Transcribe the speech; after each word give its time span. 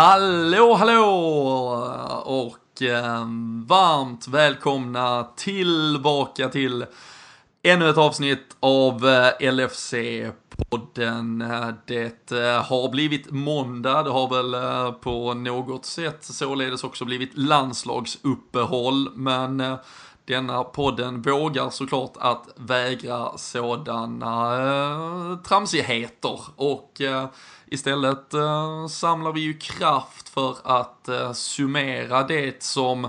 Hallå, 0.00 0.74
hallå! 0.74 1.04
Och 2.24 2.82
eh, 2.82 3.24
varmt 3.66 4.28
välkomna 4.28 5.26
tillbaka 5.36 6.48
till 6.48 6.86
ännu 7.62 7.88
ett 7.88 7.98
avsnitt 7.98 8.56
av 8.60 9.08
eh, 9.08 9.32
LFC-podden. 9.40 11.44
Det 11.86 12.32
eh, 12.32 12.64
har 12.64 12.90
blivit 12.90 13.30
måndag, 13.30 14.02
det 14.02 14.10
har 14.10 14.36
väl 14.36 14.54
eh, 14.54 14.92
på 14.92 15.34
något 15.34 15.84
sätt 15.84 16.24
således 16.24 16.84
också 16.84 17.04
blivit 17.04 17.38
landslagsuppehåll, 17.38 19.10
men 19.14 19.60
eh, 19.60 19.76
denna 20.30 20.64
podden 20.64 21.22
vågar 21.22 21.70
såklart 21.70 22.12
att 22.16 22.48
vägra 22.56 23.38
sådana 23.38 24.62
eh, 24.62 25.38
tramsigheter 25.42 26.40
och 26.56 27.00
eh, 27.00 27.26
istället 27.66 28.34
eh, 28.34 28.86
samlar 28.86 29.32
vi 29.32 29.40
ju 29.40 29.58
kraft 29.58 30.28
för 30.28 30.56
att 30.64 31.08
eh, 31.08 31.32
summera 31.32 32.22
det 32.22 32.62
som 32.62 33.08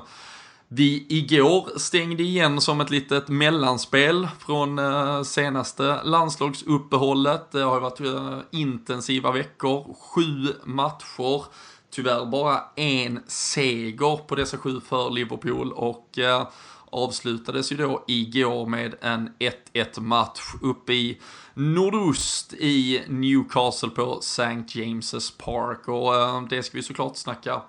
vi 0.68 1.06
igår 1.10 1.80
stängde 1.80 2.24
igen 2.24 2.62
som 2.62 2.82
ett 2.82 2.90
litet 2.90 3.28
mellanspel 3.28 4.28
från 4.40 4.80
eh, 4.80 5.24
senaste 5.24 6.04
landslagsuppehållet. 6.04 7.52
Det 7.52 7.62
har 7.62 7.76
ju 7.76 7.82
varit 7.82 8.00
eh, 8.00 8.40
intensiva 8.52 9.32
veckor, 9.32 9.96
sju 10.00 10.54
matcher. 10.64 11.46
Tyvärr 11.92 12.26
bara 12.26 12.62
en 12.76 13.20
seger 13.28 14.18
på 14.18 14.36
dessa 14.36 14.58
sju 14.58 14.80
för 14.80 15.10
Liverpool 15.10 15.72
och 15.72 16.20
eh, 16.20 16.48
avslutades 16.92 17.72
ju 17.72 17.78
då 17.78 18.04
igår 18.08 18.66
med 18.66 18.96
en 19.02 19.30
1-1 19.74 20.00
match 20.00 20.42
uppe 20.62 20.94
i 20.94 21.22
nordost 21.54 22.54
i 22.54 23.02
Newcastle 23.08 23.90
på 23.90 24.18
St. 24.20 24.44
James's 24.44 25.38
Park 25.38 25.88
och 25.88 26.16
eh, 26.16 26.44
det 26.50 26.64
ska 26.64 26.78
vi 26.78 26.84
såklart 26.84 27.18
snacka 27.18 27.62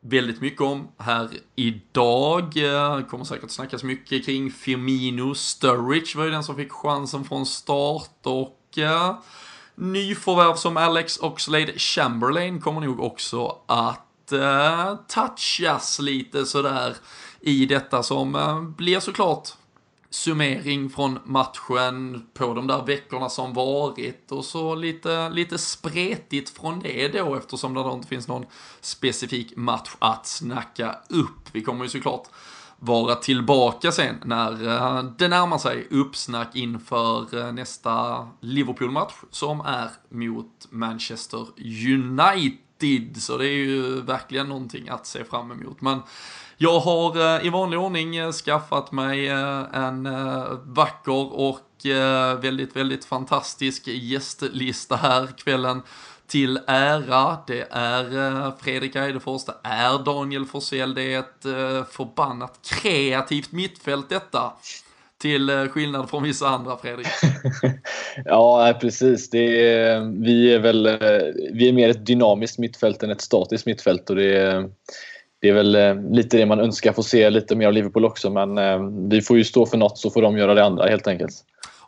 väldigt 0.00 0.40
mycket 0.40 0.60
om 0.60 0.88
här 0.98 1.28
idag. 1.54 2.42
Eh, 2.56 2.96
det 2.96 3.02
kommer 3.02 3.24
säkert 3.24 3.50
snackas 3.50 3.82
mycket 3.82 4.26
kring 4.26 4.50
Firmino 4.50 5.34
Sturridge 5.34 6.18
var 6.18 6.24
ju 6.24 6.30
den 6.30 6.44
som 6.44 6.56
fick 6.56 6.72
chansen 6.72 7.24
från 7.24 7.46
start 7.46 8.20
och 8.22 8.78
eh, 8.78 9.16
nyförvärv 9.74 10.54
som 10.54 10.76
Alex 10.76 11.18
Oxlade 11.18 11.78
Chamberlain 11.78 12.60
kommer 12.60 12.80
nog 12.80 13.00
också 13.00 13.58
att 13.66 14.32
eh, 14.32 14.94
touchas 15.08 15.98
lite 15.98 16.46
sådär 16.46 16.96
i 17.46 17.66
detta 17.66 18.02
som 18.02 18.34
eh, 18.34 18.62
blir 18.62 19.00
såklart 19.00 19.48
summering 20.10 20.90
från 20.90 21.18
matchen 21.24 22.26
på 22.34 22.54
de 22.54 22.66
där 22.66 22.84
veckorna 22.86 23.28
som 23.28 23.52
varit 23.52 24.32
och 24.32 24.44
så 24.44 24.74
lite, 24.74 25.30
lite 25.30 25.58
spretigt 25.58 26.58
från 26.58 26.80
det 26.80 27.08
då 27.08 27.34
eftersom 27.34 27.74
det 27.74 27.82
då 27.82 27.92
inte 27.92 28.08
finns 28.08 28.28
någon 28.28 28.46
specifik 28.80 29.56
match 29.56 29.90
att 29.98 30.26
snacka 30.26 30.96
upp. 31.08 31.48
Vi 31.52 31.62
kommer 31.62 31.84
ju 31.84 31.90
såklart 31.90 32.28
vara 32.78 33.14
tillbaka 33.14 33.92
sen 33.92 34.16
när 34.24 34.68
eh, 34.68 35.04
det 35.18 35.28
närmar 35.28 35.58
sig 35.58 35.86
uppsnack 35.90 36.56
inför 36.56 37.38
eh, 37.38 37.52
nästa 37.52 38.26
Liverpool-match 38.40 39.14
som 39.30 39.60
är 39.60 39.90
mot 40.08 40.66
Manchester 40.70 41.46
United. 41.94 43.22
Så 43.22 43.38
det 43.38 43.48
är 43.48 43.56
ju 43.56 44.00
verkligen 44.00 44.48
någonting 44.48 44.88
att 44.88 45.06
se 45.06 45.24
fram 45.24 45.50
emot. 45.50 45.80
Men 45.80 46.00
jag 46.58 46.80
har 46.80 47.36
eh, 47.36 47.46
i 47.46 47.48
vanlig 47.48 47.78
ordning 47.78 48.16
eh, 48.16 48.32
skaffat 48.32 48.92
mig 48.92 49.28
eh, 49.28 49.64
en 49.72 50.08
vacker 50.64 51.40
och 51.40 51.60
väldigt, 52.40 52.76
väldigt 52.76 53.04
fantastisk 53.04 53.86
gästlista 53.86 54.96
här 54.96 55.26
kvällen 55.36 55.82
till 56.26 56.60
ära. 56.66 57.36
Det 57.46 57.66
är 57.70 58.52
Fredrik 58.62 58.96
Eidefors, 58.96 59.44
det 59.44 59.54
är 59.62 60.04
Daniel 60.04 60.46
Forsell, 60.46 60.94
det 60.94 61.14
är 61.14 61.18
ett 61.18 61.42
förbannat 61.90 62.60
kreativt 62.82 63.52
mittfält 63.52 64.08
detta. 64.08 64.52
Till 65.18 65.68
skillnad 65.70 66.10
från 66.10 66.22
vissa 66.22 66.48
andra, 66.48 66.76
Fredrik. 66.76 67.06
ja, 68.24 68.74
precis. 68.80 69.30
Det 69.30 69.72
är, 69.72 70.00
vi, 70.24 70.54
är 70.54 70.58
väl, 70.58 70.98
vi 71.52 71.68
är 71.68 71.72
mer 71.72 71.88
ett 71.88 72.06
dynamiskt 72.06 72.58
mittfält 72.58 73.02
än 73.02 73.10
ett 73.10 73.20
statiskt 73.20 73.66
mittfält. 73.66 74.10
Och 74.10 74.16
det 74.16 74.36
är, 74.36 74.70
det 75.40 75.48
är 75.48 75.52
väl 75.52 75.74
eh, 75.74 76.10
lite 76.10 76.36
det 76.36 76.46
man 76.46 76.60
önskar 76.60 76.92
få 76.92 77.02
se 77.02 77.30
lite 77.30 77.56
mer 77.56 77.66
av 77.66 77.72
Liverpool 77.72 78.04
också 78.04 78.30
men 78.30 78.58
eh, 78.58 78.80
vi 79.10 79.22
får 79.22 79.36
ju 79.38 79.44
stå 79.44 79.66
för 79.66 79.78
något 79.78 79.98
så 79.98 80.10
får 80.10 80.22
de 80.22 80.38
göra 80.38 80.54
det 80.54 80.64
andra 80.64 80.86
helt 80.86 81.06
enkelt. 81.06 81.34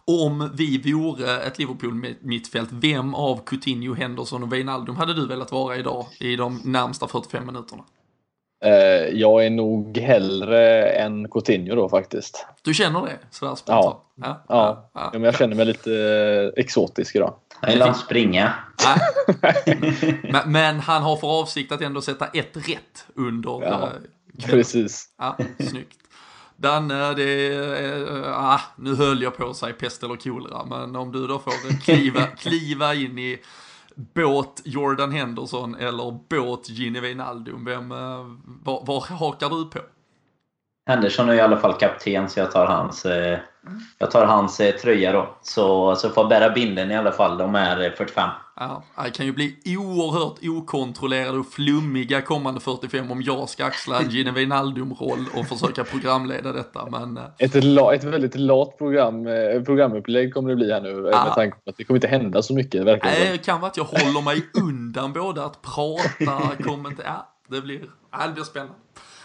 Om 0.05 0.51
vi 0.55 0.93
vore 0.93 1.41
ett 1.41 1.59
Liverpool-mittfält, 1.59 2.69
vem 2.73 3.15
av 3.15 3.41
Coutinho, 3.47 3.95
Henderson 3.95 4.43
och 4.43 4.53
Wijnaldum 4.53 4.97
hade 4.97 5.15
du 5.15 5.27
velat 5.27 5.53
vara 5.53 5.77
idag 5.77 6.07
i 6.21 6.37
de 6.37 6.61
närmsta 6.65 7.09
45 7.09 7.47
minuterna? 7.47 7.85
Eh, 8.65 9.19
jag 9.19 9.47
är 9.47 9.51
nog 9.51 9.99
hellre 9.99 10.89
än 10.89 11.29
Coutinho 11.29 11.75
då 11.75 11.89
faktiskt. 11.89 12.47
Du 12.63 12.75
känner 12.75 13.01
det? 13.01 13.19
Sådär 13.31 13.55
spontant? 13.55 13.85
Ja. 13.85 14.05
Ja. 14.15 14.45
Ja. 14.49 14.91
ja. 14.95 15.11
ja. 15.13 15.21
jag 15.21 15.35
känner 15.35 15.57
mig 15.57 15.67
lite 15.67 16.53
exotisk 16.57 17.17
idag. 17.17 17.35
Vill 17.67 17.83
inte 17.83 17.99
springa. 17.99 18.55
men, 20.23 20.53
men, 20.53 20.81
han 20.81 21.03
har 21.03 21.17
för 21.17 21.41
avsikt 21.41 21.73
att 21.73 21.81
ändå 21.81 22.01
sätta 22.01 22.27
ett 22.27 22.57
rätt 22.57 23.07
under 23.15 23.51
ja, 23.63 23.93
uh, 23.95 24.47
Precis. 24.47 25.09
Ja, 25.19 25.37
snyggt. 25.71 25.99
Danne, 26.57 27.15
det 27.15 27.55
är, 27.55 28.23
ah, 28.27 28.61
nu 28.77 28.95
höll 28.95 29.23
jag 29.23 29.37
på 29.37 29.51
att 29.51 29.57
säga 29.57 29.73
pest 29.73 30.03
eller 30.03 30.17
kolera, 30.17 30.65
men 30.65 30.97
om 30.97 31.13
du 31.13 31.27
då 31.27 31.39
får 31.39 31.81
kliva, 31.81 32.27
kliva 32.39 32.95
in 32.95 33.19
i 33.19 33.39
båt 34.15 34.63
Jordan 34.65 35.13
Henderson 35.13 35.75
eller 35.75 36.19
båt 36.29 36.69
Gini 36.69 37.01
Wijnaldum, 37.01 37.65
vem, 37.65 37.93
uh, 37.93 38.37
var, 38.63 38.87
var 38.87 39.01
hakar 39.01 39.51
du 39.51 39.71
på? 39.71 39.81
Henderson 40.89 41.29
är 41.29 41.35
i 41.35 41.41
alla 41.41 41.57
fall 41.57 41.75
kapten 41.75 42.29
så 42.29 42.41
jag 42.41 42.51
tar 42.51 42.67
hans, 42.67 43.07
eh, 43.07 43.39
jag 43.99 44.11
tar 44.11 44.27
hans 44.27 44.61
eh, 44.61 44.75
tröja 44.75 45.13
då. 45.13 45.37
Så, 45.43 45.97
så 45.97 46.11
får 46.11 46.29
bära 46.29 46.51
binden 46.51 46.91
i 46.91 46.97
alla 46.97 47.13
fall. 47.13 47.39
De 47.39 47.55
är 47.55 47.91
45. 47.91 48.29
Ja, 48.57 48.83
det 49.05 49.11
kan 49.11 49.27
ju 49.27 49.33
bli 49.33 49.57
oerhört 49.67 50.39
okontrollerade 50.43 51.39
och 51.39 51.47
flummiga 51.47 52.23
kommande 52.23 52.61
45 52.61 53.11
om 53.11 53.23
jag 53.23 53.49
ska 53.49 53.65
axla 53.65 54.01
en 54.01 54.35
Wijnaldum-roll 54.35 55.27
och 55.35 55.47
försöka 55.47 55.85
programleda 55.85 56.53
detta. 56.53 56.87
Men... 56.91 57.17
Eh. 57.17 57.25
Ett, 57.39 57.55
ett 57.55 58.05
väldigt 58.05 58.35
lat 58.35 58.79
program, 58.79 59.25
programupplägg 59.65 60.35
kommer 60.35 60.51
det 60.51 60.57
bli 60.57 60.73
här 60.73 60.81
nu 60.81 61.11
ja. 61.13 61.25
med 61.25 61.35
tanke 61.35 61.57
på 61.65 61.71
att 61.71 61.77
det 61.77 61.85
kommer 61.85 61.97
inte 61.99 62.09
hända 62.09 62.43
så 62.43 62.55
mycket. 62.55 62.85
Verkligen. 62.85 63.19
Nej, 63.19 63.33
det 63.33 63.39
kan 63.39 63.61
vara 63.61 63.71
att 63.71 63.77
jag 63.77 63.85
håller 63.85 64.23
mig 64.23 64.47
undan 64.55 65.13
både 65.13 65.45
att 65.45 65.63
prata, 65.63 66.63
kommentera. 66.65 67.07
Ja, 67.07 67.35
det 67.49 67.61
blir, 67.61 67.81
ja, 68.13 68.27
det 68.27 68.33
blir 68.33 68.45
spännande. 68.45 68.75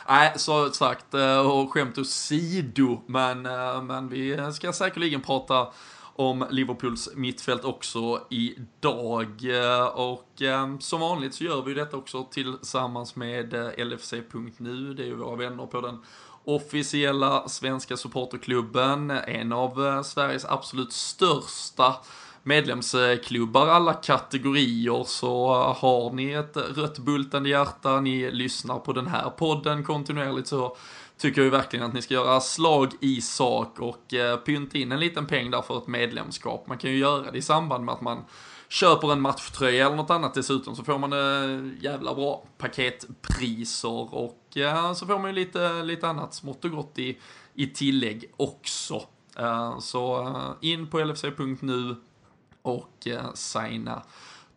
Nej, 0.09 0.33
så 0.35 0.69
sagt, 0.69 1.13
eh, 1.13 1.39
och 1.39 1.71
skämt 1.73 1.97
åsido, 1.97 3.01
men, 3.05 3.45
eh, 3.45 3.81
men 3.83 4.09
vi 4.09 4.51
ska 4.53 4.73
säkerligen 4.73 5.21
prata 5.21 5.67
om 6.15 6.45
Liverpools 6.49 7.09
mittfält 7.15 7.63
också 7.65 8.21
idag. 8.29 9.27
Eh, 9.43 9.85
och 9.85 10.41
eh, 10.41 10.77
som 10.79 10.99
vanligt 10.99 11.33
så 11.33 11.43
gör 11.43 11.61
vi 11.61 11.73
detta 11.73 11.97
också 11.97 12.23
tillsammans 12.23 13.15
med 13.15 13.53
LFC.nu. 13.77 14.93
Det 14.93 15.03
är 15.03 15.07
ju 15.07 15.15
våra 15.15 15.35
vänner 15.35 15.65
på 15.65 15.81
den 15.81 16.01
officiella 16.43 17.49
svenska 17.49 17.97
supporterklubben. 17.97 19.11
En 19.11 19.53
av 19.53 20.03
Sveriges 20.03 20.45
absolut 20.45 20.93
största 20.93 21.95
medlemsklubbar 22.43 23.67
alla 23.67 23.93
kategorier 23.93 25.03
så 25.03 25.53
har 25.53 26.13
ni 26.13 26.31
ett 26.31 26.57
rött 26.57 26.99
bultande 26.99 27.49
hjärta, 27.49 27.99
ni 27.99 28.31
lyssnar 28.31 28.79
på 28.79 28.93
den 28.93 29.07
här 29.07 29.29
podden 29.29 29.83
kontinuerligt 29.83 30.47
så 30.47 30.77
tycker 31.17 31.41
jag 31.41 31.51
verkligen 31.51 31.85
att 31.85 31.93
ni 31.93 32.01
ska 32.01 32.13
göra 32.13 32.41
slag 32.41 32.91
i 33.01 33.21
sak 33.21 33.79
och 33.79 34.13
eh, 34.13 34.37
pynta 34.37 34.77
in 34.77 34.91
en 34.91 34.99
liten 34.99 35.25
peng 35.25 35.51
där 35.51 35.61
för 35.61 35.77
ett 35.77 35.87
medlemskap. 35.87 36.67
Man 36.67 36.77
kan 36.77 36.91
ju 36.91 36.97
göra 36.97 37.31
det 37.31 37.37
i 37.37 37.41
samband 37.41 37.85
med 37.85 37.93
att 37.93 38.01
man 38.01 38.25
köper 38.67 39.11
en 39.11 39.21
matchtröja 39.21 39.85
eller 39.85 39.95
något 39.95 40.09
annat 40.09 40.33
dessutom 40.33 40.75
så 40.75 40.83
får 40.83 40.97
man 40.97 41.13
eh, 41.13 41.83
jävla 41.83 42.13
bra 42.13 42.43
paketpriser 42.57 44.15
och 44.15 44.57
eh, 44.57 44.93
så 44.93 45.05
får 45.05 45.19
man 45.19 45.29
ju 45.29 45.35
lite, 45.35 45.83
lite 45.83 46.07
annat 46.07 46.33
smått 46.33 46.65
och 46.65 46.71
gott 46.71 46.99
i, 46.99 47.17
i 47.53 47.67
tillägg 47.67 48.33
också. 48.37 49.01
Eh, 49.37 49.79
så 49.79 50.33
in 50.61 50.87
på 50.87 50.99
lfc.nu, 50.99 51.95
och 52.63 53.07
eh, 53.07 53.33
signa 53.33 54.03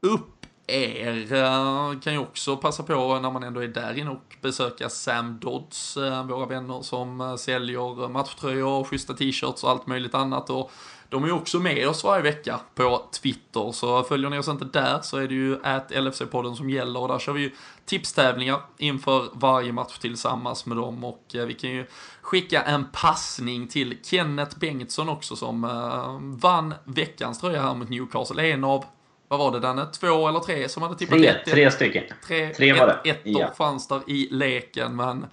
upp 0.00 0.36
er. 0.66 1.32
Eh, 1.32 2.00
kan 2.00 2.12
ju 2.12 2.18
också 2.18 2.56
passa 2.56 2.82
på 2.82 3.18
när 3.20 3.30
man 3.30 3.42
ändå 3.42 3.60
är 3.60 3.68
där 3.68 3.98
inne 3.98 4.10
och 4.10 4.36
besöka 4.42 4.88
Sam 4.88 5.38
Dodds, 5.40 5.96
eh, 5.96 6.26
våra 6.26 6.46
vänner 6.46 6.82
som 6.82 7.20
eh, 7.20 7.36
säljer 7.36 8.08
matchtröjor, 8.08 8.84
schyssta 8.84 9.14
t-shirts 9.14 9.64
och 9.64 9.70
allt 9.70 9.86
möjligt 9.86 10.14
annat. 10.14 10.50
Och 10.50 10.70
de 11.08 11.22
är 11.24 11.26
ju 11.26 11.32
också 11.32 11.58
med 11.58 11.88
oss 11.88 12.04
varje 12.04 12.22
vecka 12.22 12.60
på 12.74 13.02
Twitter, 13.22 13.72
så 13.72 14.02
följer 14.02 14.30
ni 14.30 14.38
oss 14.38 14.48
inte 14.48 14.64
där 14.64 15.00
så 15.02 15.16
är 15.16 15.28
det 15.28 15.34
ju 15.34 15.64
att 15.64 15.90
LFC-podden 15.90 16.54
som 16.54 16.70
gäller 16.70 17.00
och 17.00 17.08
där 17.08 17.18
kör 17.18 17.32
vi 17.32 17.40
ju 17.40 17.50
tipstävlingar 17.84 18.60
inför 18.78 19.28
varje 19.32 19.72
match 19.72 19.98
tillsammans 19.98 20.66
med 20.66 20.76
dem 20.76 21.04
och 21.04 21.34
eh, 21.34 21.46
vi 21.46 21.54
kan 21.54 21.70
ju 21.70 21.86
skicka 22.20 22.62
en 22.62 22.86
passning 22.92 23.68
till 23.68 23.98
Kenneth 24.04 24.58
Bengtsson 24.58 25.08
också 25.08 25.36
som 25.36 25.64
eh, 25.64 26.18
vann 26.20 26.74
veckans 26.84 27.40
tröja 27.40 27.62
här 27.62 27.74
mot 27.74 27.88
Newcastle. 27.88 28.52
En 28.52 28.64
av 28.64 28.84
vad 29.28 29.38
var 29.38 29.52
det 29.52 29.61
Danne, 29.61 29.87
två 29.87 30.28
eller 30.28 30.40
tre 30.40 30.69
som 30.69 30.82
hade 30.82 30.94
tippat 30.94 31.19
tre, 31.19 31.26
ett, 31.26 31.44
tre 31.44 31.70
stycken. 31.70 32.05
Tre, 32.26 32.55
tre 32.55 32.73
var 32.73 32.87
det. 32.87 33.11
Ett, 33.11 33.26
ettor 33.26 33.40
ja. 33.40 33.52
fanns 33.56 33.88
där 33.88 34.00
i 34.06 34.28
leken, 34.31 34.96
men 34.96 35.26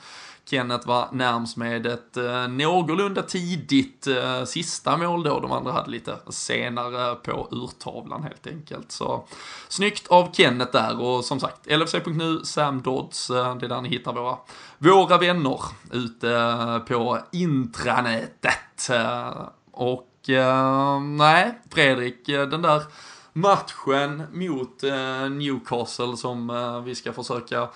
Kenneth 0.46 0.88
var 0.88 1.08
närmst 1.12 1.58
med 1.58 1.86
ett 1.86 2.18
eh, 2.18 2.48
någorlunda 2.48 3.22
tidigt 3.22 4.08
eh, 4.08 4.44
sista 4.44 4.98
mål 4.98 5.24
då. 5.24 5.40
De 5.40 5.52
andra 5.52 5.72
hade 5.72 5.92
lite 5.92 6.18
senare 6.30 7.16
på 7.16 7.48
urtavlan 7.52 8.24
helt 8.24 8.48
enkelt. 8.48 8.92
Så 8.92 9.28
snyggt 9.68 10.08
av 10.08 10.32
Kenneth 10.34 10.72
där 10.72 11.02
och 11.02 11.26
som 11.26 11.40
sagt 11.40 11.72
LFC.nu, 11.72 12.40
Sam 12.44 12.82
Dodds, 12.82 13.30
eh, 13.30 13.56
det 13.56 13.66
är 13.66 13.70
där 13.70 13.82
ni 13.82 13.90
hittar 13.90 14.14
våra, 14.14 14.38
våra 14.78 15.18
vänner 15.18 15.60
ute 15.92 16.32
eh, 16.32 16.80
på 16.80 17.20
intranätet. 17.32 18.90
Eh, 18.92 19.48
och 19.72 20.30
eh, 20.30 21.00
nej, 21.00 21.60
Fredrik, 21.72 22.26
den 22.26 22.62
där 22.62 22.82
matchen 23.34 24.24
mot 24.32 24.84
eh, 24.84 25.30
Newcastle 25.30 26.18
som 26.18 26.50
eh, 26.50 26.82
vi 26.82 26.96
ska 26.96 27.14
försöka 27.14 27.70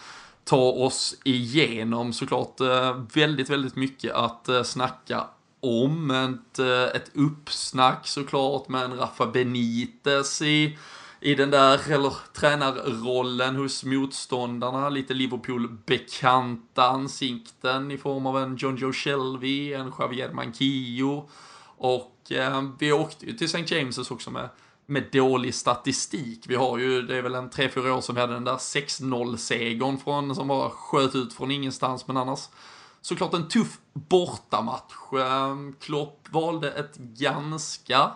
ta 0.44 0.72
oss 0.72 1.16
igenom 1.24 2.14
såklart 2.14 2.60
eh, 2.60 3.02
väldigt, 3.14 3.50
väldigt 3.50 3.76
mycket 3.76 4.14
att 4.14 4.50
eh, 4.50 4.64
snacka 4.64 5.28
om. 5.60 6.12
Ett, 6.12 6.60
eh, 6.60 6.84
ett 7.02 7.12
uppsnack 7.14 8.08
såklart 8.08 8.68
med 8.70 8.84
en 8.84 8.98
Rafa 8.98 9.26
Benitez 9.26 10.42
i, 10.42 10.78
i 11.20 11.36
den 11.36 11.52
där, 11.52 11.92
eller 11.92 12.14
tränarrollen 12.34 13.56
hos 13.56 13.84
motståndarna. 13.84 14.90
Lite 14.90 15.14
Liverpool-bekanta 15.14 16.84
ansikten 16.84 17.92
i 17.92 17.98
form 17.98 18.26
av 18.26 18.38
en 18.38 18.56
John 18.56 18.78
Joe 18.78 18.94
Shelby, 18.94 19.74
en 19.74 19.94
Javier 20.00 20.34
Manquillo. 20.34 21.30
Och 21.78 22.32
eh, 22.32 22.64
vi 22.80 22.92
åkte 22.92 23.26
ju 23.26 23.34
till 23.34 23.46
St. 23.46 23.76
James's 23.76 24.12
också 24.12 24.32
med 24.32 24.50
med 24.90 25.10
dålig 25.12 25.56
statistik. 25.56 26.46
Vi 26.48 26.56
har 26.56 26.78
ju, 26.78 27.02
det 27.02 27.18
är 27.18 27.22
väl 27.22 27.36
en 27.36 27.50
3-4 27.50 27.90
år 27.90 28.02
sedan 28.02 28.16
vi 28.16 28.22
hade 28.22 28.34
den 28.34 28.44
där 28.44 28.58
6-0-segern 28.58 29.98
från, 29.98 30.36
som 30.36 30.48
bara 30.48 30.70
sköt 30.70 31.16
ut 31.16 31.34
från 31.34 31.52
ingenstans, 31.52 32.08
men 32.08 32.18
annars 32.18 32.50
såklart 33.02 33.34
en 33.34 33.48
tuff 33.48 33.78
bortamatch. 33.94 34.94
Ehm, 35.14 35.76
Klopp 35.80 36.28
valde 36.30 36.72
ett 36.72 36.98
ganska 36.98 38.12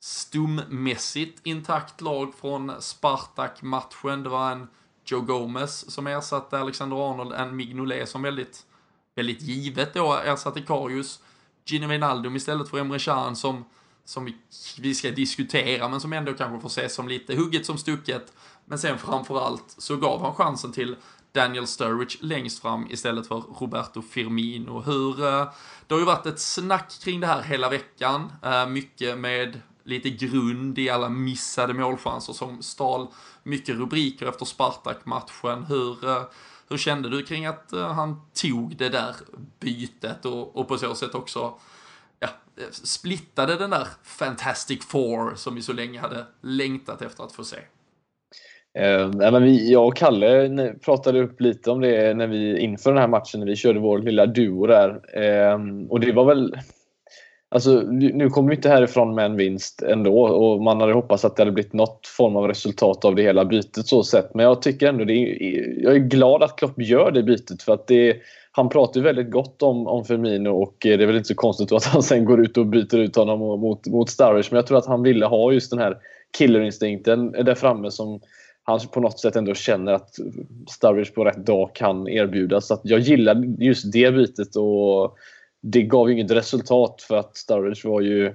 stummässigt 0.00 1.46
intakt 1.46 2.00
lag 2.00 2.34
från 2.34 2.72
Spartak-matchen. 2.80 4.22
Det 4.22 4.28
var 4.28 4.52
en 4.52 4.68
Joe 5.04 5.20
Gomez 5.20 5.90
som 5.90 6.06
ersatte 6.06 6.58
Alexander 6.58 7.10
Arnold, 7.10 7.32
en 7.32 7.56
Mignolet 7.56 8.08
som 8.08 8.22
väldigt, 8.22 8.66
väldigt 9.14 9.42
givet 9.42 9.94
då 9.94 10.14
ersatte 10.14 10.60
Karius. 10.60 11.20
Gino 11.64 11.86
Wijnaldum 11.86 12.36
istället 12.36 12.68
för 12.68 12.78
Emre 12.78 12.98
Can 12.98 13.36
som 13.36 13.64
som 14.04 14.24
vi, 14.24 14.34
vi 14.78 14.94
ska 14.94 15.10
diskutera, 15.10 15.88
men 15.88 16.00
som 16.00 16.12
ändå 16.12 16.32
kanske 16.32 16.60
får 16.60 16.68
ses 16.68 16.94
som 16.94 17.08
lite 17.08 17.36
hugget 17.36 17.66
som 17.66 17.78
stucket. 17.78 18.32
Men 18.64 18.78
sen 18.78 18.98
framförallt 18.98 19.74
så 19.78 19.96
gav 19.96 20.22
han 20.22 20.34
chansen 20.34 20.72
till 20.72 20.96
Daniel 21.32 21.66
Sturridge 21.66 22.16
längst 22.20 22.62
fram 22.62 22.86
istället 22.90 23.26
för 23.26 23.36
Roberto 23.60 24.02
Firmino. 24.02 24.80
Hur, 24.80 25.24
eh, 25.24 25.48
det 25.86 25.94
har 25.94 25.98
ju 25.98 26.06
varit 26.06 26.26
ett 26.26 26.40
snack 26.40 26.98
kring 27.02 27.20
det 27.20 27.26
här 27.26 27.42
hela 27.42 27.68
veckan, 27.68 28.32
eh, 28.42 28.66
mycket 28.66 29.18
med 29.18 29.60
lite 29.84 30.10
grund 30.10 30.78
i 30.78 30.90
alla 30.90 31.08
missade 31.08 31.74
målchanser 31.74 32.32
som 32.32 32.62
stal 32.62 33.06
mycket 33.42 33.76
rubriker 33.76 34.26
efter 34.26 34.44
Spartak-matchen. 34.44 35.64
Hur, 35.64 36.08
eh, 36.08 36.22
hur 36.68 36.76
kände 36.76 37.08
du 37.08 37.22
kring 37.22 37.46
att 37.46 37.72
han 37.72 38.20
tog 38.34 38.76
det 38.76 38.88
där 38.88 39.16
bytet 39.60 40.24
och, 40.24 40.56
och 40.56 40.68
på 40.68 40.78
så 40.78 40.94
sätt 40.94 41.14
också 41.14 41.54
ja, 42.20 42.28
eh, 42.56 42.70
splittade 42.70 43.56
den 43.56 43.70
där 43.70 43.86
Fantastic 44.02 44.84
Four 44.86 45.34
som 45.34 45.54
vi 45.54 45.62
så 45.62 45.72
länge 45.72 46.00
hade 46.00 46.26
längtat 46.42 47.02
efter 47.02 47.24
att 47.24 47.32
få 47.32 47.44
se. 47.44 47.56
Eh, 48.78 49.08
men 49.12 49.42
vi, 49.42 49.72
jag 49.72 49.86
och 49.86 49.96
Kalle 49.96 50.74
pratade 50.84 51.20
upp 51.20 51.40
lite 51.40 51.70
om 51.70 51.80
det 51.80 52.14
när 52.14 52.26
vi, 52.26 52.58
inför 52.58 52.92
den 52.92 53.00
här 53.00 53.08
matchen 53.08 53.40
när 53.40 53.46
vi 53.46 53.56
körde 53.56 53.80
vår 53.80 53.98
lilla 53.98 54.26
duo 54.26 54.66
där. 54.66 55.00
Eh, 55.22 55.58
och 55.88 56.00
det 56.00 56.12
var 56.12 56.24
väl... 56.24 56.56
Alltså, 57.52 57.80
nu 57.90 58.30
kommer 58.30 58.48
vi 58.48 58.56
inte 58.56 58.68
härifrån 58.68 59.14
med 59.14 59.24
en 59.24 59.36
vinst 59.36 59.82
ändå 59.82 60.22
och 60.22 60.62
man 60.62 60.80
hade 60.80 60.92
hoppats 60.92 61.24
att 61.24 61.36
det 61.36 61.42
hade 61.42 61.52
blivit 61.52 61.72
något 61.72 62.06
form 62.06 62.36
av 62.36 62.48
resultat 62.48 63.04
av 63.04 63.14
det 63.14 63.22
hela 63.22 63.44
bytet 63.44 63.86
så 63.86 64.02
sett. 64.02 64.34
Men 64.34 64.46
jag 64.46 64.62
tycker 64.62 64.88
ändå 64.88 65.04
det 65.04 65.12
är, 65.12 65.82
Jag 65.82 65.94
är 65.94 65.98
glad 65.98 66.42
att 66.42 66.56
Klopp 66.56 66.82
gör 66.82 67.10
det 67.10 67.22
bytet 67.22 67.62
för 67.62 67.72
att 67.72 67.86
det 67.86 68.16
han 68.52 68.68
pratar 68.68 69.00
ju 69.00 69.04
väldigt 69.04 69.30
gott 69.30 69.62
om, 69.62 69.86
om 69.86 70.04
Firmino 70.04 70.48
och 70.50 70.86
eh, 70.86 70.98
det 70.98 71.04
är 71.04 71.06
väl 71.06 71.16
inte 71.16 71.28
så 71.28 71.34
konstigt 71.34 71.72
att 71.72 71.84
han 71.84 72.02
sen 72.12 72.24
går 72.24 72.40
ut 72.40 72.56
och 72.56 72.66
byter 72.66 72.98
ut 72.98 73.16
honom 73.16 73.38
mot, 73.38 73.86
mot 73.86 74.10
Sturridge. 74.10 74.48
Men 74.50 74.56
jag 74.56 74.66
tror 74.66 74.78
att 74.78 74.86
han 74.86 75.02
ville 75.02 75.26
ha 75.26 75.52
just 75.52 75.70
den 75.70 75.80
här 75.80 75.96
killerinstinkten 76.38 77.32
där 77.32 77.54
framme 77.54 77.90
som 77.90 78.20
han 78.62 78.80
på 78.92 79.00
något 79.00 79.20
sätt 79.20 79.36
ändå 79.36 79.54
känner 79.54 79.92
att 79.92 80.10
Sturridge 80.68 81.12
på 81.12 81.24
rätt 81.24 81.46
dag 81.46 81.70
kan 81.74 82.08
erbjuda. 82.08 82.60
Så 82.60 82.74
att 82.74 82.80
jag 82.84 83.00
gillar 83.00 83.44
just 83.58 83.92
det 83.92 84.12
bytet 84.12 84.56
och 84.56 85.16
det 85.60 85.82
gav 85.82 86.08
ju 86.08 86.14
inget 86.14 86.30
resultat 86.30 87.02
för 87.02 87.16
att 87.16 87.36
Sturridge 87.36 87.88
var 87.88 88.00
ju 88.00 88.34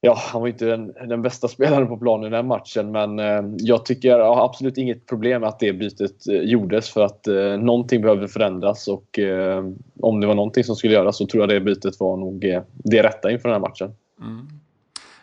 ja, 0.00 0.18
han 0.32 0.40
var 0.40 0.48
inte 0.48 0.64
den, 0.64 0.92
den, 1.08 1.22
bästa 1.22 1.48
spelaren 1.48 1.88
på 1.88 1.96
planen 1.96 2.26
i 2.26 2.36
den 2.36 2.46
matchen 2.46 2.90
men 2.90 3.18
eh, 3.18 3.42
jag 3.58 3.84
tycker 3.84 4.08
jag 4.08 4.34
har 4.34 4.44
absolut 4.44 4.78
inget 4.78 5.06
problem 5.06 5.40
med 5.40 5.48
att 5.48 5.60
det 5.60 5.72
bytet 5.72 6.28
eh, 6.28 6.40
gjordes 6.40 6.90
för 6.90 7.04
att 7.04 7.26
eh, 7.26 7.58
någonting 7.58 8.02
behövde 8.02 8.28
förändras 8.28 8.88
och 8.88 9.18
eh, 9.18 9.64
om 10.00 10.20
det 10.20 10.26
var 10.26 10.34
någonting 10.34 10.64
som 10.64 10.76
skulle 10.76 10.94
göras 10.94 11.16
så 11.16 11.26
tror 11.26 11.42
jag 11.42 11.48
det 11.48 11.60
bytet 11.60 12.00
var 12.00 12.16
nog 12.16 12.44
eh, 12.44 12.62
det 12.72 13.02
rätta 13.02 13.30
inför 13.30 13.48
den 13.48 13.62
här 13.62 13.68
matchen. 13.68 13.92
Mm. 14.20 14.48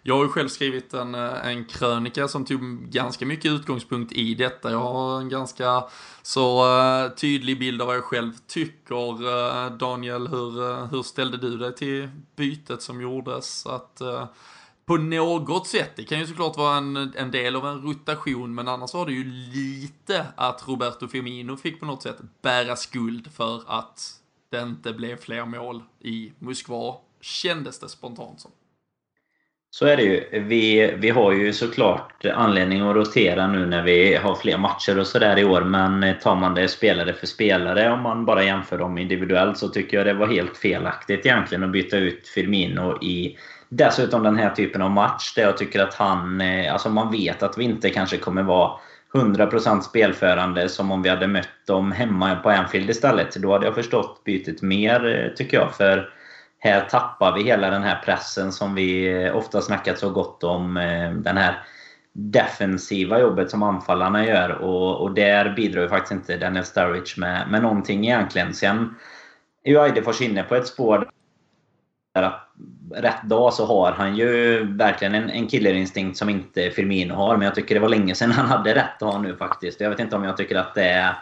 Jag 0.07 0.15
har 0.15 0.23
ju 0.23 0.29
själv 0.29 0.47
skrivit 0.47 0.93
en, 0.93 1.15
eh, 1.15 1.47
en 1.47 1.65
krönika 1.65 2.27
som 2.27 2.45
tog 2.45 2.61
ganska 2.89 3.25
mycket 3.25 3.51
utgångspunkt 3.51 4.13
i 4.13 4.35
detta. 4.35 4.71
Jag 4.71 4.79
har 4.79 5.19
en 5.19 5.29
ganska 5.29 5.83
så 6.21 6.65
uh, 6.65 7.11
tydlig 7.11 7.59
bild 7.59 7.81
av 7.81 7.87
vad 7.87 7.95
jag 7.95 8.03
själv 8.03 8.31
tycker. 8.47 9.23
Uh, 9.23 9.77
Daniel, 9.77 10.27
hur, 10.27 10.61
uh, 10.61 10.85
hur 10.85 11.03
ställde 11.03 11.37
du 11.37 11.57
dig 11.57 11.75
till 11.75 12.09
bytet 12.35 12.81
som 12.81 13.01
gjordes? 13.01 13.65
Att 13.65 14.01
på 14.85 14.97
något 14.97 15.67
sätt. 15.67 15.91
Det 15.95 16.03
kan 16.03 16.19
ju 16.19 16.27
såklart 16.27 16.57
vara 16.57 16.77
en, 16.77 17.13
en 17.15 17.31
del 17.31 17.55
av 17.55 17.67
en 17.67 17.81
rotation, 17.81 18.55
men 18.55 18.67
annars 18.67 18.93
var 18.93 19.05
det 19.05 19.13
ju 19.13 19.23
lite 19.53 20.25
att 20.35 20.67
Roberto 20.67 21.07
Firmino 21.07 21.57
fick 21.57 21.79
på 21.79 21.85
något 21.85 22.03
sätt 22.03 22.17
bära 22.41 22.75
skuld 22.75 23.33
för 23.33 23.61
att 23.67 24.19
det 24.49 24.61
inte 24.61 24.93
blev 24.93 25.17
fler 25.17 25.45
mål 25.45 25.83
i 25.99 26.33
Moskva, 26.39 26.95
kändes 27.21 27.79
det 27.79 27.89
spontant 27.89 28.39
som. 28.39 28.51
Så 29.75 29.85
är 29.85 29.97
det 29.97 30.03
ju. 30.03 30.23
Vi, 30.31 30.93
vi 30.97 31.09
har 31.09 31.31
ju 31.31 31.53
såklart 31.53 32.25
anledning 32.33 32.81
att 32.81 32.95
rotera 32.95 33.47
nu 33.47 33.65
när 33.65 33.83
vi 33.83 34.15
har 34.15 34.35
fler 34.35 34.57
matcher 34.57 34.99
och 34.99 35.07
sådär 35.07 35.39
i 35.39 35.43
år. 35.43 35.61
Men 35.61 36.15
tar 36.21 36.35
man 36.35 36.53
det 36.53 36.67
spelare 36.67 37.13
för 37.13 37.27
spelare, 37.27 37.91
om 37.91 38.01
man 38.01 38.25
bara 38.25 38.43
jämför 38.43 38.77
dem 38.77 38.97
individuellt, 38.97 39.57
så 39.57 39.67
tycker 39.67 39.97
jag 39.97 40.05
det 40.05 40.13
var 40.13 40.27
helt 40.27 40.57
felaktigt 40.57 41.25
egentligen 41.25 41.63
att 41.63 41.71
byta 41.71 41.97
ut 41.97 42.27
Firmino 42.27 43.03
i 43.03 43.37
Dessutom 43.69 44.23
den 44.23 44.37
här 44.37 44.49
typen 44.49 44.81
av 44.81 44.91
match 44.91 45.33
där 45.35 45.43
jag 45.43 45.57
tycker 45.57 45.79
att 45.79 45.93
han... 45.93 46.41
Eh, 46.41 46.73
alltså 46.73 46.89
man 46.89 47.11
vet 47.11 47.43
att 47.43 47.57
vi 47.57 47.63
inte 47.63 47.89
kanske 47.89 48.17
kommer 48.17 48.43
vara 48.43 48.71
100% 49.13 49.81
spelförande 49.81 50.69
som 50.69 50.91
om 50.91 51.01
vi 51.01 51.09
hade 51.09 51.27
mött 51.27 51.67
dem 51.67 51.91
hemma 51.91 52.35
på 52.35 52.49
Anfield 52.49 52.89
istället. 52.89 53.35
Då 53.35 53.51
hade 53.51 53.65
jag 53.65 53.75
förstått 53.75 54.23
bytet 54.23 54.61
mer, 54.61 55.05
eh, 55.05 55.35
tycker 55.35 55.57
jag. 55.57 55.75
För 55.75 56.09
här 56.65 56.81
tappar 56.81 57.35
vi 57.35 57.43
hela 57.43 57.69
den 57.69 57.83
här 57.83 58.01
pressen 58.05 58.51
som 58.51 58.75
vi 58.75 59.23
eh, 59.23 59.35
ofta 59.35 59.61
snackat 59.61 59.99
så 59.99 60.09
gott 60.09 60.43
om. 60.43 60.73
Den 61.23 61.37
här 61.37 61.63
defensiva 62.13 63.19
jobbet 63.19 63.49
som 63.51 63.63
anfallarna 63.63 64.25
gör. 64.25 64.49
Och, 64.49 65.01
och 65.01 65.11
där 65.11 65.53
bidrar 65.55 65.81
ju 65.81 65.89
faktiskt 65.89 66.11
inte 66.11 66.37
Daniel 66.37 66.65
Sturridge 66.65 67.13
med, 67.17 67.49
med 67.49 67.61
någonting 67.61 68.05
egentligen. 68.05 68.53
Sen 68.53 68.95
är 69.63 69.71
ju 69.71 69.85
Eidefors 69.85 70.21
inne 70.21 70.43
på 70.43 70.55
ett 70.55 70.67
spår 70.67 71.09
att 72.13 72.49
rätt 72.93 73.23
dag 73.23 73.53
så 73.53 73.65
har 73.65 73.91
han 73.91 74.15
ju 74.15 74.63
verkligen 74.77 75.15
en, 75.15 75.29
en 75.29 75.47
killerinstinkt 75.47 76.17
som 76.17 76.29
inte 76.29 76.69
Firmino 76.69 77.13
har. 77.13 77.37
Men 77.37 77.45
jag 77.45 77.55
tycker 77.55 77.75
det 77.75 77.81
var 77.81 77.89
länge 77.89 78.15
sedan 78.15 78.31
han 78.31 78.45
hade 78.45 78.75
rätt 78.75 79.01
ha 79.01 79.19
nu 79.19 79.35
faktiskt. 79.35 79.81
Jag 79.81 79.89
vet 79.89 79.99
inte 79.99 80.15
om 80.15 80.23
jag 80.23 80.37
tycker 80.37 80.55
att 80.55 80.75
det 80.75 80.83
är... 80.83 81.13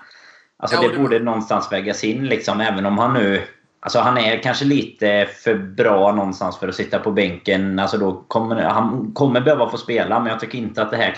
Alltså 0.57 0.75
ja, 0.75 0.81
det, 0.81 0.93
det 0.93 0.99
borde 0.99 1.19
någonstans 1.19 1.71
vägas 1.71 2.03
in 2.03 2.25
liksom. 2.25 2.61
Även 2.61 2.85
om 2.85 2.97
han 2.97 3.13
nu... 3.13 3.41
Alltså 3.83 3.99
han 3.99 4.17
är 4.17 4.43
kanske 4.43 4.65
lite 4.65 5.29
för 5.43 5.55
bra 5.55 6.11
någonstans 6.11 6.57
för 6.57 6.67
att 6.67 6.75
sitta 6.75 6.99
på 6.99 7.11
bänken. 7.11 7.79
Alltså 7.79 7.97
då 7.97 8.23
kommer, 8.27 8.55
han 8.61 9.11
kommer 9.13 9.41
behöva 9.41 9.69
få 9.69 9.77
spela, 9.77 10.19
men 10.19 10.29
jag 10.29 10.39
tycker 10.39 10.57
inte 10.57 10.81
att 10.81 10.91
det 10.91 10.97
här 10.97 11.17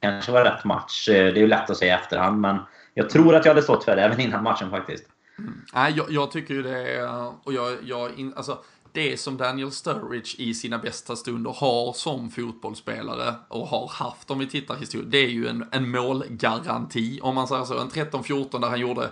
kanske 0.00 0.32
var 0.32 0.44
rätt 0.44 0.64
match. 0.64 1.08
Eh, 1.08 1.12
det 1.12 1.30
är 1.30 1.42
ju 1.42 1.46
lätt 1.46 1.70
att 1.70 1.76
säga 1.76 1.94
i 1.94 2.00
efterhand, 2.00 2.40
men 2.40 2.58
jag 2.94 3.10
tror 3.10 3.34
att 3.34 3.44
jag 3.44 3.50
hade 3.50 3.62
stått 3.62 3.84
för 3.84 3.96
det 3.96 4.02
även 4.02 4.20
innan 4.20 4.42
matchen 4.42 4.70
faktiskt. 4.70 5.04
Mm. 5.38 5.60
Nej, 5.74 5.94
jag, 5.96 6.06
jag, 6.10 6.30
tycker 6.30 6.54
ju 6.54 6.62
det. 6.62 7.08
Och 7.44 7.52
jag, 7.52 7.76
jag 7.84 8.18
in, 8.18 8.34
alltså, 8.36 8.58
det 8.92 9.20
som 9.20 9.36
Daniel 9.36 9.72
Sturridge 9.72 10.34
i 10.38 10.54
sina 10.54 10.78
bästa 10.78 11.16
stunder 11.16 11.50
har 11.50 11.92
som 11.92 12.30
fotbollsspelare 12.30 13.34
och 13.48 13.66
har 13.66 13.88
haft 13.88 14.30
om 14.30 14.38
vi 14.38 14.46
tittar 14.46 14.74
historiskt, 14.74 15.12
det 15.12 15.18
är 15.18 15.28
ju 15.28 15.48
en, 15.48 15.68
en 15.72 15.90
målgaranti 15.90 17.20
om 17.22 17.34
man 17.34 17.48
säger 17.48 17.64
så. 17.64 17.78
En 17.78 17.88
13-14 17.88 18.60
där 18.60 18.68
han 18.68 18.80
gjorde 18.80 19.10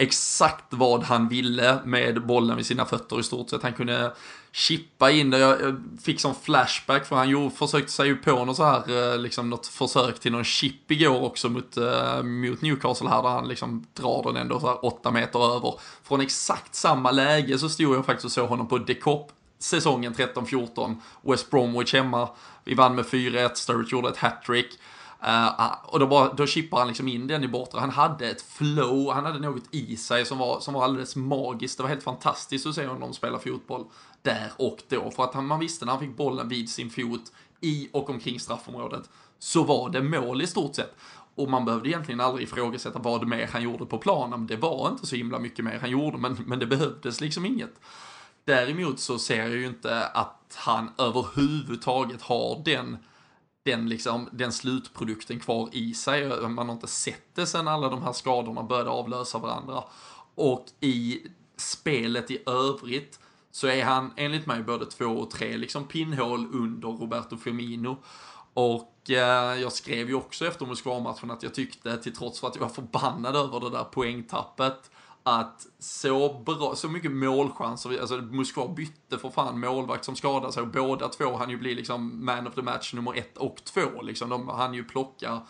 exakt 0.00 0.64
vad 0.70 1.02
han 1.02 1.28
ville 1.28 1.78
med 1.84 2.26
bollen 2.26 2.56
vid 2.56 2.66
sina 2.66 2.84
fötter 2.84 3.20
i 3.20 3.22
stort 3.22 3.50
sett. 3.50 3.62
Han 3.62 3.72
kunde 3.72 4.12
chippa 4.52 5.10
in 5.10 5.30
det. 5.30 5.38
Jag 5.38 5.82
fick 6.02 6.20
som 6.20 6.34
flashback 6.34 7.06
för 7.06 7.16
han 7.16 7.28
gjorde, 7.28 7.54
försökte 7.54 7.92
sig 7.92 8.06
ju 8.06 8.16
på 8.16 8.44
något 8.44 8.56
så 8.56 8.64
här, 8.64 9.12
eh, 9.12 9.18
liksom 9.18 9.50
något 9.50 9.66
försök 9.66 10.20
till 10.20 10.32
någon 10.32 10.44
chip 10.44 10.90
igår 10.90 11.22
också 11.22 11.48
mot, 11.48 11.78
uh, 11.78 12.22
mot 12.22 12.62
Newcastle 12.62 13.08
här 13.08 13.22
där 13.22 13.28
han 13.28 13.48
liksom 13.48 13.86
drar 13.94 14.22
den 14.22 14.36
ändå 14.36 14.60
så 14.60 14.66
här 14.66 14.84
åtta 14.84 15.10
meter 15.10 15.56
över. 15.56 15.74
Från 16.02 16.20
exakt 16.20 16.74
samma 16.74 17.10
läge 17.10 17.58
så 17.58 17.68
stod 17.68 17.96
jag 17.96 18.06
faktiskt 18.06 18.24
och 18.24 18.32
såg 18.32 18.48
honom 18.48 18.68
på 18.68 18.78
Decop 18.78 19.32
säsongen 19.58 20.14
13-14. 20.14 20.96
West 21.22 21.50
Bromwich 21.50 21.94
hemma. 21.94 22.28
Vi 22.64 22.74
vann 22.74 22.94
med 22.94 23.04
4-1, 23.04 23.54
Sturridge 23.54 23.96
gjorde 23.96 24.08
ett 24.08 24.16
hattrick. 24.16 24.78
Uh, 25.26 25.74
och 25.84 25.98
då, 25.98 26.06
bara, 26.06 26.32
då 26.32 26.46
chippar 26.46 26.78
han 26.78 26.88
liksom 26.88 27.08
in 27.08 27.26
den 27.26 27.44
i 27.44 27.48
bortre. 27.48 27.80
Han 27.80 27.90
hade 27.90 28.30
ett 28.30 28.42
flow, 28.42 29.12
han 29.12 29.24
hade 29.24 29.38
något 29.38 29.64
i 29.70 29.96
sig 29.96 30.26
som 30.26 30.38
var, 30.38 30.60
som 30.60 30.74
var 30.74 30.84
alldeles 30.84 31.16
magiskt. 31.16 31.76
Det 31.76 31.82
var 31.82 31.90
helt 31.90 32.02
fantastiskt 32.02 32.66
att 32.66 32.74
se 32.74 32.86
honom 32.86 33.14
spela 33.14 33.38
fotboll 33.38 33.84
där 34.22 34.52
och 34.56 34.78
då. 34.88 35.10
För 35.10 35.24
att 35.24 35.34
han, 35.34 35.46
man 35.46 35.60
visste 35.60 35.84
när 35.84 35.92
han 35.92 36.00
fick 36.00 36.16
bollen 36.16 36.48
vid 36.48 36.70
sin 36.70 36.90
fot 36.90 37.32
i 37.60 37.88
och 37.92 38.10
omkring 38.10 38.40
straffområdet 38.40 39.10
så 39.38 39.64
var 39.64 39.90
det 39.90 40.02
mål 40.02 40.42
i 40.42 40.46
stort 40.46 40.74
sett. 40.74 40.94
Och 41.34 41.50
man 41.50 41.64
behövde 41.64 41.88
egentligen 41.88 42.20
aldrig 42.20 42.48
ifrågasätta 42.48 42.98
vad 42.98 43.26
mer 43.26 43.46
han 43.52 43.62
gjorde 43.62 43.86
på 43.86 43.98
planen. 43.98 44.46
Det 44.46 44.56
var 44.56 44.88
inte 44.88 45.06
så 45.06 45.16
himla 45.16 45.38
mycket 45.38 45.64
mer 45.64 45.78
han 45.80 45.90
gjorde, 45.90 46.18
men, 46.18 46.38
men 46.46 46.58
det 46.58 46.66
behövdes 46.66 47.20
liksom 47.20 47.46
inget. 47.46 47.80
Däremot 48.44 49.00
så 49.00 49.18
ser 49.18 49.38
jag 49.38 49.50
ju 49.50 49.66
inte 49.66 50.06
att 50.06 50.56
han 50.56 50.90
överhuvudtaget 50.98 52.22
har 52.22 52.62
den 52.64 52.96
den, 53.62 53.88
liksom, 53.88 54.28
den 54.32 54.52
slutprodukten 54.52 55.40
kvar 55.40 55.68
i 55.72 55.94
sig. 55.94 56.48
Man 56.48 56.68
har 56.68 56.74
inte 56.74 56.86
sett 56.86 57.34
det 57.34 57.46
sen 57.46 57.68
alla 57.68 57.88
de 57.88 58.02
här 58.02 58.12
skadorna 58.12 58.62
började 58.62 58.90
avlösa 58.90 59.38
varandra. 59.38 59.84
Och 60.34 60.66
i 60.80 61.26
spelet 61.56 62.30
i 62.30 62.42
övrigt 62.46 63.20
så 63.50 63.66
är 63.66 63.84
han 63.84 64.12
enligt 64.16 64.46
mig 64.46 64.62
både 64.62 64.86
två 64.86 65.06
och 65.06 65.30
tre 65.30 65.56
liksom 65.56 65.84
pinnhål 65.84 66.48
under 66.52 66.88
Roberto 66.88 67.36
Firmino. 67.36 67.96
Och 68.54 69.10
eh, 69.10 69.60
jag 69.60 69.72
skrev 69.72 70.08
ju 70.08 70.14
också 70.14 70.46
efter 70.46 70.66
Moskva-matchen 70.66 71.30
att 71.30 71.42
jag 71.42 71.54
tyckte, 71.54 71.96
till 71.96 72.16
trots 72.16 72.40
för 72.40 72.48
att 72.48 72.54
jag 72.54 72.62
var 72.62 72.68
förbannad 72.68 73.36
över 73.36 73.60
det 73.60 73.70
där 73.70 73.84
poängtappet, 73.84 74.90
att 75.22 75.66
så, 75.78 76.42
bra, 76.46 76.74
så 76.76 76.88
mycket 76.88 77.12
målchanser, 77.12 78.00
alltså 78.00 78.16
Moskva 78.16 78.68
bytte 78.68 79.18
för 79.18 79.30
fan 79.30 79.60
målvakt 79.60 80.04
som 80.04 80.16
skadade 80.16 80.52
sig 80.52 80.62
och 80.62 80.68
båda 80.68 81.08
två 81.08 81.36
han 81.36 81.50
ju 81.50 81.56
bli 81.56 81.74
liksom 81.74 82.24
man 82.24 82.46
of 82.46 82.54
the 82.54 82.62
match 82.62 82.94
nummer 82.94 83.18
ett 83.18 83.36
och 83.36 83.64
två 83.64 84.02
liksom. 84.02 84.28
De 84.28 84.48
han 84.48 84.74
ju 84.74 84.84
plocka 84.84 85.40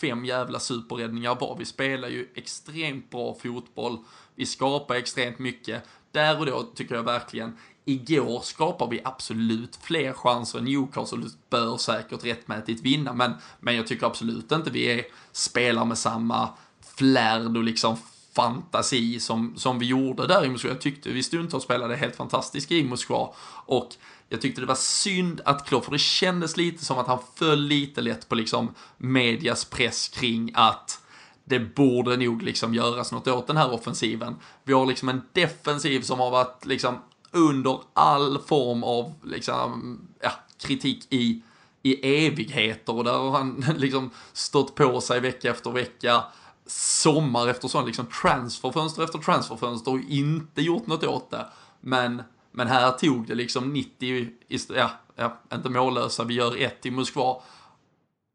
fem 0.00 0.24
jävla 0.24 0.60
superräddningar 0.60 1.34
var. 1.40 1.56
Vi 1.58 1.64
spelar 1.64 2.08
ju 2.08 2.28
extremt 2.34 3.10
bra 3.10 3.34
fotboll. 3.42 3.98
Vi 4.34 4.46
skapar 4.46 4.94
extremt 4.94 5.38
mycket. 5.38 5.82
Där 6.12 6.40
och 6.40 6.46
då 6.46 6.62
tycker 6.62 6.94
jag 6.94 7.02
verkligen, 7.02 7.56
igår 7.84 8.40
skapar 8.40 8.88
vi 8.88 9.00
absolut 9.04 9.76
fler 9.76 10.12
chanser. 10.12 10.58
än 10.58 10.64
Newcastle 10.64 11.24
bör 11.50 11.76
säkert 11.76 12.24
rättmätigt 12.24 12.82
vinna, 12.82 13.12
men, 13.12 13.32
men 13.60 13.76
jag 13.76 13.86
tycker 13.86 14.06
absolut 14.06 14.52
inte 14.52 14.70
vi 14.70 14.84
är, 14.98 15.04
spelar 15.32 15.84
med 15.84 15.98
samma 15.98 16.48
flärd 16.96 17.56
och 17.56 17.64
liksom 17.64 17.96
fantasi 18.34 19.20
som, 19.20 19.56
som 19.56 19.78
vi 19.78 19.86
gjorde 19.86 20.26
där 20.26 20.44
i 20.44 20.48
Moskva. 20.48 20.70
Jag 20.70 20.80
tyckte 20.80 21.10
vi 21.10 21.22
stundtals 21.22 21.64
spelade 21.64 21.96
helt 21.96 22.16
fantastiskt 22.16 22.72
i 22.72 22.84
Moskva 22.84 23.28
och 23.66 23.88
jag 24.28 24.40
tyckte 24.40 24.60
det 24.60 24.66
var 24.66 24.74
synd 24.74 25.40
att 25.44 25.66
Klopp, 25.66 25.84
för 25.84 25.92
det 25.92 25.98
kändes 25.98 26.56
lite 26.56 26.84
som 26.84 26.98
att 26.98 27.06
han 27.06 27.18
föll 27.34 27.60
lite 27.60 28.00
lätt 28.00 28.28
på 28.28 28.34
liksom 28.34 28.74
medias 28.96 29.64
press 29.64 30.08
kring 30.08 30.50
att 30.54 31.00
det 31.44 31.58
borde 31.58 32.16
nog 32.16 32.42
liksom 32.42 32.74
göras 32.74 33.12
något 33.12 33.28
åt 33.28 33.46
den 33.46 33.56
här 33.56 33.72
offensiven. 33.72 34.36
Vi 34.64 34.72
har 34.72 34.86
liksom 34.86 35.08
en 35.08 35.22
defensiv 35.32 36.00
som 36.00 36.20
har 36.20 36.30
varit 36.30 36.66
liksom 36.66 36.98
under 37.30 37.80
all 37.92 38.38
form 38.38 38.84
av 38.84 39.14
liksom, 39.24 40.00
ja, 40.20 40.32
kritik 40.58 41.06
i, 41.10 41.42
i 41.82 42.26
evigheter 42.26 42.96
och 42.96 43.04
där 43.04 43.18
har 43.18 43.30
han 43.30 43.64
liksom 43.76 44.10
stått 44.32 44.74
på 44.74 45.00
sig 45.00 45.20
vecka 45.20 45.50
efter 45.50 45.70
vecka 45.70 46.24
sommar 46.66 47.48
efter 47.48 47.68
sommar, 47.68 47.86
liksom 47.86 48.06
transferfönster 48.06 49.04
efter 49.04 49.18
transferfönster 49.18 49.90
och 49.90 50.00
inte 50.00 50.62
gjort 50.62 50.86
något 50.86 51.04
åt 51.04 51.30
det. 51.30 51.46
Men, 51.80 52.22
men 52.50 52.66
här 52.66 52.90
tog 52.90 53.26
det 53.26 53.34
liksom 53.34 53.72
90, 53.72 54.28
ja, 54.68 54.90
ja, 55.16 55.40
inte 55.52 55.68
mållösa, 55.68 56.24
vi 56.24 56.34
gör 56.34 56.56
ett 56.56 56.86
i 56.86 56.90
Moskva. 56.90 57.42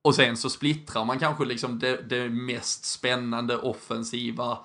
Och 0.02 0.16
sen 0.16 0.38
så 0.38 0.50
splittrar 0.50 1.06
man 1.06 1.20
kanske 1.20 1.46
liksom 1.46 1.80
det, 1.80 2.10
det 2.10 2.30
mest 2.30 2.86
spännande 2.86 3.58
offensiva 3.58 4.58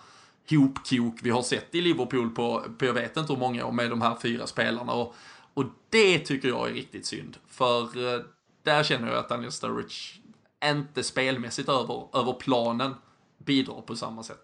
hopkok 0.50 1.18
vi 1.22 1.30
har 1.30 1.42
sett 1.42 1.74
i 1.74 1.80
Liverpool 1.80 2.30
på, 2.30 2.64
på 2.78 2.84
jag 2.84 2.92
vet 2.92 3.16
inte 3.16 3.32
hur 3.32 3.40
många 3.40 3.66
år 3.66 3.72
med 3.72 3.90
de 3.90 4.02
här 4.02 4.16
fyra 4.22 4.46
spelarna. 4.46 4.92
Och, 4.92 5.14
och 5.54 5.64
det 5.90 6.18
tycker 6.18 6.48
jag 6.48 6.68
är 6.68 6.74
riktigt 6.74 7.06
synd. 7.06 7.36
För 7.48 8.14
eh, 8.14 8.20
där 8.62 8.82
känner 8.82 9.08
jag 9.08 9.16
att 9.16 9.28
Daniel 9.28 9.52
Sturridge 9.52 10.20
inte 10.64 11.02
spelmässigt 11.02 11.68
över, 11.68 12.08
över 12.12 12.32
planen 12.32 12.94
bidrar 13.44 13.80
på 13.80 13.94
samma 13.94 14.22
sätt. 14.22 14.42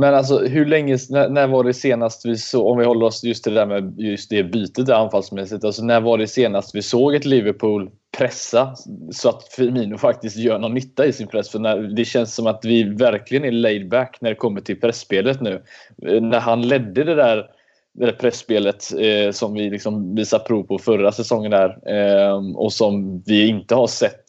Men 0.00 0.14
alltså 0.14 0.38
hur 0.38 0.66
länge, 0.66 0.98
när, 1.10 1.28
när, 1.28 1.46
var 1.46 1.64
det 1.64 1.74
senast 1.74 2.26
vi 2.26 2.36
såg, 2.36 2.66
om 2.66 2.78
vi 2.78 2.84
håller 2.84 3.06
oss 3.06 3.24
just 3.24 3.44
till 3.44 3.54
det 3.54 3.60
där 3.60 3.66
med 3.66 4.00
just 4.00 4.30
det 4.30 4.44
bytet 4.44 4.88
anfallsmässigt, 4.88 5.64
alltså 5.64 5.84
när 5.84 6.00
var 6.00 6.18
det 6.18 6.26
senast 6.26 6.74
vi 6.74 6.82
såg 6.82 7.14
ett 7.14 7.24
Liverpool 7.24 7.90
pressa 8.18 8.74
så 9.12 9.28
att 9.28 9.44
Firmino 9.44 9.98
faktiskt 9.98 10.36
gör 10.36 10.58
någon 10.58 10.74
nytta 10.74 11.06
i 11.06 11.12
sin 11.12 11.26
press? 11.26 11.48
För 11.48 11.58
när, 11.58 11.78
det 11.78 12.04
känns 12.04 12.34
som 12.34 12.46
att 12.46 12.64
vi 12.64 12.84
verkligen 12.84 13.44
är 13.44 13.52
laid 13.52 13.88
back 13.88 14.18
när 14.20 14.30
det 14.30 14.36
kommer 14.36 14.60
till 14.60 14.80
pressspelet 14.80 15.40
nu. 15.40 15.62
Eh, 16.06 16.22
när 16.22 16.40
han 16.40 16.68
ledde 16.68 17.04
det 17.04 17.14
där 17.14 17.50
det 17.98 18.06
där 18.06 18.12
pressspelet 18.12 18.92
eh, 18.98 19.30
som 19.32 19.54
vi 19.54 19.70
liksom 19.70 20.14
visade 20.14 20.44
prov 20.44 20.62
på 20.62 20.78
förra 20.78 21.12
säsongen 21.12 21.50
där 21.50 21.78
eh, 21.86 22.56
och 22.56 22.72
som 22.72 23.22
vi 23.26 23.48
inte 23.48 23.74
har 23.74 23.86
sett 23.86 24.24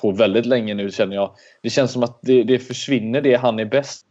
på 0.00 0.12
väldigt 0.12 0.46
länge 0.46 0.74
nu 0.74 0.90
känner 0.90 1.14
jag. 1.14 1.34
Det 1.62 1.70
känns 1.70 1.92
som 1.92 2.02
att 2.02 2.18
det, 2.22 2.42
det 2.42 2.58
försvinner 2.58 3.20
det 3.20 3.34
han 3.34 3.58
är 3.58 3.64
bäst 3.64 4.04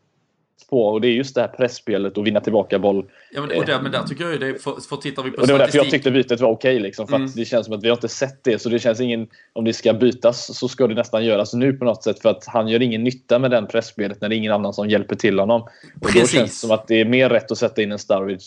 på 0.70 0.86
och 0.86 1.02
det 1.02 1.08
är 1.08 1.12
just 1.12 1.36
det 1.36 1.42
här 1.42 1.48
pressspelet 1.48 2.18
och 2.18 2.28
vinna 2.28 2.40
tillbaka 2.40 2.80
boll. 2.80 3.06
Ja 3.32 3.42
men, 3.42 3.58
och 3.58 3.66
där, 3.66 3.82
men 3.82 3.92
där 3.92 4.04
tycker 4.04 4.24
jag 4.24 4.34
ju 4.34 4.40
det, 4.40 4.64
för, 4.64 4.72
för 4.90 4.96
tittar 4.96 5.24
vi 5.24 5.32
på 5.32 5.42
och 5.42 5.48
Det 5.48 5.54
var 5.54 5.60
därför 5.60 5.78
jag 5.78 5.90
tyckte 5.90 6.12
bytet 6.12 6.42
var 6.42 6.50
okej 6.50 6.76
okay, 6.76 6.84
liksom, 6.84 7.08
för 7.08 7.16
mm. 7.16 7.32
det 7.36 7.46
känns 7.46 7.66
som 7.66 7.76
att 7.76 7.84
vi 7.84 7.90
har 7.90 7.96
inte 7.96 8.08
sett 8.08 8.44
det 8.44 8.60
så 8.62 8.70
det 8.70 8.80
känns 8.80 9.00
ingen, 9.00 9.28
om 9.54 9.66
det 9.66 9.74
ska 9.74 9.94
bytas 9.94 10.58
så 10.58 10.68
ska 10.68 10.88
det 10.88 10.96
nästan 10.96 11.26
göras 11.26 11.54
nu 11.54 11.74
på 11.74 11.86
något 11.86 12.04
sätt 12.04 12.22
för 12.22 12.30
att 12.30 12.46
han 12.48 12.68
gör 12.68 12.82
ingen 12.82 13.04
nytta 13.04 13.40
med 13.40 13.52
den 13.52 13.68
pressspelet 13.68 14.22
när 14.22 14.30
det 14.30 14.36
är 14.36 14.38
ingen 14.38 14.52
annan 14.52 14.74
som 14.74 14.90
hjälper 14.90 15.16
till 15.16 15.40
honom. 15.40 15.62
Och 15.62 15.72
Precis. 16.02 16.22
då 16.22 16.38
känns 16.38 16.52
det 16.52 16.68
som 16.68 16.72
att 16.72 16.88
det 16.88 17.02
är 17.02 17.06
mer 17.06 17.30
rätt 17.30 17.52
att 17.52 17.58
sätta 17.58 17.82
in 17.82 17.92
en 17.92 18.00
Sturridge 18.00 18.46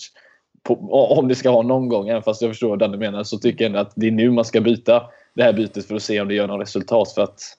på, 0.62 0.74
om 1.18 1.28
det 1.28 1.34
ska 1.34 1.50
ha 1.50 1.62
någon 1.62 1.88
gång, 1.88 2.08
även 2.08 2.22
fast 2.22 2.42
jag 2.42 2.50
förstår 2.50 2.68
vad 2.68 2.92
du 2.92 2.98
menar, 2.98 3.24
så 3.24 3.38
tycker 3.38 3.64
jag 3.64 3.66
ändå 3.66 3.78
att 3.78 3.92
det 3.96 4.06
är 4.06 4.10
nu 4.10 4.30
man 4.30 4.44
ska 4.44 4.60
byta 4.60 5.02
det 5.34 5.42
här 5.42 5.52
bytet 5.52 5.86
för 5.86 5.94
att 5.94 6.02
se 6.02 6.20
om 6.20 6.28
det 6.28 6.34
gör 6.34 6.46
något 6.46 6.60
resultat. 6.60 7.14
För 7.14 7.22
att 7.22 7.56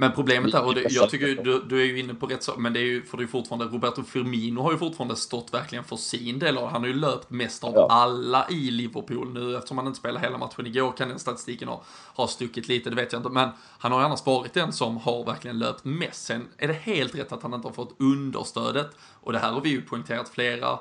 men 0.00 0.12
problemet 0.12 0.54
är, 0.54 0.64
och 0.64 0.74
det, 0.74 0.86
jag 0.90 1.10
tycker 1.10 1.26
du, 1.26 1.62
du 1.68 1.80
är 1.80 1.84
ju 1.84 1.98
inne 1.98 2.14
på 2.14 2.26
rätt 2.26 2.42
sak, 2.42 2.56
men 2.58 2.72
det 2.72 2.80
är 2.80 2.84
ju, 2.84 3.02
för 3.02 3.16
det 3.16 3.22
är 3.22 3.26
fortfarande, 3.26 3.64
Roberto 3.64 4.02
Firmino 4.02 4.60
har 4.60 4.72
ju 4.72 4.78
fortfarande 4.78 5.16
stått 5.16 5.54
verkligen 5.54 5.84
för 5.84 5.96
sin 5.96 6.38
del 6.38 6.58
och 6.58 6.68
han 6.68 6.80
har 6.80 6.88
ju 6.88 6.94
löpt 6.94 7.30
mest 7.30 7.64
av 7.64 7.72
ja. 7.74 7.86
alla 7.90 8.46
i 8.50 8.70
Liverpool 8.70 9.32
nu, 9.32 9.56
eftersom 9.56 9.78
han 9.78 9.86
inte 9.86 9.98
spelade 9.98 10.26
hela 10.26 10.38
matchen 10.38 10.66
igår 10.66 10.92
kan 10.92 11.08
den 11.08 11.18
statistiken 11.18 11.68
ha, 11.68 11.82
ha 12.14 12.26
stuckit 12.26 12.68
lite, 12.68 12.90
det 12.90 12.96
vet 12.96 13.12
jag 13.12 13.18
inte, 13.20 13.28
men 13.28 13.48
han 13.78 13.92
har 13.92 14.00
ju 14.00 14.06
annars 14.06 14.26
varit 14.26 14.54
den 14.54 14.72
som 14.72 14.96
har 14.96 15.24
verkligen 15.24 15.58
löpt 15.58 15.84
mest. 15.84 16.24
Sen 16.24 16.48
är 16.58 16.68
det 16.68 16.74
helt 16.74 17.14
rätt 17.14 17.32
att 17.32 17.42
han 17.42 17.54
inte 17.54 17.68
har 17.68 17.72
fått 17.72 17.96
understödet, 17.98 18.90
och 19.20 19.32
det 19.32 19.38
här 19.38 19.52
har 19.52 19.60
vi 19.60 19.68
ju 19.68 19.82
poängterat 19.82 20.28
flera 20.28 20.78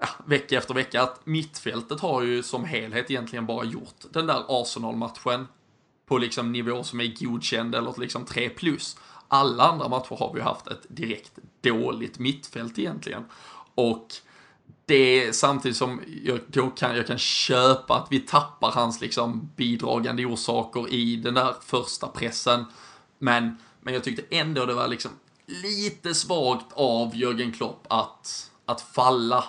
ja, 0.00 0.08
vecka 0.26 0.58
efter 0.58 0.74
vecka 0.74 1.02
att 1.02 1.26
mittfältet 1.26 2.00
har 2.00 2.22
ju 2.22 2.42
som 2.42 2.64
helhet 2.64 3.10
egentligen 3.10 3.46
bara 3.46 3.64
gjort 3.64 4.04
den 4.10 4.26
där 4.26 4.44
Arsenal-matchen 4.48 5.46
på 6.06 6.18
liksom 6.18 6.52
nivå 6.52 6.84
som 6.84 7.00
är 7.00 7.24
godkänd 7.24 7.74
eller 7.74 8.00
liksom 8.00 8.24
3 8.24 8.48
plus. 8.48 8.96
Alla 9.28 9.68
andra 9.68 9.88
matcher 9.88 10.16
har 10.18 10.34
vi 10.34 10.40
haft 10.40 10.66
ett 10.66 10.86
direkt 10.88 11.32
dåligt 11.60 12.18
mittfält 12.18 12.78
egentligen. 12.78 13.24
Och 13.74 14.08
det 14.86 15.26
är 15.26 15.32
samtidigt 15.32 15.76
som 15.76 16.00
jag, 16.24 16.40
då 16.46 16.70
kan, 16.70 16.96
jag 16.96 17.06
kan 17.06 17.18
köpa 17.18 17.94
att 17.94 18.06
vi 18.10 18.20
tappar 18.20 18.72
hans 18.72 19.00
liksom 19.00 19.50
bidragande 19.56 20.24
orsaker 20.24 20.92
i 20.92 21.16
den 21.16 21.34
där 21.34 21.54
första 21.64 22.08
pressen. 22.08 22.64
Men, 23.18 23.56
men 23.80 23.94
jag 23.94 24.04
tyckte 24.04 24.36
ändå 24.36 24.66
det 24.66 24.74
var 24.74 24.88
liksom 24.88 25.10
lite 25.46 26.14
svagt 26.14 26.66
av 26.72 27.16
Jörgen 27.16 27.52
Klopp 27.52 27.86
att, 27.88 28.50
att 28.66 28.80
falla 28.80 29.44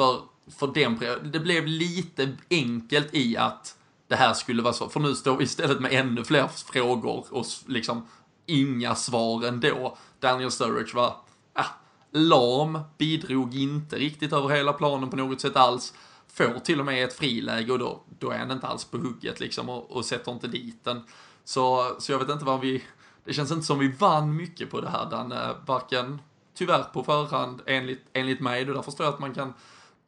för, 0.00 0.22
för 0.58 0.66
den, 0.66 0.98
det 1.32 1.40
blev 1.40 1.66
lite 1.66 2.36
enkelt 2.50 3.14
i 3.14 3.36
att 3.36 3.76
det 4.08 4.16
här 4.16 4.34
skulle 4.34 4.62
vara 4.62 4.72
så, 4.72 4.88
för 4.88 5.00
nu 5.00 5.14
står 5.14 5.36
vi 5.36 5.44
istället 5.44 5.80
med 5.80 5.92
ännu 5.92 6.24
fler 6.24 6.48
frågor 6.48 7.26
och 7.30 7.46
liksom 7.66 8.06
inga 8.46 8.94
svar 8.94 9.46
ändå. 9.46 9.96
Daniel 10.20 10.50
Sturridge 10.50 10.96
var, 10.96 11.16
ah, 11.52 11.64
lam, 12.10 12.78
bidrog 12.98 13.54
inte 13.54 13.96
riktigt 13.96 14.32
över 14.32 14.48
hela 14.48 14.72
planen 14.72 15.10
på 15.10 15.16
något 15.16 15.40
sätt 15.40 15.56
alls. 15.56 15.94
Får 16.32 16.58
till 16.58 16.80
och 16.80 16.86
med 16.86 17.04
ett 17.04 17.12
friläge 17.12 17.72
och 17.72 17.78
då, 17.78 18.02
då 18.18 18.30
är 18.30 18.38
han 18.38 18.50
inte 18.50 18.66
alls 18.66 18.84
på 18.84 18.98
hugget 18.98 19.40
liksom 19.40 19.68
och, 19.68 19.90
och 19.90 20.04
sätter 20.04 20.32
inte 20.32 20.48
dit 20.48 20.84
den. 20.84 21.02
Så, 21.44 21.96
så 21.98 22.12
jag 22.12 22.18
vet 22.18 22.30
inte 22.30 22.44
vad 22.44 22.60
vi, 22.60 22.84
det 23.24 23.32
känns 23.32 23.50
inte 23.50 23.66
som 23.66 23.78
vi 23.78 23.88
vann 23.88 24.36
mycket 24.36 24.70
på 24.70 24.80
det 24.80 24.90
här, 24.90 25.10
Danne. 25.10 25.44
Eh, 25.44 25.56
varken 25.66 26.18
tyvärr 26.54 26.82
på 26.82 27.04
förhand 27.04 27.62
enligt, 27.66 28.04
enligt 28.12 28.40
mig. 28.40 28.64
Då 28.64 28.72
där 28.72 28.82
förstår 28.82 29.06
jag 29.06 29.14
att 29.14 29.20
man 29.20 29.34
kan 29.34 29.54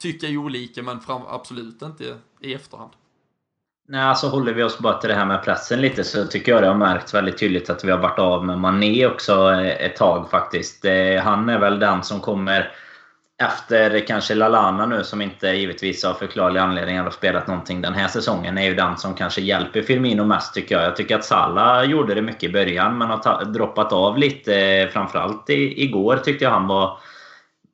tycka 0.02 0.26
olika 0.26 0.82
men 0.82 1.00
fram, 1.00 1.22
absolut 1.28 1.82
inte 1.82 2.16
i 2.40 2.54
efterhand. 2.54 2.90
Nej, 3.88 4.02
alltså 4.02 4.28
håller 4.28 4.52
vi 4.54 4.62
oss 4.62 4.78
bara 4.78 4.98
till 4.98 5.08
det 5.08 5.14
här 5.14 5.26
med 5.26 5.44
pressen 5.44 5.80
lite 5.80 6.04
så 6.04 6.26
tycker 6.26 6.52
jag 6.52 6.62
det 6.62 6.68
har 6.68 6.74
märkts 6.74 7.14
väldigt 7.14 7.38
tydligt 7.38 7.70
att 7.70 7.84
vi 7.84 7.90
har 7.90 7.98
varit 7.98 8.18
av 8.18 8.44
med 8.44 8.58
Mané 8.58 9.06
också 9.06 9.52
eh, 9.52 9.86
ett 9.86 9.96
tag 9.96 10.30
faktiskt. 10.30 10.84
Han 11.22 11.48
är 11.48 11.58
väl 11.58 11.78
den 11.78 12.02
som 12.02 12.20
kommer 12.20 12.72
efter 13.42 14.06
kanske 14.06 14.34
Lalana 14.34 14.86
nu 14.86 15.04
som 15.04 15.22
inte 15.22 15.48
givetvis 15.48 16.04
av 16.04 16.14
förklarliga 16.14 16.62
anledningar 16.62 17.04
har 17.04 17.10
spelat 17.10 17.46
någonting 17.46 17.80
den 17.80 17.94
här 17.94 18.08
säsongen 18.08 18.58
är 18.58 18.64
ju 18.64 18.74
den 18.74 18.96
som 18.96 19.14
kanske 19.14 19.40
hjälper 19.40 19.82
Firmino 19.82 20.24
mest 20.24 20.54
tycker 20.54 20.74
jag. 20.74 20.84
Jag 20.84 20.96
tycker 20.96 21.16
att 21.16 21.24
Salah 21.24 21.84
gjorde 21.84 22.14
det 22.14 22.22
mycket 22.22 22.42
i 22.42 22.52
början 22.52 22.98
men 22.98 23.08
har 23.08 23.44
droppat 23.44 23.92
av 23.92 24.18
lite. 24.18 24.56
Eh, 24.60 24.88
framförallt 24.88 25.50
i, 25.50 25.84
igår 25.84 26.16
tyckte 26.16 26.44
jag 26.44 26.50
han 26.50 26.66
var 26.66 26.98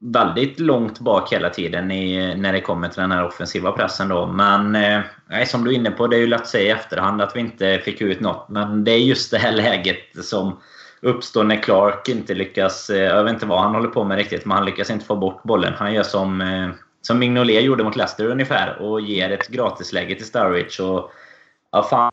väldigt 0.01 0.61
långt 0.61 1.01
bak 1.01 1.33
hela 1.33 1.51
tiden 1.51 1.91
i, 1.91 2.35
när 2.35 2.53
det 2.53 2.61
kommer 2.61 2.89
till 2.89 3.01
den 3.01 3.13
här 3.13 3.27
offensiva 3.27 3.73
pressen. 3.73 4.09
Då. 4.09 4.27
Men 4.27 4.75
eh, 4.75 5.03
som 5.47 5.65
du 5.65 5.71
är 5.71 5.75
inne 5.75 5.91
på, 5.91 6.07
det 6.07 6.17
är 6.17 6.21
ju 6.21 6.27
lätt 6.27 6.41
att 6.41 6.49
säga 6.49 6.67
i 6.67 6.79
efterhand 6.79 7.23
att 7.23 7.37
vi 7.37 7.41
inte 7.41 7.79
fick 7.79 8.01
ut 8.01 8.21
något. 8.21 8.49
Men 8.49 8.85
det 8.85 8.91
är 8.91 8.99
just 8.99 9.31
det 9.31 9.39
här 9.39 9.53
läget 9.53 10.25
som 10.25 10.61
uppstår 11.03 11.45
när 11.45 11.63
Clark 11.63 12.09
inte 12.09 12.35
lyckas... 12.35 12.91
Eh, 12.91 13.03
jag 13.03 13.25
vet 13.25 13.33
inte 13.33 13.47
vad 13.47 13.61
han 13.61 13.75
håller 13.75 13.89
på 13.89 14.05
med 14.05 14.17
riktigt, 14.17 14.45
men 14.45 14.57
han 14.57 14.67
lyckas 14.67 14.91
inte 14.91 15.05
få 15.05 15.17
bort 15.17 15.43
bollen. 15.43 15.73
Han 15.77 15.95
gör 15.95 16.03
som, 16.03 16.41
eh, 16.41 16.69
som 17.03 17.19
Mignolet 17.19 17.63
gjorde 17.63 17.85
mot 17.85 17.97
Leicester 17.97 18.27
ungefär 18.27 18.83
och 18.83 19.01
ger 19.01 19.31
ett 19.31 19.49
gratisläge 19.49 20.15
till 20.15 20.27
Sturridge. 20.27 20.83
Och, 20.83 21.11
ja, 21.73 21.83
fan, 21.83 22.13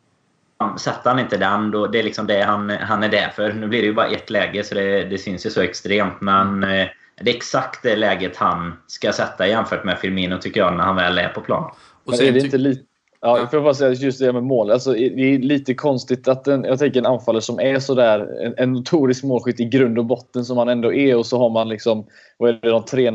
Sätter 0.78 1.10
han 1.10 1.18
inte 1.18 1.36
den, 1.36 1.70
då, 1.70 1.86
det 1.86 1.98
är 1.98 2.02
liksom 2.02 2.26
det 2.26 2.42
han, 2.42 2.70
han 2.70 3.02
är 3.02 3.08
där 3.08 3.28
för. 3.28 3.52
Nu 3.52 3.66
blir 3.66 3.80
det 3.80 3.86
ju 3.86 3.94
bara 3.94 4.06
ett 4.06 4.30
läge, 4.30 4.64
så 4.64 4.74
det, 4.74 5.04
det 5.04 5.18
syns 5.18 5.46
ju 5.46 5.50
så 5.50 5.60
extremt. 5.60 6.20
Men 6.20 6.64
eh, 6.64 6.86
det 7.22 7.30
är 7.30 7.36
exakt 7.36 7.82
det 7.82 7.96
läget 7.96 8.36
han 8.36 8.76
ska 8.86 9.12
sätta 9.12 9.46
jämfört 9.46 9.84
med 9.84 9.98
Firmino, 9.98 10.38
tycker 10.38 10.60
jag, 10.60 10.76
när 10.76 10.84
han 10.84 10.96
väl 10.96 11.18
är 11.18 11.28
på 11.28 11.40
plan. 11.40 11.70
Och 12.04 12.14
sen 12.14 12.26
är 12.26 12.32
det 12.32 12.40
inte 12.40 12.58
lite 12.58 12.82
Ja. 13.20 13.46
För 13.50 13.56
att 13.56 13.64
bara 13.64 13.74
säga 13.74 13.92
just 13.92 14.18
det 14.18 14.32
med 14.32 14.42
mål. 14.42 14.70
Alltså, 14.70 14.92
det 14.92 15.34
är 15.34 15.38
lite 15.38 15.74
konstigt 15.74 16.28
att 16.28 16.46
en, 16.46 16.64
jag 16.64 16.78
tänker 16.78 17.00
en 17.00 17.06
anfallare 17.06 17.42
som 17.42 17.60
är 17.60 17.78
sådär 17.78 18.42
en, 18.42 18.54
en 18.56 18.72
notorisk 18.72 19.24
målskytt 19.24 19.60
i 19.60 19.64
grund 19.64 19.98
och 19.98 20.04
botten 20.04 20.44
som 20.44 20.58
han 20.58 20.68
ändå 20.68 20.92
är 20.92 21.16
och 21.16 21.26
så 21.26 21.38
har 21.38 21.50
man 21.50 21.68
liksom 21.68 22.06
vad 22.38 22.50
är 22.50 22.58
det, 22.62 22.70
de 22.70 22.84
tre, 22.84 23.12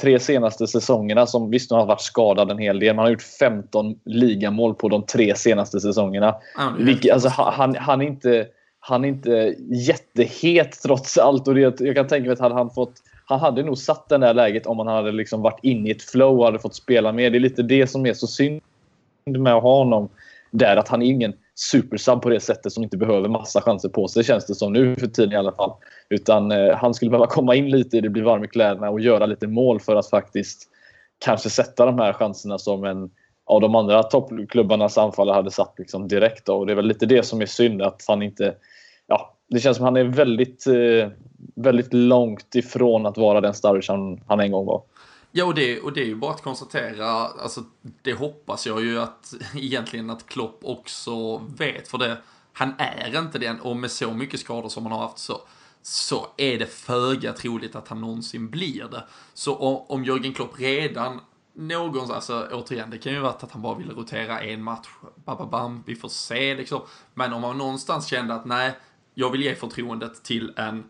tre 0.00 0.18
senaste 0.18 0.66
säsongerna 0.66 1.26
som 1.26 1.50
visst 1.50 1.70
nu 1.70 1.76
har 1.76 1.86
varit 1.86 2.00
skadad 2.00 2.50
en 2.50 2.58
hel 2.58 2.78
del. 2.78 2.96
Man 2.96 3.04
har 3.04 3.10
gjort 3.10 3.22
15 3.22 3.94
ligamål 4.04 4.74
på 4.74 4.88
de 4.88 5.06
tre 5.06 5.34
senaste 5.34 5.80
säsongerna. 5.80 6.34
Ja, 6.56 6.72
Vilket, 6.78 7.12
alltså, 7.12 7.28
han, 7.28 7.76
han, 7.76 8.00
är 8.00 8.06
inte, 8.06 8.46
han 8.80 9.04
är 9.04 9.08
inte 9.08 9.54
jättehet 9.86 10.82
trots 10.82 11.18
allt. 11.18 11.48
Och 11.48 11.54
det, 11.54 11.80
jag 11.80 11.94
kan 11.94 12.06
tänka 12.06 12.24
mig 12.24 12.32
att 12.32 12.40
hade 12.40 12.54
han 12.54 12.70
fått 12.70 12.94
han 13.30 13.40
hade 13.40 13.62
nog 13.62 13.78
satt 13.78 14.08
det 14.08 14.18
där 14.18 14.34
läget 14.34 14.66
om 14.66 14.78
han 14.78 14.88
hade 14.88 15.12
liksom 15.12 15.42
varit 15.42 15.58
inne 15.62 15.88
i 15.88 15.92
ett 15.92 16.02
flow 16.02 16.38
och 16.38 16.44
hade 16.44 16.58
fått 16.58 16.74
spela 16.74 17.12
mer. 17.12 17.30
Det 17.30 17.38
är 17.38 17.40
lite 17.40 17.62
det 17.62 17.86
som 17.86 18.06
är 18.06 18.14
så 18.14 18.26
synd 18.26 18.60
med 19.26 19.54
att 19.54 19.62
ha 19.62 19.78
honom 19.78 20.08
där. 20.50 20.76
Att 20.76 20.88
han 20.88 21.02
är 21.02 21.06
ingen 21.06 21.32
supersub 21.54 22.22
på 22.22 22.28
det 22.28 22.40
sättet 22.40 22.72
som 22.72 22.82
inte 22.82 22.96
behöver 22.96 23.28
massa 23.28 23.60
chanser 23.60 23.88
på 23.88 24.08
sig 24.08 24.24
känns 24.24 24.46
det 24.46 24.54
som 24.54 24.72
nu 24.72 24.96
för 24.96 25.06
tiden 25.06 25.32
i 25.32 25.36
alla 25.36 25.52
fall. 25.52 25.72
Utan 26.08 26.52
eh, 26.52 26.76
han 26.76 26.94
skulle 26.94 27.10
behöva 27.10 27.26
komma 27.26 27.54
in 27.54 27.70
lite 27.70 27.96
i 27.96 28.00
det, 28.00 28.08
bli 28.08 28.22
varm 28.22 28.44
i 28.44 28.48
kläderna 28.48 28.90
och 28.90 29.00
göra 29.00 29.26
lite 29.26 29.46
mål 29.46 29.80
för 29.80 29.96
att 29.96 30.10
faktiskt 30.10 30.68
kanske 31.18 31.50
sätta 31.50 31.86
de 31.86 31.98
här 31.98 32.12
chanserna 32.12 32.58
som 32.58 32.84
en 32.84 33.10
av 33.46 33.60
de 33.60 33.74
andra 33.74 34.02
toppklubbarnas 34.02 34.98
anfallare 34.98 35.34
hade 35.34 35.50
satt 35.50 35.74
liksom 35.78 36.08
direkt. 36.08 36.46
Då. 36.46 36.54
Och 36.54 36.66
det 36.66 36.72
är 36.72 36.76
väl 36.76 36.86
lite 36.86 37.06
det 37.06 37.22
som 37.22 37.42
är 37.42 37.46
synd 37.46 37.82
att 37.82 38.04
han 38.08 38.22
inte... 38.22 38.54
Ja, 39.06 39.36
det 39.50 39.60
känns 39.60 39.76
som 39.76 39.86
att 39.86 39.92
han 39.92 39.96
är 39.96 40.04
väldigt, 40.04 40.66
eh, 40.66 41.08
väldigt 41.54 41.94
långt 41.94 42.54
ifrån 42.54 43.06
att 43.06 43.16
vara 43.16 43.40
den 43.40 43.54
Sturridge 43.54 43.92
han, 43.92 44.20
han 44.26 44.40
en 44.40 44.52
gång 44.52 44.66
var. 44.66 44.82
Ja, 45.32 45.44
och 45.44 45.54
det, 45.54 45.80
och 45.80 45.92
det 45.92 46.00
är 46.00 46.06
ju 46.06 46.14
bara 46.14 46.30
att 46.30 46.42
konstatera, 46.42 47.06
alltså 47.06 47.64
det 48.02 48.12
hoppas 48.12 48.66
jag 48.66 48.84
ju 48.84 49.00
att 49.00 49.34
egentligen 49.56 50.10
att 50.10 50.26
Klopp 50.26 50.60
också 50.62 51.36
vet, 51.38 51.88
för 51.88 51.98
det, 51.98 52.16
han 52.52 52.74
är 52.78 53.18
inte 53.18 53.38
den, 53.38 53.60
och 53.60 53.76
med 53.76 53.90
så 53.90 54.12
mycket 54.12 54.40
skador 54.40 54.68
som 54.68 54.82
han 54.82 54.92
har 54.92 55.00
haft 55.00 55.18
så, 55.18 55.40
så 55.82 56.26
är 56.36 56.58
det 56.58 56.66
föga 56.66 57.32
troligt 57.32 57.76
att 57.76 57.88
han 57.88 58.00
någonsin 58.00 58.50
blir 58.50 58.84
det. 58.90 59.02
Så 59.34 59.56
om, 59.56 59.84
om 59.88 60.04
Jörgen 60.04 60.34
Klopp 60.34 60.60
redan 60.60 61.20
någonstans, 61.54 62.10
alltså 62.10 62.48
återigen, 62.52 62.90
det 62.90 62.98
kan 62.98 63.12
ju 63.12 63.18
vara 63.18 63.32
att 63.32 63.52
han 63.52 63.62
bara 63.62 63.74
ville 63.74 63.92
rotera 63.92 64.40
en 64.40 64.62
match, 64.62 64.88
bababam, 65.24 65.82
vi 65.86 65.94
får 65.94 66.08
se 66.08 66.54
liksom. 66.54 66.80
Men 67.14 67.32
om 67.32 67.40
man 67.40 67.58
någonstans 67.58 68.06
kände 68.06 68.34
att 68.34 68.44
nej, 68.44 68.72
jag 69.20 69.30
vill 69.30 69.42
ge 69.42 69.54
förtroendet 69.54 70.24
till 70.24 70.52
en 70.56 70.84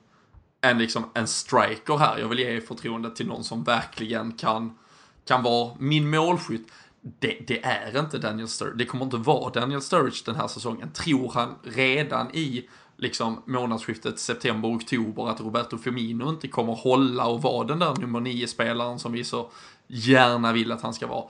en, 0.61 0.79
liksom, 0.79 1.05
en 1.15 1.27
striker 1.27 1.97
här. 1.97 2.19
Jag 2.19 2.29
vill 2.29 2.39
ge 2.39 2.61
förtroendet 2.61 3.17
till 3.17 3.27
någon 3.27 3.45
som 3.45 3.65
verkligen 3.65 4.33
kan, 4.33 4.79
kan 5.25 5.43
vara 5.43 5.75
min 5.79 6.11
målskytt. 6.11 6.73
Det, 7.01 7.39
det, 7.47 7.65
är 7.65 8.01
inte 8.01 8.19
Daniel 8.19 8.49
Sturridge. 8.49 8.79
Det 8.79 8.85
kommer 8.85 9.05
inte 9.05 9.17
vara 9.17 9.51
Daniel 9.51 9.83
Sturridge 9.83 10.23
den 10.25 10.35
här 10.35 10.49
säsongen. 10.49 10.93
Tror 10.93 11.33
han 11.35 11.55
redan 11.63 12.35
i 12.35 12.69
liksom 12.97 13.43
månadsskiftet 13.47 14.19
september-oktober 14.19 15.29
att 15.29 15.41
Roberto 15.41 15.79
Firmino 15.79 16.29
inte 16.29 16.49
kommer 16.49 16.73
hålla 16.73 17.27
och 17.27 17.43
vara 17.43 17.67
den 17.67 17.79
där 17.79 17.95
nummer 17.95 18.21
nio 18.21 18.47
spelaren 18.49 18.99
som 18.99 19.13
vi 19.13 19.25
så 19.25 19.51
gärna 19.87 20.53
vill 20.53 20.73
att 20.73 20.83
han 20.83 20.95
ska 20.95 21.07
vara. 21.07 21.25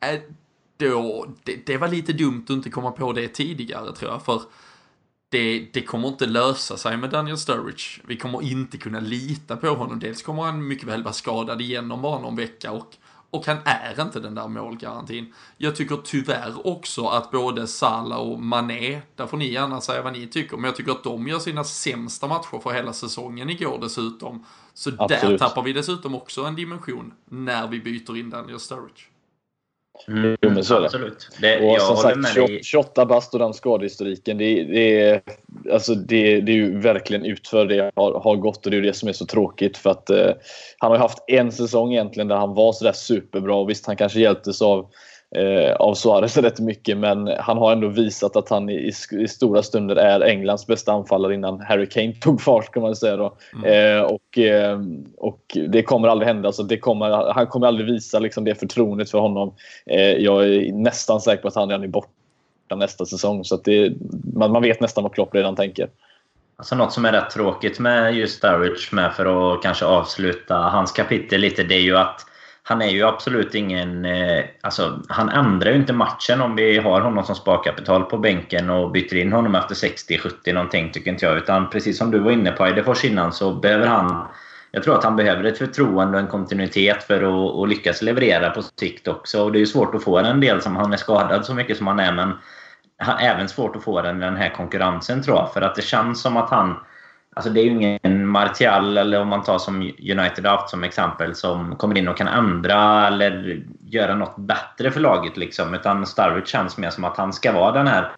Äh, 0.00 0.20
då, 0.76 1.26
det, 1.44 1.66
det 1.66 1.76
var 1.76 1.88
lite 1.88 2.12
dumt 2.12 2.44
att 2.44 2.50
inte 2.50 2.70
komma 2.70 2.90
på 2.90 3.12
det 3.12 3.28
tidigare 3.28 3.92
tror 3.92 4.10
jag. 4.10 4.24
För 4.24 4.42
det, 5.28 5.68
det 5.72 5.82
kommer 5.82 6.08
inte 6.08 6.26
lösa 6.26 6.76
sig 6.76 6.96
med 6.96 7.10
Daniel 7.10 7.38
Sturridge. 7.38 8.02
Vi 8.06 8.16
kommer 8.16 8.42
inte 8.42 8.78
kunna 8.78 9.00
lita 9.00 9.56
på 9.56 9.68
honom. 9.68 9.98
Dels 9.98 10.22
kommer 10.22 10.42
han 10.42 10.68
mycket 10.68 10.88
väl 10.88 11.02
vara 11.02 11.14
skadad 11.14 11.60
igen 11.60 11.92
om 11.92 12.02
bara 12.02 12.20
någon 12.20 12.36
vecka 12.36 12.72
och, 12.72 12.94
och 13.30 13.46
han 13.46 13.58
är 13.64 14.02
inte 14.02 14.20
den 14.20 14.34
där 14.34 14.48
målgarantin. 14.48 15.34
Jag 15.56 15.76
tycker 15.76 15.96
tyvärr 16.04 16.66
också 16.66 17.06
att 17.06 17.30
både 17.30 17.66
Salah 17.66 18.18
och 18.18 18.40
Mané, 18.40 19.00
där 19.16 19.26
får 19.26 19.36
ni 19.36 19.52
gärna 19.52 19.80
säga 19.80 20.02
vad 20.02 20.12
ni 20.12 20.26
tycker, 20.26 20.56
men 20.56 20.64
jag 20.64 20.76
tycker 20.76 20.92
att 20.92 21.04
de 21.04 21.28
gör 21.28 21.38
sina 21.38 21.64
sämsta 21.64 22.26
matcher 22.26 22.60
för 22.62 22.72
hela 22.72 22.92
säsongen 22.92 23.50
igår 23.50 23.78
dessutom. 23.80 24.44
Så 24.74 24.90
Absolut. 24.98 25.22
där 25.22 25.38
tappar 25.38 25.62
vi 25.62 25.72
dessutom 25.72 26.14
också 26.14 26.44
en 26.44 26.56
dimension 26.56 27.12
när 27.24 27.68
vi 27.68 27.80
byter 27.80 28.16
in 28.16 28.30
Daniel 28.30 28.60
Sturridge. 28.60 29.02
Mm, 30.08 30.36
jo, 30.40 30.50
men 30.50 30.64
så 30.64 30.74
är 30.74 30.80
det. 30.80 30.86
Absolut. 30.86 31.28
det 31.40 31.60
och 31.60 31.80
som 31.80 31.96
sagt, 31.96 32.34
28, 32.34 32.52
28 32.62 33.06
bast 33.06 33.34
och 33.34 33.40
den 33.40 33.54
skadehistoriken. 33.54 34.38
Det, 34.38 34.64
det, 34.64 35.00
är, 35.00 35.22
alltså 35.72 35.94
det, 35.94 36.40
det 36.40 36.52
är 36.52 36.56
ju 36.56 36.78
verkligen 36.78 37.24
utför 37.24 37.66
det 37.66 37.90
har, 37.96 38.20
har 38.20 38.36
gått 38.36 38.64
och 38.64 38.70
det 38.70 38.76
är 38.76 38.82
det 38.82 38.96
som 38.96 39.08
är 39.08 39.12
så 39.12 39.26
tråkigt. 39.26 39.76
För 39.76 39.90
att 39.90 40.10
eh, 40.10 40.30
Han 40.78 40.90
har 40.90 40.98
haft 40.98 41.24
en 41.26 41.52
säsong 41.52 41.92
egentligen 41.92 42.28
där 42.28 42.36
han 42.36 42.54
var 42.54 42.72
sådär 42.72 42.92
superbra. 42.92 43.54
Och 43.54 43.70
visst, 43.70 43.86
han 43.86 43.96
kanske 43.96 44.20
hjälptes 44.20 44.62
av 44.62 44.90
eh, 45.36 45.76
av 45.76 45.94
Suarez 45.94 46.36
rätt 46.42 46.60
mycket 46.60 46.96
men 46.96 47.26
han 47.38 47.58
har 47.58 47.72
ändå 47.72 47.88
visat 47.88 48.36
att 48.36 48.48
han 48.48 48.70
i, 48.70 48.92
i, 49.12 49.28
stora 49.28 49.62
stunder 49.62 49.96
är 49.96 50.20
Englands 50.20 50.66
bästa 50.66 50.92
anfallare 50.92 51.34
innan 51.34 51.60
Harry 51.60 51.88
Kane 51.88 52.12
tog 52.20 52.40
fart 52.40 52.72
kan 52.72 52.82
man 52.82 52.96
säga. 52.96 53.16
Då. 53.16 53.36
Mm. 53.54 53.96
Eh, 53.98 54.02
och, 54.02 54.38
eh, 54.38 54.80
och 55.16 55.58
det 55.68 55.82
kommer 55.82 56.08
aldrig 56.08 56.28
hända. 56.28 56.52
Så 56.52 56.62
det 56.62 56.78
kommer, 56.78 57.32
han 57.32 57.46
kommer 57.46 57.66
aldrig 57.66 57.86
visa 57.86 58.18
liksom, 58.18 58.44
det 58.44 58.54
förtroendet 58.54 59.10
för 59.10 59.18
honom. 59.18 59.54
Eh, 59.86 60.12
jag 60.12 60.46
är 60.46 60.72
nästan 60.72 61.20
säker 61.20 61.42
på 61.42 61.48
att 61.48 61.54
han 61.54 61.68
redan 61.68 61.84
är 61.84 61.88
borta 61.88 62.76
nästa 62.76 63.06
säsong. 63.06 63.44
Så 63.44 63.56
det, 63.56 63.92
man, 64.34 64.52
man 64.52 64.62
vet 64.62 64.80
nästan 64.80 65.04
vad 65.04 65.14
Klopp 65.14 65.34
redan 65.34 65.56
tänker. 65.56 65.88
Alltså 66.58 66.76
något 66.76 66.92
som 66.92 67.04
är 67.04 67.12
rätt 67.12 67.30
tråkigt 67.30 67.78
med 67.78 68.14
just 68.14 68.38
Sturridge 68.38 68.88
med 68.92 69.14
för 69.14 69.54
att 69.54 69.62
kanske 69.62 69.84
avsluta 69.84 70.54
hans 70.54 70.92
kapitel 70.92 71.40
lite, 71.40 71.62
det 71.62 71.74
är 71.74 71.80
ju 71.80 71.96
att 71.96 72.26
han 72.68 72.82
är 72.82 72.88
ju 72.88 73.02
absolut 73.02 73.54
ingen... 73.54 74.04
Eh, 74.04 74.44
alltså, 74.60 75.02
han 75.08 75.28
ändrar 75.28 75.70
ju 75.70 75.76
inte 75.76 75.92
matchen 75.92 76.40
om 76.40 76.56
vi 76.56 76.78
har 76.78 77.00
honom 77.00 77.24
som 77.24 77.34
sparkapital 77.34 78.04
på 78.04 78.18
bänken 78.18 78.70
och 78.70 78.90
byter 78.90 79.16
in 79.16 79.32
honom 79.32 79.54
efter 79.54 79.74
60-70 79.74 80.52
någonting, 80.52 80.92
tycker 80.92 81.10
inte 81.10 81.26
jag. 81.26 81.36
Utan 81.36 81.70
precis 81.70 81.98
som 81.98 82.10
du 82.10 82.18
var 82.18 82.30
inne 82.30 82.50
på 82.50 82.66
Eidefors 82.66 83.04
innan 83.04 83.32
så 83.32 83.54
behöver 83.54 83.86
han... 83.86 84.26
Jag 84.70 84.82
tror 84.82 84.98
att 84.98 85.04
han 85.04 85.16
behöver 85.16 85.44
ett 85.44 85.58
förtroende 85.58 86.18
och 86.18 86.22
en 86.22 86.30
kontinuitet 86.30 87.02
för 87.02 87.22
att, 87.22 87.62
att 87.62 87.68
lyckas 87.68 88.02
leverera 88.02 88.50
på 88.50 88.62
sikt 88.62 89.08
också. 89.08 89.42
Och 89.42 89.52
det 89.52 89.58
är 89.58 89.60
ju 89.60 89.66
svårt 89.66 89.94
att 89.94 90.04
få 90.04 90.18
en 90.18 90.40
del 90.40 90.62
som 90.62 90.76
han 90.76 90.92
är 90.92 90.96
skadad 90.96 91.44
så 91.44 91.54
mycket 91.54 91.76
som 91.76 91.86
han 91.86 92.00
är, 92.00 92.12
men 92.12 92.32
även 93.20 93.48
svårt 93.48 93.76
att 93.76 93.84
få 93.84 94.02
den, 94.02 94.18
den 94.18 94.36
här 94.36 94.50
konkurrensen 94.50 95.22
tror 95.22 95.36
jag. 95.36 95.52
För 95.52 95.60
att 95.60 95.74
det 95.74 95.82
känns 95.82 96.22
som 96.22 96.36
att 96.36 96.50
han 96.50 96.76
Alltså 97.36 97.50
det 97.50 97.60
är 97.60 97.64
ju 97.64 97.70
ingen 97.70 98.28
Martial, 98.28 98.98
eller 98.98 99.20
om 99.20 99.28
man 99.28 99.42
tar 99.42 99.58
som 99.58 99.82
United 99.98 100.46
haft 100.46 100.70
som 100.70 100.84
exempel, 100.84 101.34
som 101.34 101.76
kommer 101.76 101.98
in 101.98 102.08
och 102.08 102.16
kan 102.16 102.28
ändra 102.28 103.06
eller 103.06 103.62
göra 103.86 104.14
något 104.14 104.36
bättre 104.36 104.90
för 104.90 105.00
laget. 105.00 105.36
Liksom. 105.36 105.74
Utan 105.74 106.06
Sturridge 106.06 106.46
känns 106.46 106.78
mer 106.78 106.90
som 106.90 107.04
att 107.04 107.16
han 107.16 107.32
ska 107.32 107.52
vara 107.52 107.72
den 107.72 107.86
här 107.86 108.12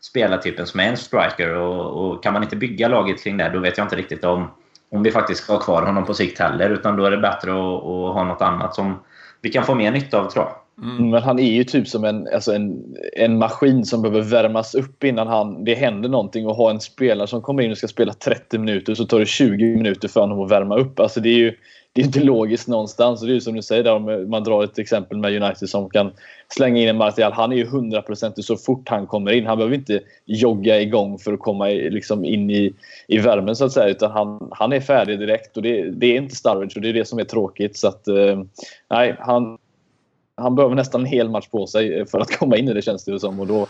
spelartypen 0.00 0.66
som 0.66 0.80
är 0.80 0.84
en 0.84 0.96
striker. 0.96 1.54
Och, 1.54 2.06
och, 2.06 2.22
kan 2.22 2.32
man 2.32 2.42
inte 2.42 2.56
bygga 2.56 2.88
laget 2.88 3.24
kring 3.24 3.36
det, 3.36 3.50
då 3.52 3.58
vet 3.58 3.78
jag 3.78 3.84
inte 3.84 3.96
riktigt 3.96 4.24
om, 4.24 4.50
om 4.90 5.02
vi 5.02 5.10
faktiskt 5.10 5.42
ska 5.42 5.52
ha 5.52 5.60
kvar 5.60 5.82
honom 5.82 6.04
på 6.04 6.14
sikt 6.14 6.38
heller. 6.38 6.70
Utan 6.70 6.96
då 6.96 7.04
är 7.04 7.10
det 7.10 7.18
bättre 7.18 7.50
att, 7.50 7.84
att 7.84 8.14
ha 8.14 8.24
något 8.24 8.42
annat 8.42 8.74
som 8.74 9.00
vi 9.40 9.50
kan 9.50 9.64
få 9.64 9.74
mer 9.74 9.92
nytta 9.92 10.18
av, 10.18 10.30
tror 10.30 10.44
jag. 10.44 10.54
Mm. 10.82 11.10
Men 11.10 11.22
han 11.22 11.38
är 11.38 11.52
ju 11.52 11.64
typ 11.64 11.88
som 11.88 12.04
en, 12.04 12.28
alltså 12.34 12.54
en, 12.54 12.96
en 13.16 13.38
maskin 13.38 13.84
som 13.84 14.02
behöver 14.02 14.22
värmas 14.22 14.74
upp 14.74 15.04
innan 15.04 15.26
han, 15.26 15.64
det 15.64 15.74
händer 15.74 16.08
någonting. 16.08 16.46
Och 16.46 16.56
ha 16.56 16.70
en 16.70 16.80
spelare 16.80 17.26
som 17.26 17.42
kommer 17.42 17.62
in 17.62 17.70
och 17.70 17.78
ska 17.78 17.88
spela 17.88 18.12
30 18.12 18.58
minuter 18.58 18.94
så 18.94 19.04
tar 19.04 19.18
det 19.18 19.26
20 19.26 19.76
minuter 19.76 20.08
för 20.08 20.20
honom 20.20 20.40
att 20.40 20.50
värma 20.50 20.76
upp. 20.76 21.00
Alltså 21.00 21.20
det 21.20 21.28
är 21.28 21.38
ju 21.38 21.54
det 21.94 22.00
är 22.00 22.04
inte 22.04 22.20
logiskt 22.20 22.68
någonstans. 22.68 23.20
Och 23.20 23.26
det 23.26 23.32
är 23.32 23.34
ju 23.34 23.40
som 23.40 23.54
du 23.54 23.62
säger, 23.62 23.84
där, 23.84 23.94
om 23.94 24.30
man 24.30 24.44
drar 24.44 24.64
ett 24.64 24.78
exempel 24.78 25.18
med 25.18 25.42
United 25.42 25.68
som 25.68 25.90
kan 25.90 26.12
slänga 26.48 26.82
in 26.82 26.88
en 26.88 26.96
Martial. 26.96 27.32
Han 27.32 27.52
är 27.52 27.56
ju 27.56 27.64
100% 27.64 28.42
så 28.42 28.56
fort 28.56 28.88
han 28.88 29.06
kommer 29.06 29.32
in. 29.32 29.46
Han 29.46 29.58
behöver 29.58 29.76
inte 29.76 30.00
jogga 30.24 30.80
igång 30.80 31.18
för 31.18 31.32
att 31.32 31.40
komma 31.40 31.66
liksom 31.66 32.24
in 32.24 32.50
i, 32.50 32.74
i 33.08 33.18
värmen 33.18 33.56
så 33.56 33.64
att 33.64 33.72
säga. 33.72 33.88
Utan 33.88 34.10
han, 34.10 34.48
han 34.50 34.72
är 34.72 34.80
färdig 34.80 35.18
direkt 35.18 35.56
och 35.56 35.62
det, 35.62 35.90
det 35.90 36.06
är 36.06 36.16
inte 36.16 36.36
Sturridge 36.36 36.76
och 36.76 36.82
det 36.82 36.88
är 36.88 36.92
det 36.92 37.08
som 37.08 37.18
är 37.18 37.24
tråkigt. 37.24 37.76
Så 37.76 37.88
att, 37.88 38.08
eh, 38.08 38.42
nej, 38.90 39.16
han, 39.18 39.58
han 40.42 40.54
behöver 40.54 40.74
nästan 40.74 41.00
en 41.00 41.06
hel 41.06 41.28
match 41.28 41.48
på 41.48 41.66
sig 41.66 41.98
eh, 41.98 42.06
för 42.06 42.20
att 42.20 42.38
komma 42.38 42.56
in 42.56 42.68
i 42.68 42.74
det 42.74 42.82
känns 42.82 43.04
det 43.04 43.20
som. 43.20 43.40
Och 43.40 43.46
då, 43.46 43.66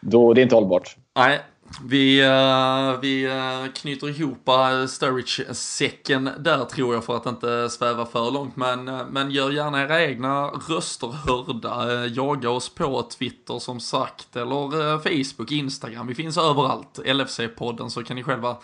då, 0.00 0.34
det 0.34 0.40
är 0.40 0.42
inte 0.42 0.54
hållbart. 0.54 0.96
Nej, 1.16 1.40
vi, 1.84 2.20
eh, 2.20 3.00
vi 3.00 3.24
eh, 3.24 3.72
knyter 3.74 4.08
ihop 4.08 4.48
Sturridge-säcken 4.88 6.30
där 6.38 6.64
tror 6.64 6.94
jag 6.94 7.04
för 7.04 7.16
att 7.16 7.26
inte 7.26 7.70
sväva 7.70 8.06
för 8.06 8.30
långt. 8.30 8.56
Men, 8.56 8.84
men 8.84 9.30
gör 9.30 9.50
gärna 9.50 9.82
era 9.82 10.02
egna 10.02 10.46
röster 10.46 11.08
hörda. 11.08 12.06
jaga 12.06 12.50
oss 12.50 12.74
på 12.74 13.02
Twitter 13.02 13.58
som 13.58 13.80
sagt 13.80 14.36
eller 14.36 14.98
Facebook, 14.98 15.52
Instagram. 15.52 16.06
Vi 16.06 16.14
finns 16.14 16.38
överallt. 16.38 16.98
LFC-podden 17.04 17.88
så 17.88 18.02
kan 18.02 18.16
ni 18.16 18.22
själva 18.22 18.56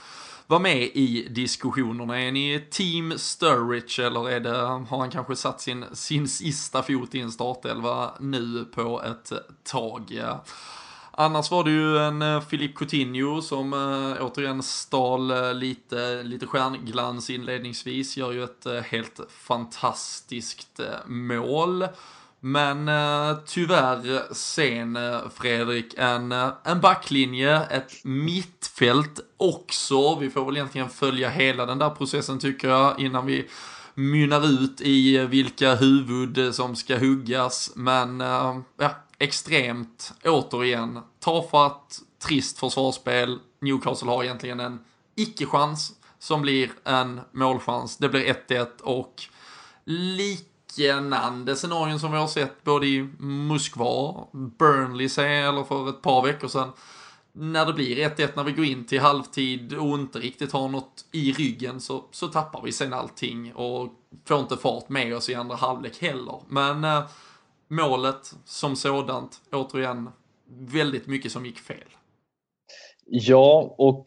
vara 0.49 0.61
med 0.61 0.83
i 0.83 1.29
diskussionerna. 1.31 2.21
Är 2.21 2.33
ni 2.33 2.67
team 2.71 3.19
Sturridge 3.19 4.07
eller 4.07 4.31
är 4.31 4.41
det, 4.41 4.57
har 4.59 4.99
han 4.99 5.11
kanske 5.11 5.37
satt 5.37 5.61
sin, 5.61 5.85
sin 5.93 6.29
sista 6.29 6.83
fot 6.83 7.15
i 7.15 7.21
en 7.21 7.33
startelva 7.33 8.15
nu 8.21 8.65
på 8.75 9.03
ett 9.03 9.33
tag? 9.63 10.23
Annars 11.21 11.51
var 11.51 11.65
det 11.65 11.71
ju 11.71 11.99
en 11.99 12.23
uh, 12.23 12.41
Philippe 12.41 12.75
Coutinho 12.75 13.43
som 13.43 13.73
äh, 13.73 14.25
återigen 14.25 14.63
stal 14.63 15.31
eh, 15.31 15.55
lite, 15.55 16.23
lite 16.23 16.47
stjärnglans 16.47 17.31
inledningsvis. 17.31 18.17
Gör 18.17 18.33
ju 18.33 18.45
ett 18.45 18.67
helt 18.85 19.21
fantastiskt 19.29 20.81
mål. 21.07 21.87
Men 22.41 22.89
eh, 22.89 23.39
tyvärr 23.47 24.35
sen 24.35 24.97
eh, 24.97 25.21
Fredrik, 25.35 25.95
en, 25.97 26.33
eh, 26.33 26.53
en 26.65 26.81
backlinje, 26.81 27.63
ett 27.63 28.05
mittfält 28.05 29.21
också. 29.37 30.19
Vi 30.19 30.31
får 30.31 30.45
väl 30.45 30.57
egentligen 30.57 30.89
följa 30.89 31.29
hela 31.29 31.67
den 31.67 31.79
där 31.79 31.91
processen 31.91 32.39
tycker 32.39 32.69
jag 32.69 33.01
innan 33.01 33.27
vi 33.27 33.49
mynnar 33.95 34.47
ut 34.47 34.81
i 34.81 35.19
vilka 35.19 35.75
huvud 35.75 36.55
som 36.55 36.77
ska 36.77 36.99
huggas. 36.99 37.73
Men 37.75 38.21
ja, 38.21 38.63
extremt, 39.19 40.13
återigen, 40.25 41.01
tafatt, 41.21 41.99
trist 42.23 42.59
försvarsspel. 42.59 43.39
Newcastle 43.61 44.09
har 44.09 44.25
egentligen 44.25 44.61
en 44.61 44.79
icke-chans 45.17 45.93
som 46.19 46.43
blir 46.43 46.71
en 46.85 47.21
målchans. 47.33 47.97
Det 47.97 48.09
blir 48.09 48.35
1-1 48.49 48.81
och 48.81 49.23
liknande 50.77 51.57
scenarion 51.57 52.01
som 52.01 52.13
vi 52.13 52.19
har 52.19 52.27
sett 52.27 52.65
både 52.65 52.87
i 52.87 53.09
Moskva, 53.19 54.27
Burnley 54.33 55.09
säger 55.09 55.49
eller 55.49 55.65
för 55.65 55.89
ett 55.89 56.03
par 56.03 56.23
veckor 56.23 56.49
sedan. 56.49 56.73
När 57.33 57.67
det 57.67 57.73
blir 57.73 58.09
1-1 58.09 58.29
när 58.37 58.45
vi 58.45 58.53
går 58.53 58.65
in 58.65 58.85
till 58.85 59.01
halvtid 59.01 59.75
och 59.75 59.99
inte 59.99 60.19
riktigt 60.19 60.53
har 60.53 60.69
något 60.69 61.05
i 61.13 61.33
ryggen 61.33 61.81
så, 61.81 62.05
så 62.11 62.29
tappar 62.29 62.63
vi 62.63 62.73
sen 62.73 62.93
allting 62.93 63.55
och 63.55 63.89
får 64.29 64.41
inte 64.41 64.57
fart 64.57 64.89
med 64.89 65.17
oss 65.17 65.29
i 65.29 65.35
andra 65.35 65.57
halvlek 65.57 66.03
heller. 66.03 66.41
Men 66.49 66.85
eh, 66.85 67.05
målet 67.69 68.35
som 68.45 68.77
sådant, 68.77 69.41
återigen, 69.53 70.11
väldigt 70.59 71.07
mycket 71.07 71.33
som 71.33 71.47
gick 71.47 71.59
fel. 71.59 71.89
Ja, 73.07 73.75
och 73.79 74.05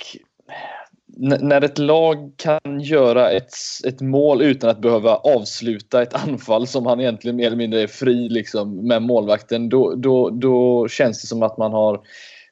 när 1.18 1.62
ett 1.62 1.78
lag 1.78 2.32
kan 2.36 2.80
göra 2.80 3.32
ett, 3.32 3.54
ett 3.88 4.02
mål 4.02 4.42
utan 4.42 4.70
att 4.70 4.82
behöva 4.82 5.16
avsluta 5.16 6.02
ett 6.02 6.14
anfall 6.14 6.68
som 6.68 6.86
han 6.86 7.00
egentligen 7.00 7.36
mer 7.36 7.48
eller 7.48 7.58
mindre 7.58 7.82
är 7.82 7.88
fri 7.88 8.30
liksom, 8.30 8.88
med 8.88 9.02
målvakten, 9.02 9.70
då, 9.70 9.96
då, 9.96 10.30
då 10.30 10.88
känns 10.88 11.22
det 11.22 11.28
som 11.28 11.44
att 11.44 11.58
man 11.58 11.72
har 11.72 12.02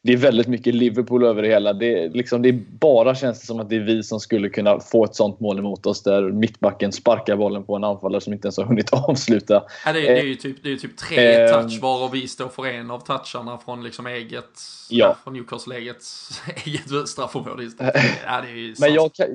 det 0.02 0.14
är 0.14 0.18
väldigt 0.18 0.48
mycket 0.48 0.76
Liverpool 0.76 1.24
över 1.24 1.42
det 1.42 1.48
hela. 1.48 1.74
Det, 1.74 2.10
liksom, 2.10 2.42
det 2.42 2.50
är 2.50 2.60
bara 2.80 3.16
känns 3.16 3.40
det 3.40 3.46
som 3.46 3.60
att 3.60 3.70
det 3.70 3.76
är 3.76 3.80
vi 3.80 4.04
som 4.04 4.20
skulle 4.20 4.50
kunna 4.50 4.80
få 4.80 5.06
ett 5.06 5.16
sånt 5.16 5.40
mål 5.40 5.60
emot 5.60 5.86
oss 5.86 6.04
där 6.04 6.32
mittbacken 6.32 6.92
sparkar 6.92 7.36
bollen 7.36 7.64
på 7.64 7.76
en 7.76 7.84
anfallare 7.84 8.22
som 8.22 8.34
inte 8.34 8.46
ens 8.46 8.58
har 8.58 8.64
hunnit 8.64 8.90
avsluta. 8.94 9.64
Ja, 9.86 9.94
det, 9.94 10.08
är, 10.08 10.16
det 10.16 10.20
är 10.20 10.26
ju 10.26 10.36
typ, 10.36 10.64
det 10.64 10.72
är 10.72 10.78
typ 10.78 10.98
tre 10.98 11.44
eh, 11.44 11.62
touch 11.62 11.82
varav 11.82 12.12
vi 12.12 12.28
står 12.28 12.48
för 12.48 12.66
en 12.66 12.92
av 12.92 13.00
toucharna 13.00 13.58
från 13.58 13.84
liksom 13.84 14.08
eget, 14.08 14.62
ja. 14.90 15.18
från 15.24 15.34
Newcastle 15.34 15.76
eget, 15.76 16.04
eget 16.66 17.10
straffområde. 17.10 17.70
Ja, 18.26 18.44
Men 18.80 18.94
jag 18.94 19.14
kan, 19.14 19.28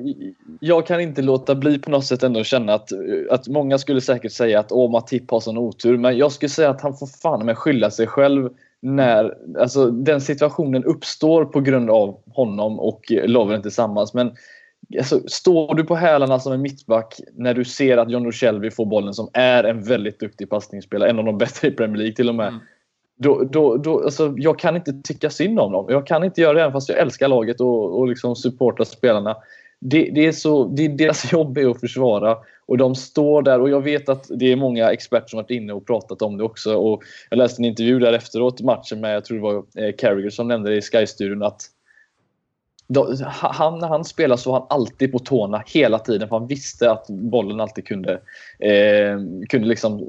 jag 0.61 0.87
kan 0.87 1.01
inte 1.01 1.23
låta 1.23 1.55
bli 1.55 1.79
på 1.79 1.91
något 1.91 2.07
sätt 2.07 2.23
ändå 2.23 2.45
känna 2.45 2.75
att, 2.75 2.89
att 3.31 3.49
många 3.49 3.79
skulle 3.79 4.01
säkert 4.01 4.33
säga 4.33 4.61
att 4.61 4.73
åh 4.73 4.91
Matip 4.91 5.31
har 5.31 5.41
sån 5.41 5.59
otur. 5.59 5.97
Men 5.97 6.19
jag 6.19 6.33
skulle 6.33 6.51
säga 6.51 6.71
att 6.71 6.81
han 6.81 6.97
får 6.97 7.07
fan 7.07 7.47
med 7.47 7.59
skylla 7.59 7.91
sig 7.91 8.07
själv 8.07 8.51
när 8.85 9.35
alltså, 9.59 9.91
den 9.91 10.21
situationen 10.21 10.85
uppstår 10.85 11.45
på 11.45 11.61
grund 11.61 11.91
av 11.91 12.21
honom 12.27 12.81
och 12.81 13.03
Lovren 13.09 13.63
tillsammans. 13.63 14.15
Men 14.15 14.33
alltså, 14.99 15.21
står 15.27 15.75
du 15.75 15.85
på 15.85 15.95
hälarna 15.95 16.41
som 16.41 16.53
en 16.53 16.63
mittback 16.63 17.21
när 17.33 17.55
du 17.55 17.65
ser 17.65 17.97
att 17.97 18.11
John 18.11 18.33
Shelby 18.33 18.71
får 18.71 18.87
bollen 18.87 19.15
som 19.15 19.29
är 19.33 19.65
en 19.65 19.83
väldigt 19.83 20.21
duktig 20.21 20.51
passningsspelare, 20.51 21.11
en 21.11 21.19
av 21.19 21.25
de 21.25 21.39
bättre 21.39 21.69
i 21.69 21.71
Premier 21.71 21.97
League 21.97 22.15
till 22.15 22.29
och 22.29 22.35
med. 22.35 22.49
Mm. 22.49 22.61
Då, 23.17 23.45
då, 23.51 23.77
då, 23.77 24.05
alltså, 24.05 24.35
jag 24.37 24.59
kan 24.59 24.77
inte 24.77 24.93
tycka 25.05 25.31
synd 25.31 25.61
om 25.61 25.73
dem. 25.73 25.87
Jag 25.89 26.07
kan 26.07 26.25
inte 26.25 26.41
göra 26.41 26.53
det 26.53 26.61
även 26.61 26.73
fast 26.73 26.89
jag 26.89 26.99
älskar 26.99 27.29
laget 27.29 27.61
och, 27.61 27.99
och 27.99 28.09
liksom 28.09 28.37
supportar 28.37 28.85
spelarna. 28.85 29.37
Det, 29.87 30.11
det, 30.15 30.27
är 30.27 30.33
så, 30.33 30.65
det, 30.65 30.89
deras 30.89 31.33
jobb 31.33 31.59
är 31.59 31.71
att 31.71 31.81
försvara 31.81 32.37
och 32.67 32.79
de 32.79 32.95
står 32.95 33.43
där 33.43 33.61
och 33.61 33.71
jag 33.71 33.81
vet 33.81 34.09
att 34.09 34.27
det 34.29 34.53
är 34.53 34.57
många 34.57 34.93
experter 34.93 35.29
som 35.29 35.37
varit 35.37 35.51
inne 35.51 35.73
och 35.73 35.87
pratat 35.87 36.23
om 36.23 36.37
det 36.37 36.45
också. 36.45 36.77
Och 36.77 37.03
jag 37.31 37.37
läste 37.37 37.63
en 37.63 37.65
intervju 37.65 37.99
där 37.99 38.13
efteråt 38.13 38.61
matchen 38.61 39.01
med, 39.01 39.15
jag 39.15 39.25
tror 39.25 39.37
det 39.37 39.43
var 39.43 39.57
eh, 39.57 39.95
Carragher 39.99 40.31
som 40.31 40.49
nämnde 40.49 40.71
det 40.71 40.77
i 40.77 40.83
Sky-studion 40.83 41.43
att 41.43 41.63
då, 42.89 43.15
han, 43.31 43.79
när 43.79 43.89
han 43.89 44.05
spelade 44.05 44.41
så 44.41 44.53
var 44.53 44.59
han 44.59 44.67
alltid 44.71 45.13
på 45.13 45.19
tårna 45.19 45.63
hela 45.67 45.99
tiden 45.99 46.29
för 46.29 46.39
han 46.39 46.47
visste 46.47 46.91
att 46.91 47.07
bollen 47.09 47.61
alltid 47.61 47.87
kunde, 47.87 48.13
eh, 48.59 49.19
kunde 49.49 49.69
liksom, 49.69 50.07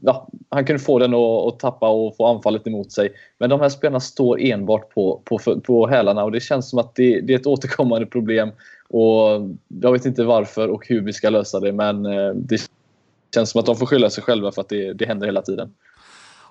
ja, 0.00 0.28
han 0.48 0.64
kunde 0.64 0.82
få 0.82 0.98
den 0.98 1.14
att, 1.14 1.46
att 1.46 1.58
tappa 1.58 1.88
och 1.88 2.16
få 2.16 2.26
anfallet 2.26 2.66
emot 2.66 2.92
sig. 2.92 3.12
Men 3.38 3.50
de 3.50 3.60
här 3.60 3.68
spelarna 3.68 4.00
står 4.00 4.40
enbart 4.40 4.90
på, 4.90 5.22
på, 5.24 5.60
på 5.60 5.86
hälarna 5.86 6.24
och 6.24 6.32
det 6.32 6.40
känns 6.40 6.70
som 6.70 6.78
att 6.78 6.94
det, 6.94 7.20
det 7.20 7.34
är 7.34 7.38
ett 7.38 7.46
återkommande 7.46 8.06
problem 8.06 8.50
och 8.88 9.50
Jag 9.68 9.92
vet 9.92 10.06
inte 10.06 10.24
varför 10.24 10.68
och 10.68 10.86
hur 10.86 11.00
vi 11.00 11.12
ska 11.12 11.30
lösa 11.30 11.60
det 11.60 11.72
men 11.72 12.06
eh, 12.06 12.34
det 12.34 12.70
känns 13.34 13.50
som 13.50 13.58
att 13.58 13.66
de 13.66 13.76
får 13.76 13.86
skylla 13.86 14.10
sig 14.10 14.24
själva 14.24 14.52
för 14.52 14.60
att 14.60 14.68
det, 14.68 14.92
det 14.92 15.06
händer 15.06 15.26
hela 15.26 15.42
tiden. 15.42 15.74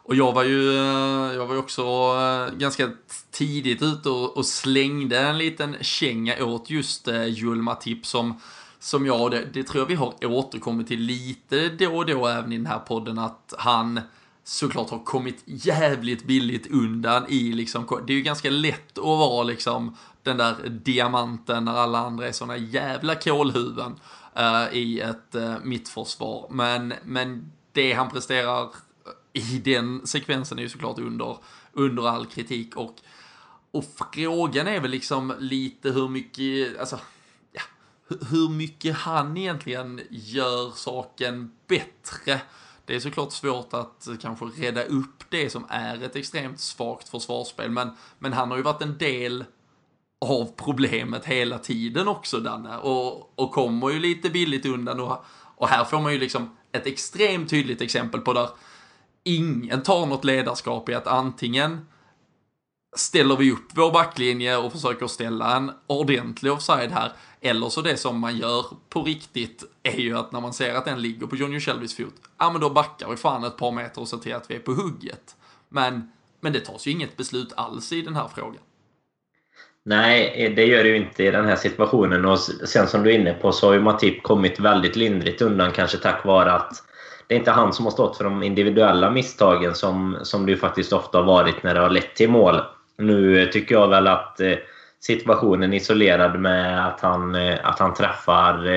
Och 0.08 0.16
jag 0.16 0.34
var 0.34 0.44
ju, 0.44 0.70
eh, 0.70 1.34
jag 1.36 1.46
var 1.46 1.54
ju 1.54 1.60
också 1.60 1.82
eh, 1.82 2.58
ganska 2.58 2.92
tidigt 3.32 3.82
ute 3.82 4.10
och, 4.10 4.46
slängde 4.46 5.20
en 5.20 5.38
liten 5.38 5.76
känga 5.82 6.46
åt 6.46 6.70
just 6.70 7.08
Julma 7.28 7.76
Tipp 7.76 8.06
som, 8.06 8.42
som 8.80 9.06
jag, 9.06 9.32
det, 9.32 9.44
det 9.54 9.64
tror 9.64 9.82
jag 9.82 9.88
vi 9.88 9.96
har 9.96 10.26
återkommit 10.26 10.88
till 10.88 11.00
lite 11.00 11.70
då 11.70 11.98
och 11.98 12.06
då 12.06 12.28
även 12.28 12.54
i 12.54 12.58
den 12.58 12.66
här 12.66 12.80
podden, 12.80 13.20
att 13.20 13.54
han 13.58 14.00
såklart 14.46 14.90
har 14.90 15.00
kommit 15.00 15.44
jävligt 15.46 16.28
billigt 16.28 16.72
undan 16.72 17.26
i 17.30 17.52
liksom, 17.52 18.04
det 18.08 18.14
är 18.14 18.18
ju 18.18 18.22
ganska 18.22 18.50
lätt 18.50 18.98
att 18.98 19.04
vara 19.04 19.44
liksom 19.44 19.98
den 20.26 20.38
där 20.38 20.70
diamanten 20.70 21.66
när 21.66 21.74
alla 21.74 22.00
andra 22.00 22.28
är 22.28 22.32
såna 22.32 22.58
jävla 22.58 23.16
kolhuvuden 23.16 24.00
uh, 24.38 24.64
eh, 24.64 24.74
i 24.74 25.00
ett 25.00 25.36
uh, 25.36 25.56
mittförsvar. 25.64 26.48
Men, 26.50 26.94
men 27.04 27.52
det 27.72 27.94
han 27.94 28.10
presterar 28.10 28.70
i 29.34 29.60
den 29.60 30.08
sekvensen 30.08 30.60
är 30.60 30.64
ju 30.64 30.70
såklart 30.70 31.00
under, 31.00 31.38
under 31.74 32.08
all 32.08 32.26
kritik 32.26 32.76
och, 32.76 32.96
och 33.72 33.86
frågan 33.96 34.68
är 34.68 34.80
väl 34.80 34.92
liksom 34.92 35.34
lite 35.40 35.92
hur 35.92 36.10
mycket, 36.10 36.80
alltså, 36.80 37.00
ja, 37.52 37.62
hur 38.30 38.50
mycket 38.50 38.96
han 38.96 39.38
egentligen 39.38 40.02
gör 40.10 40.72
saken 40.72 41.52
bättre. 41.68 42.42
Det 42.86 42.96
är 42.96 43.00
såklart 43.00 43.32
svårt 43.32 43.74
att 43.74 44.08
kanske 44.22 44.46
rädda 44.46 44.84
upp 44.84 45.24
det 45.30 45.50
som 45.50 45.66
är 45.70 46.04
ett 46.04 46.16
extremt 46.16 46.60
svagt 46.60 47.10
försvarsspel, 47.10 47.72
men, 47.72 47.90
men 48.20 48.34
han 48.34 48.50
har 48.50 48.58
ju 48.58 48.64
varit 48.64 48.82
en 48.82 48.98
del 48.98 49.44
av 50.22 50.52
problemet 50.56 51.26
hela 51.26 51.60
tiden 51.60 52.08
också 52.08 52.40
Danne 52.40 52.78
och, 52.78 53.40
och 53.40 53.52
kommer 53.52 53.90
ju 53.90 54.00
lite 54.00 54.30
billigt 54.30 54.66
undan 54.66 55.00
och, 55.00 55.26
och 55.56 55.68
här 55.68 55.84
får 55.86 56.02
man 56.02 56.14
ju 56.14 56.20
liksom 56.20 56.58
ett 56.72 56.88
extremt 56.88 57.50
tydligt 57.50 57.82
exempel 57.82 58.22
på 58.22 58.34
där 58.34 58.50
ingen 59.24 59.84
tar 59.84 60.06
något 60.06 60.24
ledarskap 60.26 60.90
i 60.90 60.94
att 60.94 61.08
antingen 61.08 61.88
ställer 62.96 63.36
vi 63.36 63.52
upp 63.52 63.68
vår 63.74 63.92
backlinje 63.92 64.58
och 64.58 64.72
försöker 64.72 65.08
ställa 65.08 65.58
en 65.58 65.72
ordentlig 65.88 66.52
offside 66.52 66.92
här 66.92 67.12
Eller 67.42 67.70
så 67.70 67.82
det 67.82 67.98
som 67.98 68.20
man 68.20 68.38
gör 68.38 68.66
på 68.90 69.04
riktigt 69.04 69.64
är 69.84 70.00
ju 70.00 70.18
att 70.18 70.32
när 70.32 70.42
man 70.42 70.54
ser 70.54 70.76
att 70.76 70.86
den 70.86 71.02
ligger 71.02 71.28
på 71.28 71.36
Johnny 71.36 71.60
Shelbys 71.60 71.96
fot, 71.96 72.14
ja 72.38 72.52
men 72.52 72.62
då 72.62 72.70
backar 72.70 73.10
vi 73.10 73.18
fan 73.18 73.44
ett 73.44 73.58
par 73.58 73.72
meter 73.72 74.02
och 74.02 74.08
ser 74.08 74.18
till 74.18 74.36
att 74.36 74.52
vi 74.52 74.56
är 74.56 74.60
på 74.60 74.72
hugget. 74.72 75.36
Men, 75.70 76.12
men 76.40 76.54
det 76.54 76.60
tas 76.60 76.88
ju 76.88 76.92
inget 76.92 77.18
beslut 77.18 77.54
alls 77.58 77.92
i 77.92 78.02
den 78.02 78.16
här 78.16 78.28
frågan. 78.36 78.62
Nej, 79.86 80.34
eh, 80.36 80.52
det 80.56 80.66
gör 80.66 80.84
det 80.84 80.90
ju 80.90 80.96
inte 80.96 81.24
i 81.24 81.32
den 81.32 81.46
här 81.46 81.56
situationen. 81.56 82.26
Och 82.26 82.40
sen 82.40 82.88
som 82.88 83.04
du 83.04 83.12
är 83.12 83.20
inne 83.20 83.34
på 83.34 83.52
så 83.52 83.68
har 83.68 83.74
ju 83.74 83.80
Matip 83.80 84.24
kommit 84.24 84.60
väldigt 84.60 84.96
lindrigt 84.96 85.42
undan 85.42 85.72
kanske 85.72 85.98
tack 85.98 86.26
vare 86.26 86.52
att 86.52 86.72
det 87.28 87.36
är 87.36 87.40
inte 87.40 87.52
han 87.52 87.74
som 87.74 87.86
har 87.86 87.92
stått 87.92 88.18
för 88.18 88.24
de 88.24 88.44
individuella 88.44 89.10
misstagen 89.10 89.76
som, 89.76 90.18
som 90.24 90.46
det 90.46 90.52
ju 90.52 90.58
faktiskt 90.58 90.94
ofta 90.94 91.18
har 91.18 91.26
varit 91.26 91.64
när 91.64 91.74
det 91.74 91.80
har 91.80 91.90
lett 91.90 92.16
till 92.16 92.30
mål. 92.30 92.62
Nu 92.98 93.46
tycker 93.46 93.76
jag 93.76 93.88
väl 93.88 94.08
att 94.08 94.40
eh, 94.40 94.54
situationen 95.00 95.74
isolerad 95.74 96.40
med 96.40 96.88
att 96.88 97.02
han, 97.02 97.36
eh, 97.36 97.58
att 97.64 97.80
han 97.80 97.94
träffar 97.94 98.68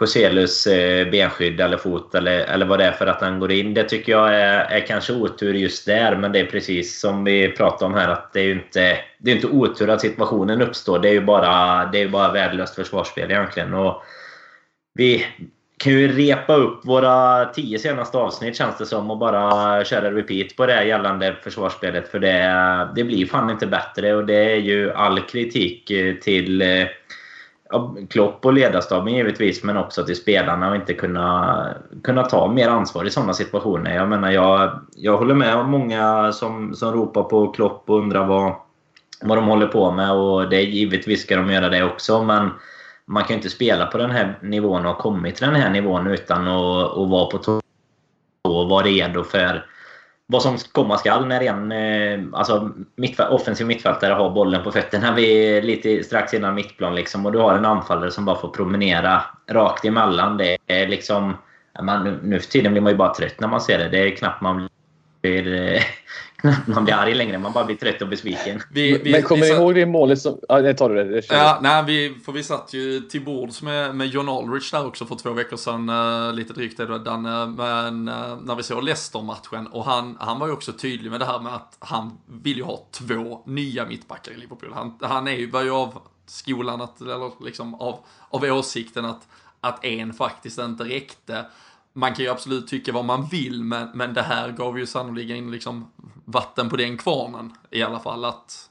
Joselius 0.00 0.66
Joselus 0.66 0.66
eh, 0.66 1.10
benskydd 1.10 1.60
eller 1.60 1.76
fot 1.76 2.14
eller, 2.14 2.38
eller 2.38 2.66
vad 2.66 2.78
det 2.78 2.84
är 2.84 2.92
för 2.92 3.06
att 3.06 3.20
han 3.20 3.40
går 3.40 3.52
in. 3.52 3.74
Det 3.74 3.84
tycker 3.84 4.12
jag 4.12 4.34
är, 4.34 4.64
är 4.64 4.86
kanske 4.86 5.12
otur 5.12 5.54
just 5.54 5.86
där, 5.86 6.16
men 6.16 6.32
det 6.32 6.40
är 6.40 6.46
precis 6.46 7.00
som 7.00 7.24
vi 7.24 7.48
pratade 7.48 7.84
om 7.84 7.94
här 7.94 8.08
att 8.08 8.32
det 8.32 8.40
är 8.40 8.44
ju 8.44 8.52
inte, 8.52 8.98
det 9.18 9.30
är 9.30 9.34
inte 9.34 9.46
otur 9.46 9.90
att 9.90 10.00
situationen 10.00 10.62
uppstår. 10.62 10.98
Det 10.98 11.08
är 11.08 11.12
ju 11.12 11.24
bara, 11.24 11.84
det 11.86 12.02
är 12.02 12.08
bara 12.08 12.32
värdelöst 12.32 12.74
försvarsspel 12.74 13.30
egentligen. 13.30 13.74
Och 13.74 14.02
vi 14.94 15.26
kan 15.78 15.92
ju 15.92 16.12
repa 16.12 16.54
upp 16.54 16.84
våra 16.84 17.44
tio 17.44 17.78
senaste 17.78 18.18
avsnitt 18.18 18.56
känns 18.56 18.78
det 18.78 18.86
som 18.86 19.10
och 19.10 19.18
bara 19.18 19.84
köra 19.84 20.10
repeat 20.10 20.56
på 20.56 20.66
det 20.66 20.84
gällande 20.84 21.36
försvarsspelet. 21.42 22.08
För 22.08 22.18
det, 22.18 22.88
det 22.96 23.04
blir 23.04 23.26
fan 23.26 23.50
inte 23.50 23.66
bättre 23.66 24.14
och 24.14 24.26
det 24.26 24.52
är 24.52 24.56
ju 24.56 24.92
all 24.92 25.20
kritik 25.20 25.90
eh, 25.90 26.14
till 26.14 26.62
eh, 26.62 26.86
Klopp 28.10 28.46
och 28.46 28.52
ledarstaben 28.52 29.14
givetvis, 29.14 29.64
men 29.64 29.76
också 29.76 30.04
till 30.04 30.16
spelarna 30.16 30.70
och 30.70 30.76
inte 30.76 30.94
kunna, 30.94 31.68
kunna 32.02 32.22
ta 32.24 32.48
mer 32.48 32.68
ansvar 32.68 33.04
i 33.04 33.10
sådana 33.10 33.34
situationer. 33.34 33.94
Jag 33.94 34.08
menar, 34.08 34.30
jag, 34.30 34.80
jag 34.96 35.18
håller 35.18 35.34
med 35.34 35.56
om 35.56 35.70
många 35.70 36.32
som, 36.32 36.74
som 36.74 36.92
ropar 36.92 37.22
på 37.22 37.52
Klopp 37.52 37.90
och 37.90 37.98
undrar 37.98 38.26
vad, 38.26 38.54
vad 39.22 39.38
de 39.38 39.46
håller 39.46 39.66
på 39.66 39.90
med 39.90 40.12
och 40.12 40.48
det 40.48 40.62
givetvis 40.62 41.22
ska 41.22 41.36
de 41.36 41.50
göra 41.50 41.68
det 41.68 41.84
också, 41.84 42.22
men 42.22 42.50
man 43.06 43.22
kan 43.22 43.28
ju 43.28 43.34
inte 43.34 43.50
spela 43.50 43.86
på 43.86 43.98
den 43.98 44.10
här 44.10 44.38
nivån 44.42 44.86
och 44.86 44.92
ha 44.92 45.00
kommit 45.00 45.36
till 45.36 45.46
den 45.46 45.56
här 45.56 45.70
nivån 45.70 46.06
utan 46.06 46.48
att, 46.48 46.98
att 46.98 47.08
vara 47.08 47.26
på 47.26 47.38
tå 47.38 47.60
och 48.48 48.68
vara 48.68 48.86
redo 48.86 49.24
för 49.24 49.66
vad 50.26 50.42
som 50.42 50.58
komma 50.72 50.98
skall 50.98 51.26
när 51.26 51.40
en 51.40 51.72
eh, 51.72 52.38
alltså, 52.38 52.70
mittfält, 52.96 53.30
offensiv 53.30 53.66
mittfältare 53.66 54.14
har 54.14 54.30
bollen 54.30 54.64
på 54.64 54.72
fötterna 54.72 55.14
vid, 55.14 55.64
lite 55.64 56.02
strax 56.02 56.34
innan 56.34 56.54
mittplan. 56.54 56.94
Liksom, 56.94 57.26
och 57.26 57.32
du 57.32 57.38
har 57.38 57.54
en 57.54 57.64
anfallare 57.64 58.10
som 58.10 58.24
bara 58.24 58.36
får 58.36 58.48
promenera 58.48 59.22
rakt 59.50 59.84
emellan. 59.84 60.36
Det 60.36 60.58
är 60.66 60.88
liksom, 60.88 61.36
man, 61.82 62.18
nu 62.22 62.40
för 62.40 62.50
tiden 62.50 62.72
blir 62.72 62.82
man 62.82 62.92
ju 62.92 62.98
bara 62.98 63.14
trött 63.14 63.40
när 63.40 63.48
man 63.48 63.60
ser 63.60 63.78
det. 63.78 63.88
Det 63.88 63.98
är 63.98 64.16
knappt 64.16 64.40
man 64.42 64.68
blir, 65.22 65.72
eh, 65.72 65.82
man 66.66 66.84
blir 66.84 66.94
arg 66.94 67.14
längre, 67.14 67.38
man 67.38 67.52
bara 67.52 67.64
blir 67.64 67.76
trött 67.76 68.02
och 68.02 68.08
besviken. 68.08 68.62
Vi, 68.70 68.98
vi, 68.98 69.12
men 69.12 69.22
kommer 69.22 69.42
ni 69.42 69.48
ihåg 69.48 69.74
det 69.74 69.86
målet 69.86 70.18
som... 70.18 70.38
Ja, 70.48 70.60
nej, 70.60 70.76
tar 70.76 70.88
du 70.88 70.94
det. 70.94 71.04
det 71.04 71.26
ja, 71.28 71.58
nej, 71.62 71.84
vi, 71.86 72.14
för 72.24 72.32
vi 72.32 72.42
satt 72.42 72.74
ju 72.74 73.00
till 73.00 73.24
bords 73.24 73.62
med, 73.62 73.94
med 73.94 74.06
John 74.06 74.28
Aldrich 74.28 74.70
där 74.70 74.86
också 74.86 75.06
för 75.06 75.14
två 75.14 75.32
veckor 75.32 75.56
sedan, 75.56 75.88
uh, 75.88 76.32
lite 76.32 76.52
drygt 76.52 76.80
är 76.80 76.86
det 76.86 76.98
Danne, 76.98 77.46
men 77.46 78.08
uh, 78.08 78.38
när 78.42 78.54
vi 78.54 78.62
såg 78.62 78.84
Leicester-matchen 78.84 79.66
och 79.66 79.84
han, 79.84 80.16
han 80.20 80.38
var 80.38 80.46
ju 80.46 80.52
också 80.52 80.72
tydlig 80.72 81.10
med 81.10 81.20
det 81.20 81.26
här 81.26 81.40
med 81.40 81.54
att 81.54 81.76
han 81.78 82.18
vill 82.26 82.56
ju 82.56 82.62
ha 82.62 82.86
två 82.90 83.42
nya 83.46 83.86
mittbackar 83.86 84.32
i 84.32 84.36
Liverpool. 84.36 84.72
Han, 84.74 84.98
han 85.00 85.28
är 85.28 85.36
ju, 85.36 85.50
var 85.50 85.62
ju 85.62 85.70
av 85.70 86.02
skolan, 86.26 86.80
att, 86.80 87.00
eller 87.00 87.44
liksom 87.44 87.74
av, 87.74 87.98
av 88.30 88.44
åsikten 88.44 89.04
att, 89.04 89.28
att 89.60 89.84
en 89.84 90.12
faktiskt 90.12 90.58
inte 90.58 90.84
räckte 90.84 91.44
man 91.96 92.14
kan 92.14 92.24
ju 92.24 92.30
absolut 92.30 92.68
tycka 92.68 92.92
vad 92.92 93.04
man 93.04 93.26
vill, 93.26 93.64
men, 93.64 93.88
men 93.94 94.14
det 94.14 94.22
här 94.22 94.52
gav 94.52 94.78
ju 94.78 94.86
sannolikt 94.86 95.50
liksom 95.50 95.92
vatten 96.26 96.68
på 96.68 96.76
den 96.76 96.96
kvarnen 96.96 97.52
i 97.70 97.82
alla 97.82 97.98
fall. 97.98 98.24
Att, 98.24 98.70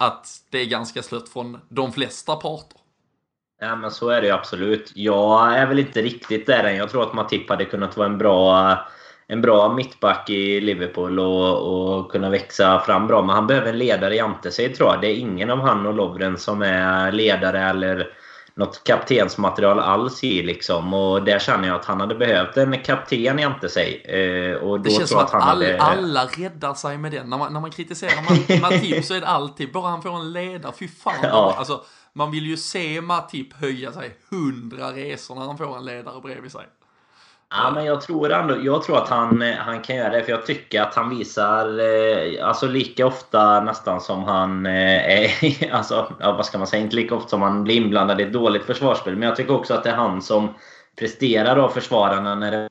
att 0.00 0.28
det 0.50 0.58
är 0.58 0.66
ganska 0.66 1.02
slött 1.02 1.28
från 1.28 1.60
de 1.68 1.92
flesta 1.92 2.36
parter. 2.36 2.80
Ja, 3.60 3.76
men 3.76 3.90
så 3.90 4.08
är 4.08 4.20
det 4.20 4.26
ju 4.26 4.32
absolut. 4.32 4.92
Jag 4.94 5.58
är 5.58 5.66
väl 5.66 5.78
inte 5.78 6.02
riktigt 6.02 6.46
där 6.46 6.64
än. 6.64 6.76
Jag 6.76 6.90
tror 6.90 7.02
att 7.02 7.14
Matip 7.14 7.50
hade 7.50 7.64
kunnat 7.64 7.96
vara 7.96 8.08
en 8.08 8.18
bra, 8.18 8.78
en 9.26 9.40
bra 9.40 9.74
mittback 9.74 10.30
i 10.30 10.60
Liverpool 10.60 11.18
och, 11.18 11.98
och 11.98 12.12
kunna 12.12 12.30
växa 12.30 12.80
fram 12.80 13.06
bra. 13.06 13.22
Men 13.22 13.34
han 13.34 13.46
behöver 13.46 13.68
en 13.68 13.78
ledare 13.78 14.16
jämte 14.16 14.50
sig 14.50 14.74
tror 14.74 14.90
jag. 14.90 15.00
Det 15.00 15.06
är 15.06 15.16
ingen 15.16 15.50
av 15.50 15.60
han 15.60 15.86
och 15.86 15.94
Lovren 15.94 16.38
som 16.38 16.62
är 16.62 17.12
ledare 17.12 17.62
eller 17.62 18.08
något 18.56 18.84
kaptensmaterial 18.84 19.78
alls 19.78 20.24
i. 20.24 20.42
Liksom. 20.42 20.94
Och 20.94 21.24
där 21.24 21.38
känner 21.38 21.68
jag 21.68 21.74
att 21.76 21.84
han 21.84 22.00
hade 22.00 22.14
behövt 22.14 22.56
en 22.56 22.82
kapten 22.82 23.38
jämte 23.38 23.68
sig. 23.68 24.02
Eh, 24.04 24.54
och 24.54 24.80
då 24.80 24.84
det 24.84 24.90
känns 24.90 25.10
som 25.10 25.18
att, 25.18 25.34
att 25.34 25.42
all, 25.42 25.62
hade... 25.62 25.80
alla 25.80 26.26
räddar 26.26 26.74
sig 26.74 26.98
med 26.98 27.12
den. 27.12 27.30
När 27.30 27.38
man, 27.38 27.52
när 27.52 27.60
man 27.60 27.70
kritiserar 27.70 28.60
Matip 28.60 29.04
så 29.04 29.14
är 29.14 29.20
det 29.20 29.26
alltid 29.26 29.72
bara 29.72 29.88
han 29.88 30.02
får 30.02 30.16
en 30.16 30.32
ledare. 30.32 30.72
Fy 30.78 30.88
fan. 30.88 31.14
Ja. 31.22 31.54
Alltså, 31.58 31.84
man 32.12 32.30
vill 32.30 32.46
ju 32.46 32.56
se 32.56 33.00
Matip 33.00 33.52
höja 33.52 33.92
sig 33.92 34.16
hundra 34.30 34.92
resor 34.92 35.34
när 35.34 35.42
han 35.42 35.58
får 35.58 35.76
en 35.76 35.84
ledare 35.84 36.20
bredvid 36.20 36.52
sig. 36.52 36.66
Ja, 37.56 37.70
men 37.74 37.84
jag 37.84 38.00
tror 38.00 38.32
ändå, 38.32 38.56
jag 38.62 38.82
tror 38.82 38.98
att 38.98 39.08
han, 39.08 39.42
eh, 39.42 39.54
han 39.54 39.80
kan 39.80 39.96
göra 39.96 40.10
det. 40.10 40.22
För 40.22 40.32
jag 40.32 40.46
tycker 40.46 40.82
att 40.82 40.94
han 40.94 41.10
visar 41.18 41.78
eh, 41.78 42.46
alltså 42.46 42.66
lika 42.66 43.06
ofta 43.06 43.60
nästan 43.60 44.00
som 44.00 44.24
han 44.24 44.66
eh, 44.66 45.22
är... 45.22 45.72
Alltså, 45.72 46.12
ja, 46.20 46.32
vad 46.32 46.46
ska 46.46 46.58
man 46.58 46.66
säga? 46.66 46.82
Inte 46.82 46.96
lika 46.96 47.14
ofta 47.14 47.28
som 47.28 47.42
han 47.42 47.64
blir 47.64 47.76
inblandad 47.76 48.20
i 48.20 48.24
ett 48.24 48.32
dåligt 48.32 48.64
försvarsspel. 48.64 49.16
Men 49.16 49.28
jag 49.28 49.36
tycker 49.36 49.54
också 49.54 49.74
att 49.74 49.84
det 49.84 49.90
är 49.90 49.94
han 49.94 50.22
som 50.22 50.54
presterar 50.98 51.56
av 51.56 51.68
försvararna 51.68 52.34
när 52.34 52.50
det 52.50 52.68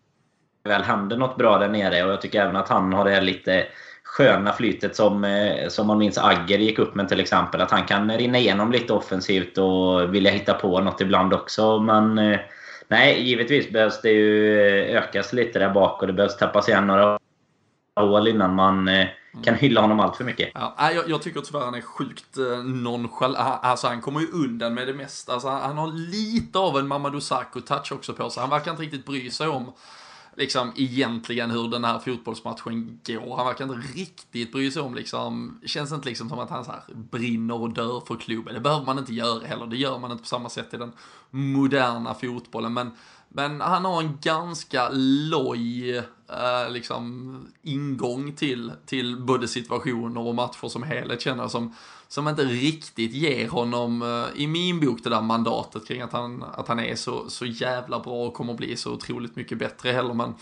väl 0.63 0.83
händer 0.83 1.17
något 1.17 1.37
bra 1.37 1.57
där 1.57 1.69
nere. 1.69 2.03
Och 2.03 2.11
jag 2.11 2.21
tycker 2.21 2.41
även 2.41 2.55
att 2.55 2.69
han 2.69 2.93
har 2.93 3.05
det 3.05 3.11
här 3.11 3.21
lite 3.21 3.65
sköna 4.03 4.53
flytet 4.53 4.95
som, 4.95 5.23
eh, 5.23 5.67
som 5.67 5.87
man 5.87 5.97
minns 5.97 6.17
Agger 6.17 6.57
gick 6.57 6.79
upp 6.79 6.95
med 6.95 7.09
till 7.09 7.19
exempel. 7.19 7.61
Att 7.61 7.71
han 7.71 7.85
kan 7.85 8.11
rinna 8.11 8.37
igenom 8.37 8.71
lite 8.71 8.93
offensivt 8.93 9.57
och 9.57 10.13
vilja 10.13 10.31
hitta 10.31 10.53
på 10.53 10.79
något 10.79 11.01
ibland 11.01 11.33
också. 11.33 11.79
Men 11.79 12.17
eh, 12.17 12.39
Nej, 12.93 13.21
givetvis 13.21 13.71
behövs 13.71 14.01
det 14.01 14.11
ju 14.11 14.59
eh, 14.67 14.97
ökas 14.97 15.33
lite 15.33 15.59
där 15.59 15.69
bak 15.69 16.01
och 16.01 16.07
det 16.07 16.13
behövs 16.13 16.37
tappas 16.37 16.69
igen 16.69 16.87
några 16.87 17.19
hål 17.95 18.27
innan 18.27 18.55
man 18.55 18.87
eh, 18.87 19.07
kan 19.43 19.55
hylla 19.55 19.81
honom 19.81 19.99
allt 19.99 20.15
för 20.15 20.23
mycket. 20.23 20.51
Ja, 20.53 20.91
jag, 20.95 21.09
jag 21.09 21.21
tycker 21.21 21.41
tyvärr 21.41 21.65
han 21.65 21.75
är 21.75 21.81
sjukt 21.81 22.37
eh, 22.37 22.63
nonchalant. 22.63 23.59
Alltså 23.61 23.87
han 23.87 24.01
kommer 24.01 24.19
ju 24.19 24.27
undan 24.27 24.73
med 24.73 24.87
det 24.87 24.93
mesta. 24.93 25.33
Alltså, 25.33 25.47
han 25.49 25.77
har 25.77 25.87
lite 25.87 26.59
av 26.59 26.77
en 26.77 26.87
Mamadou 26.87 27.19
Sakho-touch 27.19 27.91
också 27.91 28.13
på 28.13 28.29
sig. 28.29 28.41
Han 28.41 28.49
verkar 28.49 28.71
inte 28.71 28.83
riktigt 28.83 29.05
bry 29.05 29.31
sig 29.31 29.47
om 29.47 29.73
liksom 30.35 30.71
egentligen 30.75 31.51
hur 31.51 31.67
den 31.67 31.83
här 31.83 31.99
fotbollsmatchen 31.99 32.99
går. 33.05 33.37
Han 33.37 33.45
verkar 33.45 33.65
inte 33.65 33.87
riktigt 33.99 34.51
bry 34.51 34.71
sig 34.71 34.81
om 34.81 34.95
liksom, 34.95 35.59
känns 35.65 35.91
inte 35.91 36.09
liksom 36.09 36.29
som 36.29 36.39
att 36.39 36.49
han 36.49 36.65
så 36.65 36.71
här 36.71 36.83
brinner 36.95 37.61
och 37.61 37.69
dör 37.69 38.01
för 38.07 38.15
klubben. 38.15 38.53
Det 38.53 38.59
behöver 38.59 38.85
man 38.85 38.99
inte 38.99 39.13
göra 39.13 39.47
heller, 39.47 39.67
det 39.67 39.77
gör 39.77 39.99
man 39.99 40.11
inte 40.11 40.21
på 40.21 40.27
samma 40.27 40.49
sätt 40.49 40.73
i 40.73 40.77
den 40.77 40.91
moderna 41.29 42.13
fotbollen. 42.13 42.73
Men, 42.73 42.91
men 43.29 43.61
han 43.61 43.85
har 43.85 44.01
en 44.01 44.17
ganska 44.21 44.89
loj 44.91 45.97
eh, 45.97 46.69
liksom 46.69 47.47
ingång 47.61 48.33
till, 48.33 48.71
till 48.85 49.17
både 49.17 49.47
situationer 49.47 50.21
och 50.21 50.35
matcher 50.35 50.67
som 50.67 50.83
helhet 50.83 51.21
känner 51.21 51.43
jag 51.43 51.51
som 51.51 51.75
som 52.13 52.27
inte 52.27 52.43
riktigt 52.43 53.13
ger 53.13 53.47
honom, 53.47 54.01
eh, 54.01 54.41
i 54.41 54.47
min 54.47 54.79
bok, 54.79 54.99
det 55.03 55.09
där 55.09 55.21
mandatet 55.21 55.87
kring 55.87 56.01
att 56.01 56.13
han, 56.13 56.43
att 56.53 56.67
han 56.67 56.79
är 56.79 56.95
så, 56.95 57.29
så 57.29 57.45
jävla 57.45 57.99
bra 57.99 58.13
och 58.13 58.33
kommer 58.33 58.53
bli 58.53 58.75
så 58.75 58.91
otroligt 58.91 59.35
mycket 59.35 59.57
bättre 59.57 59.91
heller. 59.91 60.13
Men, 60.13 60.33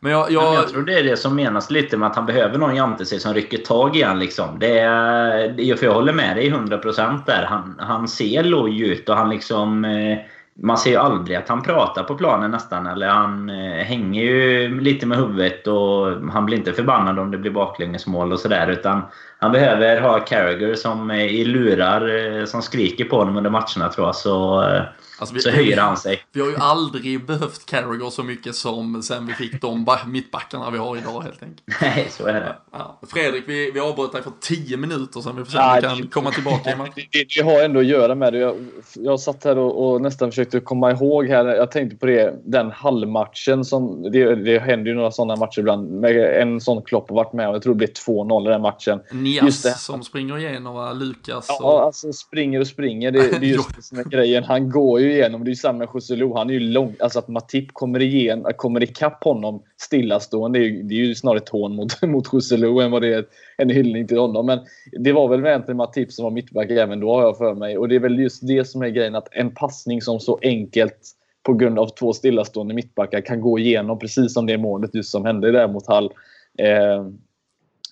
men 0.00 0.12
jag, 0.12 0.30
jag... 0.30 0.44
Men 0.44 0.54
jag 0.54 0.68
tror 0.68 0.82
det 0.82 0.98
är 0.98 1.04
det 1.04 1.16
som 1.16 1.36
menas 1.36 1.70
lite 1.70 1.96
med 1.96 2.08
att 2.08 2.16
han 2.16 2.26
behöver 2.26 2.58
någon 2.58 2.76
jämte 2.76 3.06
sig 3.06 3.20
som 3.20 3.34
rycker 3.34 3.58
tag 3.58 3.96
i 3.96 4.02
honom. 4.02 4.18
liksom. 4.18 4.58
Det 4.58 4.78
är, 4.78 5.76
för 5.76 5.86
jag 5.86 5.94
håller 5.94 6.12
med 6.12 6.36
dig 6.36 6.50
100% 6.50 7.20
där. 7.26 7.46
Han, 7.48 7.76
han 7.78 8.08
ser 8.08 8.42
loj 8.42 8.80
ut 8.82 9.08
och 9.08 9.16
han 9.16 9.30
liksom... 9.30 9.84
Eh, 9.84 10.18
man 10.62 10.78
ser 10.78 10.90
ju 10.90 10.96
aldrig 10.96 11.36
att 11.36 11.48
han 11.48 11.62
pratar 11.62 12.02
på 12.02 12.14
planen 12.14 12.50
nästan. 12.50 12.86
Eller 12.86 13.08
han 13.08 13.50
eh, 13.50 13.84
hänger 13.84 14.22
ju 14.22 14.80
lite 14.80 15.06
med 15.06 15.18
huvudet 15.18 15.66
och 15.66 16.30
han 16.32 16.46
blir 16.46 16.58
inte 16.58 16.72
förbannad 16.72 17.18
om 17.18 17.30
det 17.30 17.38
blir 17.38 17.50
baklängesmål 17.50 18.32
och 18.32 18.40
sådär. 18.40 18.70
Utan 18.70 19.02
han 19.38 19.52
behöver 19.52 20.00
ha 20.00 20.20
Carragher 20.20 20.74
som 20.74 21.10
i 21.10 21.44
lurar 21.44 22.38
eh, 22.38 22.44
som 22.44 22.62
skriker 22.62 23.04
på 23.04 23.16
honom 23.16 23.36
under 23.36 23.50
matcherna 23.50 23.88
tror 23.94 24.06
jag. 24.06 24.14
Så, 24.14 24.62
eh, 24.62 24.82
alltså 25.18 25.34
vi, 25.34 25.40
så 25.40 25.50
höjer 25.50 25.76
han 25.76 25.96
sig. 25.96 26.22
Vi 26.32 26.40
har 26.40 26.48
ju 26.48 26.56
aldrig 26.56 27.26
behövt 27.26 27.66
Carragher 27.66 28.10
så 28.10 28.22
mycket 28.22 28.54
som 28.54 29.02
sen 29.02 29.26
vi 29.26 29.32
fick 29.32 29.60
de 29.60 29.86
mittbackarna 30.06 30.70
vi 30.70 30.78
har 30.78 30.96
idag 30.96 31.20
helt 31.20 31.42
enkelt. 31.42 31.62
Nej, 31.80 32.08
så 32.10 32.26
är 32.26 32.40
det. 32.40 32.56
Ja. 32.72 33.00
Fredrik, 33.08 33.44
vi, 33.46 33.70
vi 33.70 33.80
avbröt 33.80 34.12
dig 34.12 34.22
för 34.22 34.32
tio 34.40 34.76
minuter 34.76 35.20
sen. 35.20 35.36
Vi 35.36 35.44
får 35.44 35.52
se 35.52 35.58
om 35.58 35.96
vi 35.96 36.02
kan 36.02 36.08
komma 36.08 36.30
tillbaka. 36.30 36.76
Det, 36.96 37.02
det, 37.12 37.26
det 37.36 37.42
har 37.42 37.62
ändå 37.62 37.80
att 37.80 37.86
göra 37.86 38.14
med 38.14 38.32
det. 38.32 38.38
Jag, 38.38 38.56
jag 38.94 39.20
satt 39.20 39.44
här 39.44 39.58
och, 39.58 39.92
och, 39.92 40.00
nästan 40.00 40.30
försökte 40.30 40.60
komma 40.60 40.90
ihåg 40.90 41.26
här. 41.28 41.44
Jag 41.44 41.70
tänkte 41.70 41.96
på 41.96 42.06
det, 42.06 42.34
den 42.44 42.70
halvmatchen. 42.70 43.64
Som, 43.64 44.02
det, 44.12 44.34
det 44.34 44.58
händer 44.58 44.90
ju 44.90 44.94
några 44.94 45.10
sådana 45.10 45.36
matcher 45.36 45.58
ibland. 45.60 46.04
En 46.04 46.60
sån 46.60 46.82
Klopp 46.82 47.08
har 47.08 47.16
varit 47.16 47.32
med 47.32 47.48
om. 47.48 47.52
Jag 47.52 47.62
tror 47.62 47.74
det 47.74 47.78
blev 47.78 47.88
2-0 47.88 48.46
i 48.46 48.50
den 48.50 48.62
matchen 48.62 49.00
Nias 49.10 49.84
som 49.84 50.02
springer 50.02 50.38
igenom 50.38 50.74
va? 50.74 50.92
Lukas? 50.92 51.48
Och... 51.48 51.56
Ja, 51.60 51.82
alltså 51.82 52.12
springer 52.12 52.60
och 52.60 52.66
springer. 52.66 53.10
Det, 53.10 53.40
det 53.40 53.46
är 53.46 53.50
just 53.54 53.76
det 53.76 53.82
som 53.82 53.98
är 53.98 54.04
grejen. 54.04 54.44
Han 54.44 54.70
går 54.70 55.00
ju 55.00 55.05
igenom. 55.08 55.44
Det 55.44 55.48
är 55.48 55.52
ju 55.52 55.56
samma 55.56 55.78
med 55.78 55.88
Joselu. 55.94 56.32
Han 56.34 56.50
är 56.50 56.54
ju 56.54 56.60
lång. 56.60 56.96
Alltså 57.00 57.18
att 57.18 57.28
Matip 57.28 57.72
kommer, 57.72 58.02
igen, 58.02 58.46
kommer 58.56 58.82
ikapp 58.82 59.24
honom 59.24 59.62
stillastående. 59.76 60.58
Det 60.58 60.64
är, 60.64 60.68
ju, 60.68 60.82
det 60.82 60.94
är 60.94 60.98
ju 60.98 61.14
snarare 61.14 61.38
ett 61.38 61.48
hån 61.48 61.76
mot, 61.76 62.02
mot 62.02 62.32
Joselu 62.32 62.80
än 62.80 62.90
vad 62.90 63.02
det 63.02 63.14
är 63.14 63.24
en 63.56 63.70
hyllning 63.70 64.06
till 64.06 64.18
honom. 64.18 64.46
Men 64.46 64.58
det 64.92 65.12
var 65.12 65.28
väl 65.28 65.46
egentligen 65.46 65.76
Matip 65.76 66.12
som 66.12 66.22
var 66.22 66.30
mittback 66.30 66.70
även 66.70 67.00
då 67.00 67.14
har 67.14 67.22
jag 67.22 67.38
för 67.38 67.54
mig. 67.54 67.78
Och 67.78 67.88
det 67.88 67.94
är 67.94 68.00
väl 68.00 68.18
just 68.18 68.46
det 68.46 68.64
som 68.64 68.82
är 68.82 68.88
grejen. 68.88 69.14
Att 69.14 69.28
en 69.30 69.54
passning 69.54 70.02
som 70.02 70.20
så 70.20 70.38
enkelt 70.42 70.98
på 71.42 71.54
grund 71.54 71.78
av 71.78 71.86
två 71.86 72.12
stillastående 72.12 72.74
mittbackar 72.74 73.20
kan 73.20 73.40
gå 73.40 73.58
igenom 73.58 73.98
precis 73.98 74.34
som 74.34 74.46
det 74.46 74.58
målet 74.58 74.94
just 74.94 75.10
som 75.10 75.24
hände 75.24 75.52
där 75.52 75.68
mot 75.68 75.86
Hall. 75.86 76.12
Eh, 76.58 77.06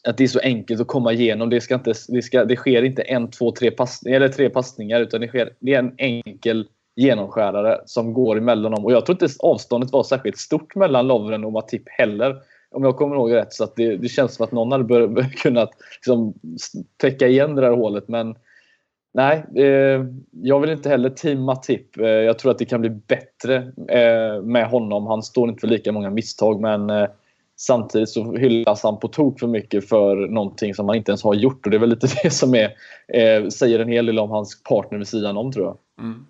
att 0.09 0.17
det 0.17 0.25
är 0.25 0.29
så 0.29 0.41
enkelt 0.41 0.81
att 0.81 0.87
komma 0.87 1.13
igenom. 1.13 1.51
Det, 1.51 1.61
ska 1.61 1.75
inte, 1.75 1.93
det, 2.09 2.23
ska, 2.23 2.45
det 2.45 2.57
sker 2.57 2.83
inte 2.83 3.03
en, 3.03 3.31
två, 3.31 3.53
tre 3.53 3.71
passningar, 3.71 4.17
eller 4.17 4.29
tre 4.29 4.51
passningar 4.51 5.01
utan 5.01 5.21
det, 5.21 5.29
sker, 5.29 5.53
det 5.61 5.75
är 5.75 5.79
en 5.79 5.95
enkel 5.99 6.67
genomskärare 6.97 7.81
som 7.87 8.13
går 8.13 8.39
emellan 8.39 8.73
dem. 8.73 8.85
Och 8.85 8.93
jag 8.93 9.07
tror 9.07 9.23
inte 9.23 9.35
avståndet 9.39 9.93
var 9.93 10.03
särskilt 10.03 10.39
stort 10.39 10.75
mellan 10.75 11.07
Lovren 11.07 11.45
och 11.45 11.53
Matip 11.53 11.83
heller. 11.87 12.37
Om 12.71 12.85
jag 12.85 12.97
kommer 12.97 13.17
ihåg 13.17 13.35
rätt. 13.35 13.53
Så 13.53 13.65
att 13.65 13.77
det, 13.77 13.97
det 13.97 14.09
känns 14.09 14.35
som 14.35 14.45
att 14.45 14.53
någon 14.53 14.73
hade 14.73 14.85
bör, 14.85 15.07
bör 15.07 15.23
kunnat 15.23 15.71
liksom, 15.97 16.35
täcka 16.97 17.29
igen 17.29 17.55
det 17.55 17.63
där 17.63 17.71
hålet. 17.71 18.09
Men 18.09 18.35
nej, 19.15 19.45
eh, 19.57 20.05
jag 20.31 20.61
vill 20.61 20.71
inte 20.71 20.89
heller 20.89 21.11
team 21.11 21.43
Matip. 21.43 21.97
Eh, 21.97 22.07
jag 22.07 22.39
tror 22.39 22.51
att 22.51 22.59
det 22.59 22.65
kan 22.65 22.81
bli 22.81 22.91
bättre 22.91 23.57
eh, 23.89 24.43
med 24.43 24.67
honom. 24.67 25.07
Han 25.07 25.23
står 25.23 25.49
inte 25.49 25.61
för 25.61 25.69
lika 25.69 25.93
många 25.93 26.11
misstag. 26.11 26.61
Men 26.61 26.91
eh, 26.91 27.07
Samtidigt 27.57 28.09
så 28.09 28.37
hyllas 28.37 28.83
han 28.83 28.99
på 28.99 29.09
tok 29.09 29.41
för 29.41 29.47
mycket 29.47 29.89
för 29.89 30.17
någonting 30.17 30.75
som 30.75 30.89
han 30.89 30.97
inte 30.97 31.11
ens 31.11 31.23
har 31.23 31.35
gjort. 31.35 31.67
Och 31.67 31.71
Det 31.71 31.77
är 31.77 31.79
väl 31.79 31.91
lite 31.91 32.09
det 32.23 32.31
som 32.31 32.55
är, 32.55 32.71
eh, 33.09 33.49
säger 33.49 33.79
en 33.79 33.89
hel 33.89 34.07
del 34.07 34.19
om 34.19 34.31
hans 34.31 34.63
partner 34.63 34.99
vid 34.99 35.09
sidan 35.09 35.37
om 35.37 35.53
tror 35.53 35.67
jag. 35.67 36.05
Mm. 36.05 36.27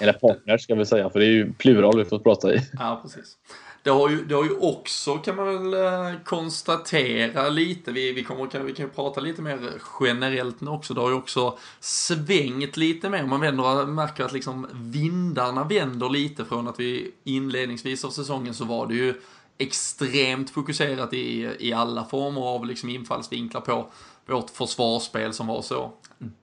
Eller 0.00 0.12
partner 0.12 0.58
ska 0.58 0.74
vi 0.74 0.86
säga, 0.86 1.10
för 1.10 1.18
det 1.18 1.26
är 1.26 1.30
ju 1.30 1.52
plural 1.52 1.98
vi 1.98 2.04
får 2.04 2.18
prata 2.18 2.54
i. 2.54 2.60
Ja, 2.78 3.00
precis. 3.02 3.36
Det 3.82 3.90
har, 3.90 4.08
ju, 4.08 4.24
det 4.24 4.34
har 4.34 4.44
ju 4.44 4.56
också, 4.58 5.16
kan 5.16 5.36
man 5.36 5.70
väl 5.70 5.84
eh, 5.84 6.20
konstatera 6.24 7.48
lite, 7.48 7.92
vi, 7.92 8.12
vi, 8.12 8.24
kommer, 8.24 8.46
kan, 8.46 8.66
vi 8.66 8.72
kan 8.72 8.86
ju 8.86 8.90
prata 8.90 9.20
lite 9.20 9.42
mer 9.42 9.58
generellt 10.00 10.60
nu 10.60 10.70
också, 10.70 10.94
det 10.94 11.00
har 11.00 11.08
ju 11.08 11.14
också 11.14 11.58
svängt 11.80 12.76
lite 12.76 13.10
mer. 13.10 13.26
Man 13.26 13.40
vänder, 13.40 13.86
märker 13.86 14.24
att 14.24 14.32
liksom 14.32 14.66
vindarna 14.72 15.64
vänder 15.64 16.08
lite 16.08 16.44
från 16.44 16.68
att 16.68 16.80
vi 16.80 17.10
inledningsvis 17.24 18.04
av 18.04 18.10
säsongen 18.10 18.54
så 18.54 18.64
var 18.64 18.86
det 18.86 18.94
ju 18.94 19.14
extremt 19.58 20.50
fokuserat 20.50 21.14
i, 21.14 21.56
i 21.58 21.72
alla 21.72 22.04
former 22.04 22.40
av 22.40 22.66
liksom 22.66 22.88
infallsvinklar 22.88 23.60
på 23.60 23.86
vårt 24.26 24.50
försvarsspel 24.50 25.32
som 25.32 25.46
var 25.46 25.62
så 25.62 25.92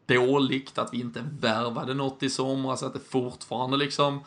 dåligt 0.05 0.77
att 0.77 0.93
vi 0.93 0.99
inte 0.99 1.25
värvade 1.39 1.93
något 1.93 2.23
i 2.23 2.29
somras, 2.29 2.83
att 2.83 2.93
det 2.93 2.99
fortfarande 2.99 3.77
liksom 3.77 4.23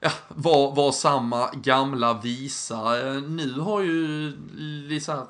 ja, 0.00 0.10
var, 0.28 0.74
var 0.74 0.92
samma 0.92 1.50
gamla 1.50 2.20
visa. 2.20 2.92
Nu 3.28 3.60
har 3.60 3.80
ju 3.80 4.32
liksom, 4.88 5.26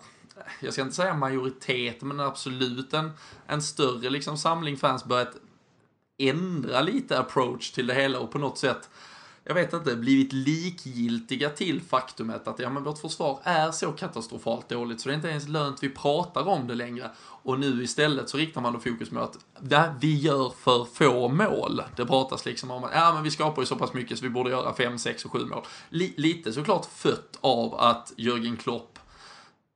jag 0.60 0.72
ska 0.72 0.82
inte 0.82 0.94
säga 0.94 1.14
majoritet, 1.14 2.02
men 2.02 2.20
absolut 2.20 2.94
en, 2.94 3.10
en 3.46 3.62
större 3.62 4.10
liksom 4.10 4.38
samling 4.38 4.76
fans 4.76 5.04
börjat 5.04 5.36
ändra 6.18 6.80
lite 6.80 7.18
approach 7.18 7.70
till 7.70 7.86
det 7.86 7.94
hela 7.94 8.18
och 8.18 8.30
på 8.30 8.38
något 8.38 8.58
sätt 8.58 8.90
jag 9.44 9.54
vet 9.54 9.72
inte, 9.72 9.96
blivit 9.96 10.32
likgiltiga 10.32 11.50
till 11.50 11.80
faktumet 11.80 12.48
att 12.48 12.58
ja, 12.58 12.70
men 12.70 12.84
vårt 12.84 12.98
försvar 12.98 13.40
är 13.42 13.70
så 13.70 13.92
katastrofalt 13.92 14.68
dåligt 14.68 15.00
så 15.00 15.08
det 15.08 15.12
är 15.12 15.16
inte 15.16 15.28
ens 15.28 15.48
lönt 15.48 15.82
vi 15.82 15.88
pratar 15.88 16.48
om 16.48 16.66
det 16.66 16.74
längre. 16.74 17.10
Och 17.42 17.60
nu 17.60 17.82
istället 17.82 18.28
så 18.28 18.36
riktar 18.36 18.60
man 18.60 18.72
då 18.72 18.78
fokus 18.78 19.10
mot 19.10 19.22
att 19.22 19.38
vi 20.00 20.18
gör 20.18 20.50
för 20.50 20.84
få 20.84 21.28
mål. 21.28 21.82
Det 21.96 22.06
pratas 22.06 22.46
liksom 22.46 22.70
om 22.70 22.84
att 22.84 22.90
ja, 22.94 23.14
men 23.14 23.22
vi 23.22 23.30
skapar 23.30 23.62
ju 23.62 23.66
så 23.66 23.76
pass 23.76 23.92
mycket 23.92 24.18
så 24.18 24.24
vi 24.24 24.30
borde 24.30 24.50
göra 24.50 24.74
5, 24.74 24.98
6 24.98 25.24
och 25.24 25.32
7 25.32 25.44
mål. 25.44 25.64
L 25.90 26.08
lite 26.16 26.52
såklart 26.52 26.86
fött 26.86 27.38
av 27.40 27.74
att 27.74 28.12
Jörgen 28.16 28.56
Klopp 28.56 28.98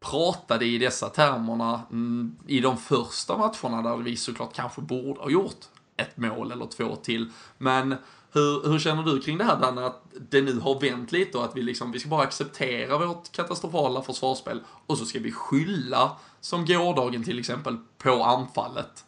pratade 0.01 0.67
i 0.67 0.79
dessa 0.79 1.09
termerna 1.09 1.83
mm, 1.91 2.37
i 2.47 2.61
de 2.61 2.79
första 2.79 3.37
matcherna 3.37 3.91
där 3.91 3.97
vi 3.97 4.17
såklart 4.17 4.55
kanske 4.55 4.81
borde 4.81 5.21
ha 5.21 5.31
gjort 5.31 5.65
ett 5.97 6.17
mål 6.17 6.53
eller 6.53 6.67
två 6.67 6.97
till. 6.97 7.31
Men 7.59 7.97
hur, 8.35 8.69
hur 8.71 8.79
känner 8.79 9.03
du 9.03 9.21
kring 9.21 9.39
det 9.39 9.45
här 9.45 9.57
Danne, 9.57 9.87
att 9.87 10.03
det 10.31 10.41
nu 10.41 10.61
har 10.61 10.81
vänt 10.81 11.13
lite 11.13 11.39
och 11.39 11.45
att 11.45 11.57
vi 11.57 11.63
liksom, 11.63 11.93
vi 11.93 11.99
ska 11.99 12.09
bara 12.09 12.23
acceptera 12.23 12.99
vårt 12.99 13.33
katastrofala 13.33 14.03
försvarsspel 14.03 14.61
och 14.87 14.99
så 14.99 15.05
ska 15.05 15.19
vi 15.19 15.33
skylla, 15.33 16.11
som 16.41 16.65
gårdagen 16.65 17.25
till 17.25 17.39
exempel, 17.39 17.77
på 17.99 18.11
anfallet? 18.11 19.05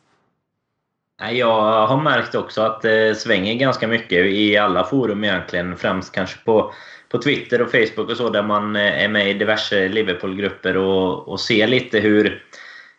Jag 1.33 1.87
har 1.87 2.03
märkt 2.03 2.35
också 2.35 2.62
att 2.62 2.83
det 2.83 3.19
svänger 3.19 3.55
ganska 3.55 3.89
mycket 3.89 4.27
i 4.27 4.57
alla 4.57 4.85
forum 4.85 5.25
egentligen. 5.25 5.77
Främst 5.77 6.12
kanske 6.12 6.39
på, 6.45 6.73
på 7.09 7.19
Twitter 7.19 7.62
och 7.62 7.71
Facebook 7.71 8.11
och 8.11 8.17
så 8.17 8.31
där 8.31 8.43
man 8.43 8.77
eh, 8.77 9.05
är 9.05 9.09
med 9.09 9.31
i 9.31 9.35
diverse 9.35 9.89
Liverpool-grupper 9.89 10.77
och, 10.77 11.29
och 11.29 11.41
ser 11.41 11.67
lite 11.67 12.01
hur, 12.01 12.45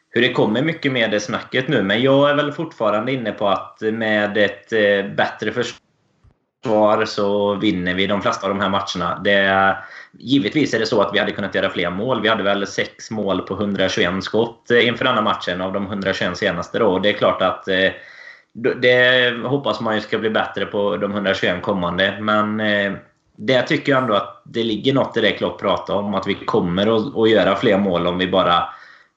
hur 0.09 0.21
det 0.21 0.33
kommer 0.33 0.61
mycket 0.61 0.91
med 0.91 1.11
det 1.11 1.19
snacket 1.19 1.67
nu. 1.67 1.83
Men 1.83 2.01
jag 2.01 2.29
är 2.29 2.35
väl 2.35 2.51
fortfarande 2.51 3.11
inne 3.11 3.31
på 3.31 3.47
att 3.47 3.81
med 3.81 4.37
ett 4.37 4.73
eh, 4.73 5.15
bättre 5.15 5.51
försvar 5.51 5.86
försvar 6.67 7.05
så 7.05 7.55
vinner 7.55 7.93
vi 7.93 8.07
de 8.07 8.21
flesta 8.21 8.47
av 8.47 8.53
de 8.53 8.61
här 8.61 8.69
matcherna. 8.69 9.19
Det, 9.23 9.77
givetvis 10.11 10.73
är 10.73 10.79
det 10.79 10.85
så 10.85 11.01
att 11.01 11.13
vi 11.13 11.19
hade 11.19 11.31
kunnat 11.31 11.55
göra 11.55 11.69
fler 11.69 11.89
mål. 11.89 12.21
Vi 12.21 12.29
hade 12.29 12.43
väl 12.43 12.67
sex 12.67 13.11
mål 13.11 13.41
på 13.41 13.53
121 13.53 14.23
skott 14.23 14.71
eh, 14.71 14.77
inför 14.77 14.87
inför 14.87 15.05
denna 15.05 15.21
matchen 15.21 15.61
av 15.61 15.73
de 15.73 15.85
121 15.85 16.37
senaste. 16.37 16.79
Då. 16.79 16.99
Det 16.99 17.09
är 17.09 17.13
klart 17.13 17.41
att 17.41 17.67
eh, 17.67 17.91
det 18.81 19.33
hoppas 19.43 19.81
man 19.81 19.95
ju 19.95 20.01
ska 20.01 20.17
bli 20.17 20.29
bättre 20.29 20.65
på 20.65 20.97
de 20.97 21.11
121 21.11 21.61
kommande. 21.61 22.17
Men 22.21 22.59
eh, 22.59 22.93
det 23.37 23.61
tycker 23.61 23.91
jag 23.91 24.01
ändå 24.01 24.13
att 24.13 24.41
det 24.45 24.63
ligger 24.63 24.93
något 24.93 25.17
i 25.17 25.21
det 25.21 25.31
Klopp 25.31 25.59
pratar 25.59 25.93
om. 25.93 26.15
Att 26.15 26.27
vi 26.27 26.33
kommer 26.33 27.23
att 27.23 27.29
göra 27.29 27.55
fler 27.55 27.77
mål 27.77 28.07
om 28.07 28.17
vi 28.17 28.27
bara 28.27 28.63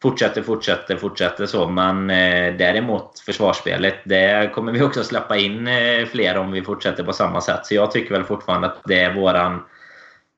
fortsätter, 0.02 0.42
fortsätter, 0.42 0.96
fortsätter 0.96 1.46
så. 1.46 1.68
Men 1.68 2.10
eh, 2.10 2.56
däremot 2.56 3.18
försvarsspelet, 3.18 3.94
det 4.04 4.54
kommer 4.54 4.72
vi 4.72 4.82
också 4.82 5.04
släppa 5.04 5.36
in 5.36 5.66
eh, 5.66 6.06
fler 6.06 6.38
om 6.38 6.52
vi 6.52 6.62
fortsätter 6.62 7.04
på 7.04 7.12
samma 7.12 7.40
sätt. 7.40 7.66
Så 7.66 7.74
jag 7.74 7.90
tycker 7.90 8.14
väl 8.14 8.24
fortfarande 8.24 8.66
att 8.66 8.80
det 8.84 9.00
är 9.00 9.14
våran 9.14 9.62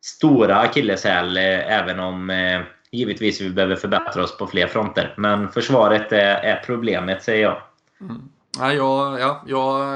stora 0.01 0.57
akilleshäl, 0.57 1.37
eh, 1.37 1.73
även 1.79 2.01
om 2.01 2.31
eh, 2.31 2.61
givetvis 2.91 3.41
vi 3.41 3.51
behöver 3.51 3.77
förbättra 3.77 4.23
oss 4.23 4.37
på 4.37 4.47
fler 4.47 4.67
fronter. 4.67 5.15
Men 5.17 5.49
försvaret 5.49 6.13
är, 6.13 6.35
är 6.35 6.63
problemet, 6.67 7.23
säger 7.23 7.43
jag. 7.43 7.63
Mm. 8.01 8.23
Ja, 8.59 8.73
jag, 8.73 9.19
ja, 9.21 9.43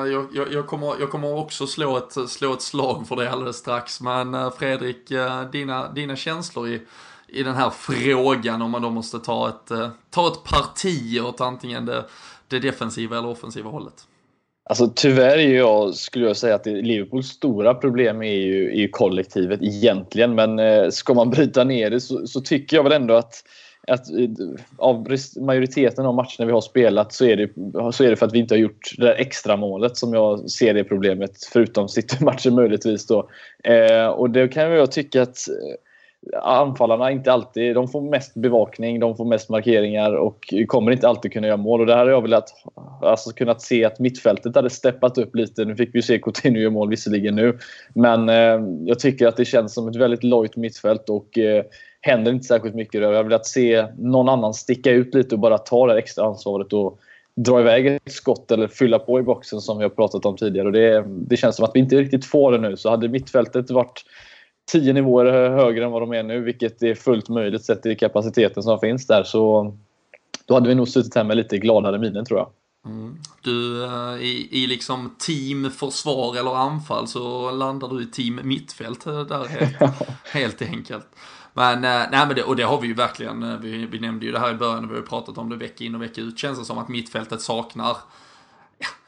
jag, 0.06 0.28
jag, 0.32 0.52
jag, 0.52 0.66
kommer, 0.66 0.94
jag 1.00 1.10
kommer 1.10 1.34
också 1.34 1.66
slå 1.66 1.96
ett, 1.96 2.30
slå 2.30 2.52
ett 2.52 2.62
slag 2.62 3.08
för 3.08 3.16
det 3.16 3.30
alldeles 3.30 3.56
strax. 3.56 4.00
Men 4.00 4.34
eh, 4.34 4.50
Fredrik, 4.58 5.10
eh, 5.10 5.42
dina, 5.42 5.88
dina 5.92 6.16
känslor 6.16 6.68
i 6.68 6.82
i 7.28 7.42
den 7.42 7.54
här 7.54 7.70
frågan 7.70 8.62
om 8.62 8.70
man 8.70 8.82
då 8.82 8.90
måste 8.90 9.18
ta 9.18 9.48
ett, 9.48 9.70
eh, 9.70 9.88
ta 10.10 10.28
ett 10.28 10.44
parti 10.44 11.20
åt 11.20 11.40
antingen 11.40 11.86
det, 11.86 12.04
det 12.48 12.58
defensiva 12.58 13.18
eller 13.18 13.28
offensiva 13.28 13.70
hållet. 13.70 14.06
Alltså 14.68 14.92
tyvärr 14.94 15.38
är 15.38 15.56
jag, 15.56 15.94
skulle 15.94 16.26
jag 16.26 16.36
säga 16.36 16.54
att 16.54 16.66
Liverpools 16.66 17.28
stora 17.28 17.74
problem 17.74 18.22
är 18.22 18.34
ju, 18.34 18.70
är 18.70 18.76
ju 18.76 18.88
kollektivet 18.88 19.62
egentligen. 19.62 20.34
Men 20.34 20.58
eh, 20.58 20.88
ska 20.90 21.14
man 21.14 21.30
bryta 21.30 21.64
ner 21.64 21.90
det 21.90 22.00
så, 22.00 22.26
så, 22.26 22.40
tycker 22.40 22.76
jag 22.76 22.84
väl 22.84 22.92
ändå 22.92 23.14
att, 23.14 23.34
att 23.86 24.10
eh, 24.10 24.28
av 24.76 25.06
majoriteten 25.40 26.06
av 26.06 26.14
matcherna 26.14 26.46
vi 26.46 26.52
har 26.52 26.60
spelat 26.60 27.12
så 27.12 27.24
är, 27.24 27.36
det, 27.36 27.50
så 27.92 28.04
är 28.04 28.10
det 28.10 28.16
för 28.16 28.26
att 28.26 28.34
vi 28.34 28.38
inte 28.38 28.54
har 28.54 28.58
gjort 28.58 28.94
det 28.96 29.06
där 29.06 29.14
extra 29.14 29.56
målet 29.56 29.96
som 29.96 30.14
jag 30.14 30.50
ser 30.50 30.74
det 30.74 30.84
problemet. 30.84 31.30
Förutom 31.52 31.88
City-matchen 31.88 32.54
möjligtvis 32.54 33.06
då. 33.06 33.28
Eh, 33.64 34.06
och 34.06 34.30
det 34.30 34.48
kan 34.48 34.70
jag 34.70 34.92
tycka 34.92 35.22
att 35.22 35.38
anfallarna 36.42 37.10
inte 37.10 37.32
alltid, 37.32 37.74
de 37.74 37.88
får 37.88 38.00
mest 38.00 38.34
bevakning, 38.34 39.00
de 39.00 39.16
får 39.16 39.24
mest 39.24 39.48
markeringar 39.48 40.12
och 40.12 40.54
kommer 40.66 40.92
inte 40.92 41.08
alltid 41.08 41.32
kunna 41.32 41.46
göra 41.46 41.56
mål. 41.56 41.80
Och 41.80 41.86
där 41.86 41.96
hade 41.96 42.10
jag 42.10 42.22
velat, 42.22 42.44
alltså, 43.02 43.30
kunnat 43.30 43.62
se 43.62 43.84
att 43.84 43.98
mittfältet 43.98 44.54
hade 44.54 44.70
steppat 44.70 45.18
upp 45.18 45.36
lite. 45.36 45.64
Nu 45.64 45.76
fick 45.76 45.94
vi 45.94 46.02
se 46.02 46.18
Coutinho 46.18 46.60
göra 46.60 46.70
mål 46.70 46.90
visserligen 46.90 47.34
nu. 47.34 47.58
Men 47.94 48.28
eh, 48.28 48.68
jag 48.84 48.98
tycker 48.98 49.26
att 49.26 49.36
det 49.36 49.44
känns 49.44 49.74
som 49.74 49.88
ett 49.88 49.96
väldigt 49.96 50.24
lojt 50.24 50.56
mittfält 50.56 51.08
och 51.08 51.38
eh, 51.38 51.64
händer 52.00 52.32
inte 52.32 52.46
särskilt 52.46 52.74
mycket. 52.74 53.00
Jag 53.00 53.12
hade 53.12 53.22
velat 53.22 53.46
se 53.46 53.86
någon 53.98 54.28
annan 54.28 54.54
sticka 54.54 54.90
ut 54.90 55.14
lite 55.14 55.34
och 55.34 55.40
bara 55.40 55.58
ta 55.58 55.86
det 55.86 55.98
extra 55.98 56.24
ansvaret 56.24 56.72
och 56.72 56.98
dra 57.36 57.60
iväg 57.60 57.86
ett 57.86 58.12
skott 58.12 58.50
eller 58.50 58.68
fylla 58.68 58.98
på 58.98 59.18
i 59.18 59.22
boxen 59.22 59.60
som 59.60 59.78
vi 59.78 59.84
har 59.84 59.90
pratat 59.90 60.26
om 60.26 60.36
tidigare. 60.36 60.66
Och 60.66 60.72
det, 60.72 61.04
det 61.06 61.36
känns 61.36 61.56
som 61.56 61.64
att 61.64 61.70
vi 61.74 61.80
inte 61.80 61.96
riktigt 61.96 62.24
får 62.24 62.52
det 62.52 62.58
nu. 62.58 62.76
Så 62.76 62.90
hade 62.90 63.08
mittfältet 63.08 63.70
varit 63.70 64.04
tio 64.72 64.92
nivåer 64.92 65.50
högre 65.50 65.84
än 65.84 65.90
vad 65.90 66.02
de 66.02 66.12
är 66.12 66.22
nu, 66.22 66.40
vilket 66.40 66.82
är 66.82 66.94
fullt 66.94 67.28
möjligt 67.28 67.64
sett 67.64 67.82
till 67.82 67.98
kapaciteten 67.98 68.62
som 68.62 68.78
finns 68.78 69.06
där. 69.06 69.22
Så 69.22 69.74
då 70.46 70.54
hade 70.54 70.68
vi 70.68 70.74
nog 70.74 70.88
suttit 70.88 71.14
här 71.14 71.24
med 71.24 71.36
lite 71.36 71.58
gladare 71.58 71.98
miner 71.98 72.24
tror 72.24 72.38
jag. 72.38 72.48
Mm. 72.86 73.18
Du, 73.42 73.84
eh, 73.84 74.16
i, 74.20 74.48
i 74.50 74.66
liksom 74.66 75.14
team 75.18 75.70
försvar 75.70 76.36
eller 76.36 76.54
anfall 76.54 77.08
så 77.08 77.50
landar 77.50 77.88
du 77.88 78.02
i 78.02 78.06
team 78.06 78.40
mittfält 78.44 79.06
eh, 79.06 79.20
där 79.20 79.44
helt, 79.44 79.94
helt 80.32 80.62
enkelt. 80.62 81.06
Men, 81.54 81.74
eh, 81.84 82.02
nej 82.10 82.26
men 82.26 82.34
det, 82.34 82.42
och 82.42 82.56
det 82.56 82.62
har 82.62 82.80
vi 82.80 82.86
ju 82.86 82.94
verkligen, 82.94 83.60
vi, 83.60 83.86
vi 83.86 84.00
nämnde 84.00 84.26
ju 84.26 84.32
det 84.32 84.38
här 84.38 84.50
i 84.50 84.54
början, 84.54 84.88
vi 84.88 84.94
har 84.94 85.02
pratat 85.02 85.38
om 85.38 85.48
det 85.48 85.56
vecka 85.56 85.84
in 85.84 85.94
och 85.94 86.02
vecka 86.02 86.20
ut, 86.20 86.38
känns 86.38 86.58
det 86.58 86.64
som 86.64 86.78
att 86.78 86.88
mittfältet 86.88 87.40
saknar 87.40 87.96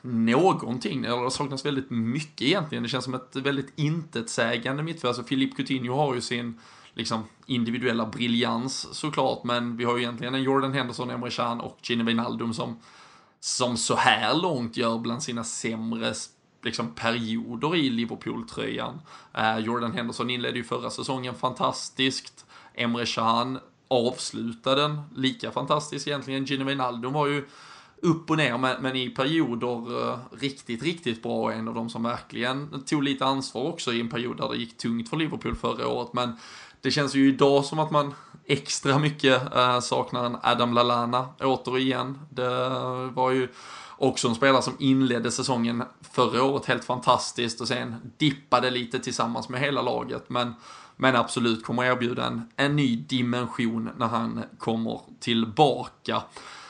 någonting, 0.03 1.05
eller 1.05 1.25
det 1.25 1.31
saknas 1.31 1.67
väldigt 1.67 1.91
mycket 1.91 2.43
egentligen. 2.43 2.83
Det 2.83 2.89
känns 2.89 3.05
som 3.05 3.15
ett 3.15 3.37
väldigt 3.37 3.73
intetsägande 3.77 4.83
mittfält. 4.83 5.05
Alltså 5.05 5.23
Filip 5.23 5.57
Coutinho 5.57 5.97
har 5.97 6.15
ju 6.15 6.21
sin 6.21 6.61
liksom, 6.95 7.25
individuella 7.47 8.07
briljans 8.07 8.95
såklart, 8.95 9.45
men 9.45 9.77
vi 9.77 9.85
har 9.85 9.97
ju 9.97 10.03
egentligen 10.03 10.35
en 10.35 10.43
Jordan 10.43 10.73
Henderson, 10.73 11.11
Emre 11.11 11.31
Can 11.31 11.61
och 11.61 11.79
Gini 11.83 12.05
Wijnaldum 12.05 12.55
som 12.55 12.77
som 13.41 13.77
så 13.77 13.97
här 13.97 14.35
långt 14.35 14.77
gör 14.77 14.99
bland 14.99 15.23
sina 15.23 15.45
sämre 15.45 16.15
liksom, 16.63 16.95
perioder 16.95 17.77
i 17.77 17.91
Liverpool-tröjan. 17.91 19.01
Eh, 19.35 19.59
Jordan 19.59 19.93
Henderson 19.93 20.31
inledde 20.31 20.59
ju 20.59 20.65
förra 20.65 20.91
säsongen 20.91 21.35
fantastiskt. 21.35 22.47
Emre 22.75 23.07
Can 23.07 23.59
avslutade 23.89 24.83
den 24.83 25.03
lika 25.15 25.51
fantastiskt 25.51 26.09
egentligen. 26.09 26.45
Gini 26.45 26.65
Wijnaldum 26.65 27.13
var 27.13 27.27
ju 27.27 27.49
upp 28.03 28.31
och 28.31 28.37
ner, 28.37 28.59
men, 28.59 28.83
men 28.83 28.97
i 28.97 29.11
perioder 29.11 30.11
eh, 30.11 30.19
riktigt, 30.41 30.83
riktigt 30.83 31.23
bra. 31.23 31.33
och 31.33 31.53
En 31.53 31.69
av 31.69 31.75
de 31.75 31.91
som 31.91 32.03
verkligen 32.03 32.83
tog 32.87 33.03
lite 33.03 33.25
ansvar 33.27 33.63
också 33.63 33.93
i 33.93 34.01
en 34.01 34.09
period 34.09 34.37
där 34.37 34.49
det 34.49 34.57
gick 34.57 34.77
tungt 34.77 35.09
för 35.09 35.17
Liverpool 35.17 35.57
förra 35.57 35.89
året. 35.89 36.13
Men 36.13 36.33
det 36.81 36.91
känns 36.91 37.15
ju 37.15 37.29
idag 37.29 37.65
som 37.65 37.79
att 37.79 37.91
man 37.91 38.15
extra 38.47 38.99
mycket 38.99 39.55
eh, 39.57 39.81
saknar 39.81 40.27
en 40.27 40.37
Adam 40.43 40.75
Lalana 40.75 41.29
återigen. 41.41 42.19
Det 42.31 42.69
var 43.15 43.31
ju 43.31 43.49
också 43.97 44.29
en 44.29 44.35
spelare 44.35 44.63
som 44.63 44.77
inledde 44.79 45.31
säsongen 45.31 45.83
förra 46.13 46.43
året 46.43 46.67
helt 46.67 46.85
fantastiskt 46.85 47.61
och 47.61 47.69
sen 47.69 48.13
dippade 48.17 48.71
lite 48.71 48.99
tillsammans 48.99 49.49
med 49.49 49.61
hela 49.61 49.83
laget. 49.83 50.31
Men, 50.31 50.55
men 50.97 51.17
absolut 51.17 51.65
kommer 51.65 51.85
erbjuda 51.85 52.27
en, 52.27 52.43
en 52.57 52.77
ny 52.77 52.97
dimension 52.97 53.91
när 53.97 54.07
han 54.07 54.45
kommer 54.59 55.01
tillbaka. 55.21 56.23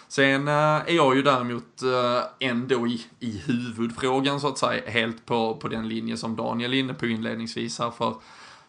Sen 0.09 0.48
eh, 0.48 0.54
är 0.54 0.92
jag 0.92 1.16
ju 1.16 1.22
däremot 1.22 1.82
eh, 1.82 2.48
ändå 2.48 2.86
i, 2.86 3.06
i 3.20 3.42
huvudfrågan 3.46 4.40
så 4.40 4.48
att 4.48 4.59
säga 4.59 4.90
helt 4.90 5.26
på, 5.26 5.54
på 5.54 5.68
den 5.68 5.88
linje 5.88 6.16
som 6.16 6.36
Daniel 6.36 6.74
är 6.74 6.78
inne 6.78 6.94
på 6.94 7.06
inledningsvis 7.06 7.78
här. 7.78 7.90
för 7.90 8.14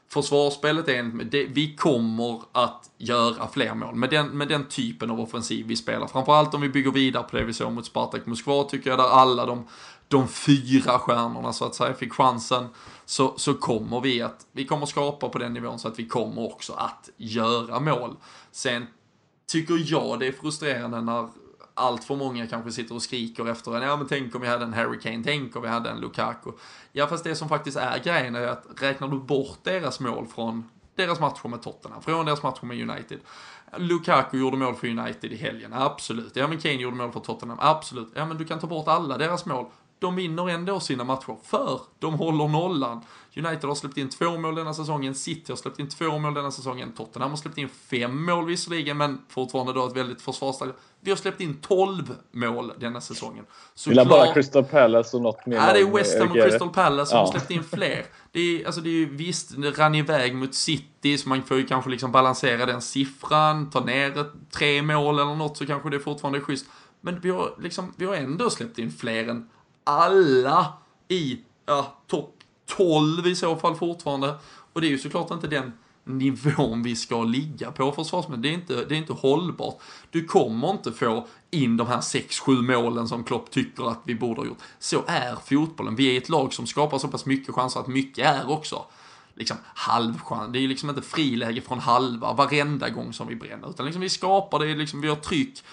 försvarsspelet 0.10 0.88
är 0.88 1.00
en, 1.00 1.30
det, 1.32 1.46
vi 1.46 1.76
kommer 1.76 2.42
att 2.52 2.90
göra 2.98 3.48
fler 3.48 3.74
mål 3.74 3.96
med 3.96 4.10
den, 4.10 4.28
med 4.28 4.48
den 4.48 4.66
typen 4.66 5.12
av 5.12 5.20
offensiv 5.20 5.68
vi 5.68 5.76
spelar. 5.76 6.08
Framförallt 6.08 6.54
om 6.54 6.62
vi 6.62 6.70
bygger 6.70 6.92
vidare 6.92 7.24
på 7.24 7.38
det 7.38 7.44
vi 7.44 7.54
såg 7.54 7.72
mot 7.72 7.86
Spartak 7.86 8.26
Moskva 8.26 8.64
tycker 8.64 8.90
jag, 8.90 9.00
där 9.00 9.10
alla 9.10 9.46
de, 9.46 9.68
de 10.08 10.28
fyra 10.28 11.00
stjärnorna 11.00 11.54
så 11.54 11.66
att 11.66 11.76
säga 11.76 11.94
fick 11.94 12.14
chansen. 12.14 12.68
Så, 13.06 13.34
så 13.38 13.54
kommer 13.54 14.02
vi 14.02 14.22
att, 14.22 14.46
vi 14.52 14.66
kommer 14.66 14.86
skapa 14.86 15.30
på 15.30 15.38
den 15.38 15.54
nivån 15.54 15.80
så 15.80 15.88
att 15.88 16.00
vi 16.00 16.08
kommer 16.08 16.46
också 16.46 16.74
att 16.74 17.10
göra 17.18 17.80
mål. 17.80 18.16
Sen 18.52 18.88
tycker 19.50 19.84
jag 19.86 20.20
det 20.20 20.28
är 20.28 20.32
frustrerande 20.32 21.02
när 21.02 21.28
allt 21.74 22.04
för 22.04 22.16
många 22.16 22.47
kanske 22.47 22.72
sitter 22.72 22.95
och 22.95 23.02
skriker 23.02 23.50
efter 23.50 23.76
en, 23.76 23.84
ja 23.84 23.97
men 23.97 24.08
tänk 24.08 24.36
om 24.36 24.41
vi 24.41 24.47
hade 24.47 24.64
en 24.64 24.74
Harry 24.74 25.00
Kane, 25.00 25.24
tänk 25.24 25.56
om 25.56 25.62
vi 25.62 25.68
hade 25.68 25.89
en 25.89 26.00
Lukaku. 26.00 26.52
Ja 26.91 27.08
fast 27.08 27.24
det 27.24 27.36
som 27.36 27.50
faktiskt 27.50 27.78
är 27.78 28.00
grejen 28.04 28.36
är 28.36 28.47
att 28.47 28.66
räknar 28.78 29.08
du 29.08 29.20
bort 29.20 29.58
deras 29.64 30.00
mål 30.00 30.28
från 30.28 30.70
deras 30.95 31.20
matcher 31.20 31.47
med 31.47 31.62
Tottenham, 31.62 32.02
från 32.02 32.26
deras 32.26 32.43
matcher 32.43 32.66
med 32.66 32.89
United. 32.89 33.20
Lukaku 33.78 34.39
gjorde 34.39 34.58
mål 34.58 34.76
för 34.76 34.88
United 34.88 35.32
i 35.32 35.36
helgen, 35.36 35.74
absolut. 35.74 36.36
Ja 36.36 36.47
men 36.47 36.58
Kane 36.58 36.76
gjorde 36.76 36.95
mål 36.95 37.12
för 37.12 37.20
Tottenham, 37.20 37.58
absolut. 37.62 38.12
Ja 38.16 38.26
men 38.26 38.38
du 38.38 38.45
kan 38.45 38.60
ta 38.60 38.68
bort 38.68 38.88
alla 38.88 39.18
deras 39.18 39.45
mål 39.45 39.66
de 40.00 40.16
vinner 40.16 40.50
ändå 40.50 40.80
sina 40.80 41.04
matcher, 41.04 41.38
för 41.43 41.82
de 42.00 42.14
håller 42.14 42.47
nollan. 42.47 43.02
United 43.36 43.64
har 43.64 43.76
släppt 43.76 43.97
in 43.97 44.10
två 44.10 44.38
mål 44.38 44.56
denna 44.56 44.74
säsongen, 44.74 45.16
City 45.16 45.52
har 45.52 45.58
släppt 45.58 45.80
in 45.80 45.89
två 45.89 46.20
mål 46.20 46.34
denna 46.34 46.52
säsongen, 46.52 46.91
Tottenham 46.91 47.30
har 47.30 47.38
släppt 47.38 47.58
in 47.58 47.70
fem 47.70 48.26
mål 48.26 48.45
visserligen, 48.45 48.97
men 48.97 49.22
fortfarande 49.30 49.74
då 49.74 49.88
ett 49.88 49.95
väldigt 49.95 50.22
försvarsstarkt. 50.22 50.74
Vi 51.02 51.12
har 51.12 51.18
släppt 51.18 51.41
in 51.41 51.58
12 51.62 52.16
mål 52.32 52.74
denna 52.80 53.02
säsongen. 53.02 53.45
Så 53.76 53.89
Vill 53.89 54.08
bara 54.10 54.34
Crystal 54.34 54.64
Palace 54.64 55.18
och 55.18 55.24
något 55.24 55.45
mer? 55.45 55.58
Ja, 55.58 55.74
det 55.74 55.80
är 55.80 55.91
West 55.91 56.20
Ham 56.20 56.32
och 56.32 56.36
Crystal 56.36 56.70
Palace 56.70 57.10
som 57.10 57.18
ja. 57.18 57.26
har 57.26 57.32
släppt 57.32 57.52
in 57.52 57.64
fler. 57.64 58.06
Det 58.32 58.39
är, 58.39 58.66
alltså 58.66 58.82
det 58.82 58.89
är 58.89 58.93
ju 58.93 59.16
visst, 59.16 59.62
det 59.62 59.72
rann 59.72 59.95
iväg 59.95 60.36
mot 60.36 60.56
City, 60.56 61.18
så 61.18 61.30
man 61.30 61.43
får 61.43 61.58
ju 61.58 61.66
kanske 61.66 61.89
liksom 61.89 62.12
balansera 62.12 62.66
den 62.66 62.82
siffran, 62.82 63.70
ta 63.70 63.80
ner 63.80 64.26
tre 64.52 64.82
mål 64.82 65.20
eller 65.20 65.36
något 65.36 65.58
så 65.58 65.66
kanske 65.66 65.89
det 65.89 66.00
fortfarande 66.00 66.39
är 66.39 66.43
schysst. 66.43 66.66
Men 67.02 67.20
vi 67.20 67.30
har, 67.30 67.54
liksom, 67.60 67.93
vi 67.97 68.06
har 68.06 68.16
ändå 68.16 68.50
släppt 68.50 68.78
in 68.80 68.91
fler 68.91 69.28
än 69.28 69.50
alla 69.90 70.74
i 71.08 71.40
ja, 71.66 71.94
topp 72.08 72.36
12 72.78 73.28
i 73.28 73.36
så 73.36 73.56
fall 73.56 73.76
fortfarande. 73.76 74.36
Och 74.74 74.82
det 74.82 74.88
är 74.88 74.92
ju 74.92 74.98
såklart 74.98 75.32
inte 75.32 75.48
den 75.48 75.72
nivån 76.04 76.84
vi 76.84 76.96
ska 76.96 77.24
ligga 77.24 77.72
på 77.72 77.92
försvarsmässigt. 77.92 78.44
Det 78.44 78.50
är 78.50 78.54
inte, 78.54 78.86
det 78.86 78.96
är 78.96 78.98
inte 78.98 79.14
hållbart. 79.14 79.82
Du 80.10 80.26
kommer 80.26 80.70
inte 80.70 80.92
få 80.92 81.28
in 81.52 81.78
de 81.78 81.88
här 81.88 82.02
6-7 82.02 82.62
målen 82.62 83.08
som 83.08 83.24
Klopp 83.24 83.52
tycker 83.52 83.90
att 83.92 84.02
vi 84.04 84.16
borde 84.16 84.42
ha 84.42 84.48
gjort. 84.48 84.62
Så 84.80 85.04
är 85.08 85.36
fotbollen. 85.36 85.96
Vi 85.96 86.16
är 86.16 86.18
ett 86.18 86.30
lag 86.30 86.54
som 86.54 86.68
skapar 86.68 86.98
så 86.98 87.08
pass 87.08 87.26
mycket 87.26 87.56
chanser 87.56 87.80
att 87.80 87.88
mycket 87.88 88.26
är 88.26 88.50
också 88.50 88.86
liksom 89.36 89.58
halvchans. 89.66 90.54
Det 90.54 90.60
är 90.60 90.62
ju 90.62 90.68
liksom 90.68 90.90
inte 90.90 91.02
friläge 91.02 91.62
från 91.62 91.80
halva 91.80 92.34
varenda 92.34 92.90
gång 92.90 93.14
som 93.14 93.28
vi 93.28 93.36
bränner. 93.36 93.70
Utan 93.70 93.86
liksom 93.86 94.02
vi 94.02 94.10
skapar 94.10 94.60
det, 94.60 94.76
liksom 94.76 95.02
vi 95.02 95.08
har 95.08 95.16
tryck. 95.16 95.64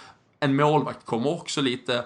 En 0.41 0.57
målvakt 0.57 1.07
kommer 1.07 1.31
också 1.31 1.61
lite 1.61 2.05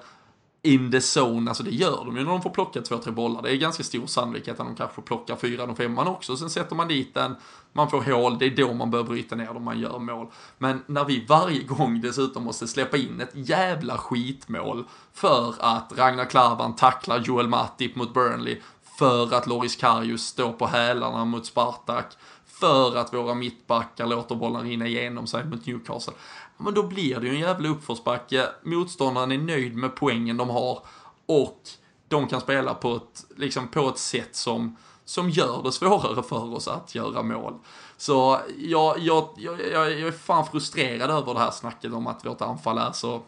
in 0.62 0.90
the 0.90 1.00
zone, 1.20 1.50
alltså 1.50 1.62
det 1.62 1.70
gör 1.70 2.04
de 2.04 2.16
ju 2.16 2.24
när 2.24 2.30
de 2.30 2.42
får 2.42 2.50
plocka 2.50 2.82
två, 2.82 2.98
tre 2.98 3.12
bollar. 3.12 3.42
Det 3.42 3.50
är 3.50 3.56
ganska 3.56 3.82
stor 3.82 4.06
sannolikhet 4.06 4.61
att 4.61 4.66
de 4.66 4.76
kanske 4.76 5.02
plockar 5.02 5.36
fyran 5.36 5.70
och 5.70 5.76
femman 5.76 6.08
också. 6.08 6.36
Sen 6.36 6.50
sätter 6.50 6.76
man 6.76 6.88
dit 6.88 7.14
den, 7.14 7.36
man 7.72 7.90
får 7.90 8.00
hål, 8.00 8.38
det 8.38 8.46
är 8.46 8.56
då 8.56 8.72
man 8.72 8.90
bör 8.90 9.02
bryta 9.02 9.36
ner 9.36 9.46
dem, 9.54 9.64
man 9.64 9.80
gör 9.80 9.98
mål. 9.98 10.26
Men 10.58 10.82
när 10.86 11.04
vi 11.04 11.24
varje 11.28 11.62
gång 11.62 12.00
dessutom 12.00 12.44
måste 12.44 12.68
släppa 12.68 12.96
in 12.96 13.20
ett 13.20 13.48
jävla 13.48 13.98
skitmål 13.98 14.84
för 15.12 15.54
att 15.58 15.92
Ragnar 15.96 16.24
Klavan 16.24 16.76
tacklar 16.76 17.18
Joel 17.18 17.48
Matip 17.48 17.96
mot 17.96 18.14
Burnley, 18.14 18.61
för 18.98 19.34
att 19.34 19.46
Loris 19.46 19.76
Karius 19.76 20.26
står 20.26 20.52
på 20.52 20.66
hälarna 20.66 21.24
mot 21.24 21.46
Spartak, 21.46 22.06
för 22.46 22.96
att 22.96 23.14
våra 23.14 23.34
mittbackar 23.34 24.06
låter 24.06 24.34
bollen 24.34 24.62
rinna 24.62 24.86
igenom 24.86 25.26
sig 25.26 25.44
mot 25.44 25.66
Newcastle 25.66 26.14
men 26.61 26.74
då 26.74 26.82
blir 26.82 27.20
det 27.20 27.26
ju 27.26 27.34
en 27.34 27.40
jävla 27.40 27.68
uppförsbacke. 27.68 28.46
Motståndaren 28.62 29.32
är 29.32 29.38
nöjd 29.38 29.76
med 29.76 29.96
poängen 29.96 30.36
de 30.36 30.50
har 30.50 30.78
och 31.26 31.61
de 32.08 32.28
kan 32.28 32.40
spela 32.40 32.74
på 32.74 32.96
ett, 32.96 33.24
liksom 33.36 33.68
på 33.68 33.88
ett 33.88 33.98
sätt 33.98 34.36
som, 34.36 34.76
som 35.04 35.30
gör 35.30 35.62
det 35.62 35.72
svårare 35.72 36.22
för 36.22 36.54
oss 36.54 36.68
att 36.68 36.94
göra 36.94 37.22
mål. 37.22 37.54
Så 37.96 38.40
jag, 38.58 38.98
jag, 38.98 39.28
jag, 39.36 39.61
jag 39.72 39.92
är 39.92 40.12
fan 40.12 40.46
frustrerad 40.46 41.11
över 41.11 41.34
det 41.34 41.40
här 41.40 41.50
snacket 41.50 41.92
om 41.92 42.06
att 42.06 42.26
vårt 42.26 42.40
anfall 42.40 42.78
är 42.78 42.92
så 42.92 43.22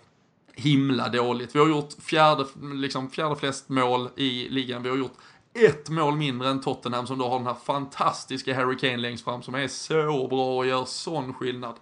himla 0.55 1.09
dåligt. 1.09 1.55
Vi 1.55 1.59
har 1.59 1.69
gjort 1.69 1.93
fjärde, 1.99 2.45
liksom 2.75 3.11
fjärde 3.11 3.37
flest 3.37 3.69
mål 3.69 4.09
i 4.17 4.49
ligan. 4.49 4.83
Vi 4.83 4.89
har 4.89 4.97
gjort 4.97 5.17
ett 5.55 5.89
mål 5.89 6.17
mindre 6.17 6.49
än 6.49 6.61
Tottenham 6.61 7.07
som 7.07 7.19
då 7.19 7.29
har 7.29 7.39
den 7.39 7.47
här 7.47 7.57
fantastiska 7.65 8.55
Harry 8.55 8.79
Kane 8.79 8.97
längst 8.97 9.25
fram 9.25 9.43
som 9.43 9.55
är 9.55 9.69
så 9.69 10.29
bra 10.29 10.57
och 10.57 10.67
gör 10.67 10.85
sån 10.85 11.35
skillnad. 11.35 11.75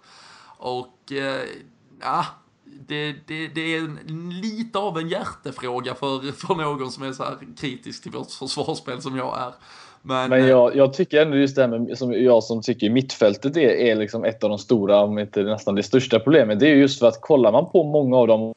Och 0.61 1.11
eh, 1.11 1.47
ja, 2.01 2.25
det, 2.87 3.15
det, 3.27 3.47
det 3.47 3.75
är 3.75 3.89
lite 4.41 4.79
av 4.79 4.97
en 4.97 5.09
hjärtefråga 5.09 5.95
för, 5.95 6.31
för 6.31 6.55
någon 6.55 6.91
som 6.91 7.03
är 7.03 7.11
så 7.11 7.23
här 7.23 7.37
kritisk 7.57 8.03
till 8.03 8.11
vårt 8.11 8.31
försvarsspel 8.31 9.01
som 9.01 9.17
jag 9.17 9.41
är. 9.41 9.53
Men, 10.01 10.29
Men 10.29 10.47
jag, 10.47 10.75
jag, 10.75 10.93
tycker 10.93 11.21
ändå 11.21 11.37
just 11.37 11.55
det 11.55 11.61
här 11.61 11.79
med, 11.79 11.97
som 11.97 12.13
jag 12.13 12.43
som 12.43 12.61
tycker 12.61 12.89
mittfältet 12.89 13.57
är, 13.57 13.69
är 13.69 13.95
liksom 13.95 14.25
ett 14.25 14.43
av 14.43 14.49
de 14.49 14.59
stora, 14.59 15.01
om 15.01 15.19
inte 15.19 15.43
nästan 15.43 15.75
det 15.75 15.83
största 15.83 16.19
problemet. 16.19 16.59
Det 16.59 16.67
är 16.67 16.75
just 16.75 16.99
för 16.99 17.07
att 17.07 17.21
kollar 17.21 17.51
man 17.51 17.71
på 17.71 17.83
många 17.83 18.17
av 18.17 18.27
de 18.27 18.53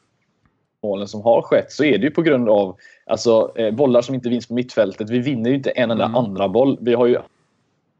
målen 0.83 1.07
som 1.07 1.21
har 1.21 1.41
skett 1.41 1.71
så 1.71 1.83
är 1.83 1.97
det 1.97 2.03
ju 2.03 2.11
på 2.11 2.21
grund 2.21 2.49
av 2.49 2.77
alltså, 3.05 3.51
eh, 3.55 3.71
bollar 3.71 4.01
som 4.01 4.15
inte 4.15 4.29
vinns 4.29 4.47
på 4.47 4.53
mittfältet. 4.53 5.09
Vi 5.09 5.19
vinner 5.19 5.49
ju 5.49 5.55
inte 5.55 5.69
en 5.69 5.91
enda 5.91 6.05
mm. 6.05 6.15
andra 6.15 6.49
boll. 6.49 6.77
Vi 6.81 6.93
har 6.93 7.05
ju 7.05 7.17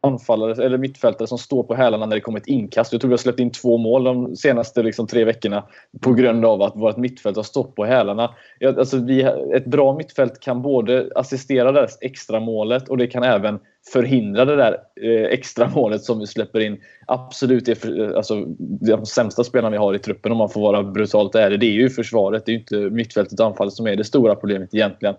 anfallare 0.06 0.66
eller 0.66 0.78
mittfältare 0.78 1.28
som 1.28 1.38
står 1.38 1.64
på 1.64 1.76
hälarna 1.76 2.06
när 2.06 2.16
det 2.16 2.22
kommer 2.22 2.40
ett 2.40 2.48
inkast. 2.48 2.92
Jag 2.92 3.02
tror 3.02 3.10
vi 3.10 3.14
har 3.14 3.18
släppt 3.18 3.40
in 3.40 3.52
två 3.52 3.78
mål 3.78 4.04
de 4.04 4.36
senaste 4.36 4.84
liksom, 4.84 5.08
tre 5.08 5.26
veckorna 5.26 5.64
på 6.02 6.14
grund 6.14 6.46
av 6.46 6.62
att 6.62 6.76
vårt 6.76 6.98
mittfält 6.98 7.36
har 7.36 7.44
stått 7.44 7.76
på 7.76 7.86
hälarna. 7.86 8.36
Alltså, 8.66 8.98
vi, 8.98 9.22
ett 9.56 9.66
bra 9.66 9.98
mittfält 9.98 10.40
kan 10.40 10.62
både 10.62 11.10
assistera 11.16 11.72
det 11.72 11.88
extra 12.02 12.40
målet 12.40 12.90
och 12.90 12.98
det 12.98 13.08
kan 13.08 13.24
även 13.24 13.60
förhindra 13.94 14.46
det 14.46 14.56
där 14.56 14.78
eh, 15.02 15.26
extra 15.26 15.70
målet 15.76 16.04
som 16.04 16.20
vi 16.20 16.28
släpper 16.28 16.60
in. 16.60 16.82
Absolut, 17.08 17.66
det 17.66 17.86
är 17.86 18.14
alltså, 18.14 18.46
de 18.60 19.06
sämsta 19.06 19.44
spelarna 19.44 19.70
vi 19.70 19.78
har 19.78 19.94
i 19.94 20.00
truppen 20.00 20.32
om 20.32 20.38
man 20.38 20.50
får 20.50 20.62
vara 20.62 20.84
brutalt 20.84 21.36
ärlig. 21.36 21.60
Det 21.60 21.66
är 21.66 21.72
ju 21.72 21.90
försvaret, 21.90 22.46
det 22.46 22.52
är 22.52 22.54
ju 22.54 22.60
inte 22.60 22.76
mittfältet 22.76 23.40
och 23.40 23.46
anfallet 23.46 23.74
som 23.74 23.88
är 23.88 23.96
det 23.96 24.04
stora 24.04 24.36
problemet 24.36 24.74
egentligen. 24.74 25.16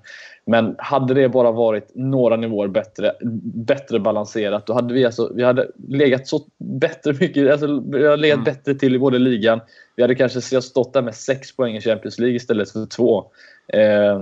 Men 0.46 0.74
hade 0.78 1.14
det 1.14 1.28
bara 1.28 1.50
varit 1.50 1.90
några 1.94 2.36
nivåer 2.36 2.68
bättre, 2.68 3.12
bättre 3.54 4.00
balanserat, 4.00 4.66
då 4.66 4.72
hade 4.72 4.94
vi, 4.94 5.04
alltså, 5.04 5.32
vi 5.34 5.44
hade 5.44 5.68
legat 5.88 6.26
så 6.26 6.40
bättre 6.58 7.12
mycket, 7.20 7.52
alltså, 7.52 7.82
vi 7.90 8.04
hade 8.04 8.16
legat 8.16 8.36
mm. 8.36 8.44
bättre 8.44 8.74
till 8.74 8.94
i 8.94 8.98
både 8.98 9.18
ligan. 9.18 9.60
Vi 9.96 10.02
hade 10.02 10.14
kanske 10.14 10.40
stått 10.62 10.92
där 10.92 11.02
med 11.02 11.14
sex 11.14 11.56
poäng 11.56 11.76
i 11.76 11.80
Champions 11.80 12.18
League 12.18 12.36
istället 12.36 12.70
för 12.70 12.86
två. 12.86 13.24
Eh, 13.68 14.20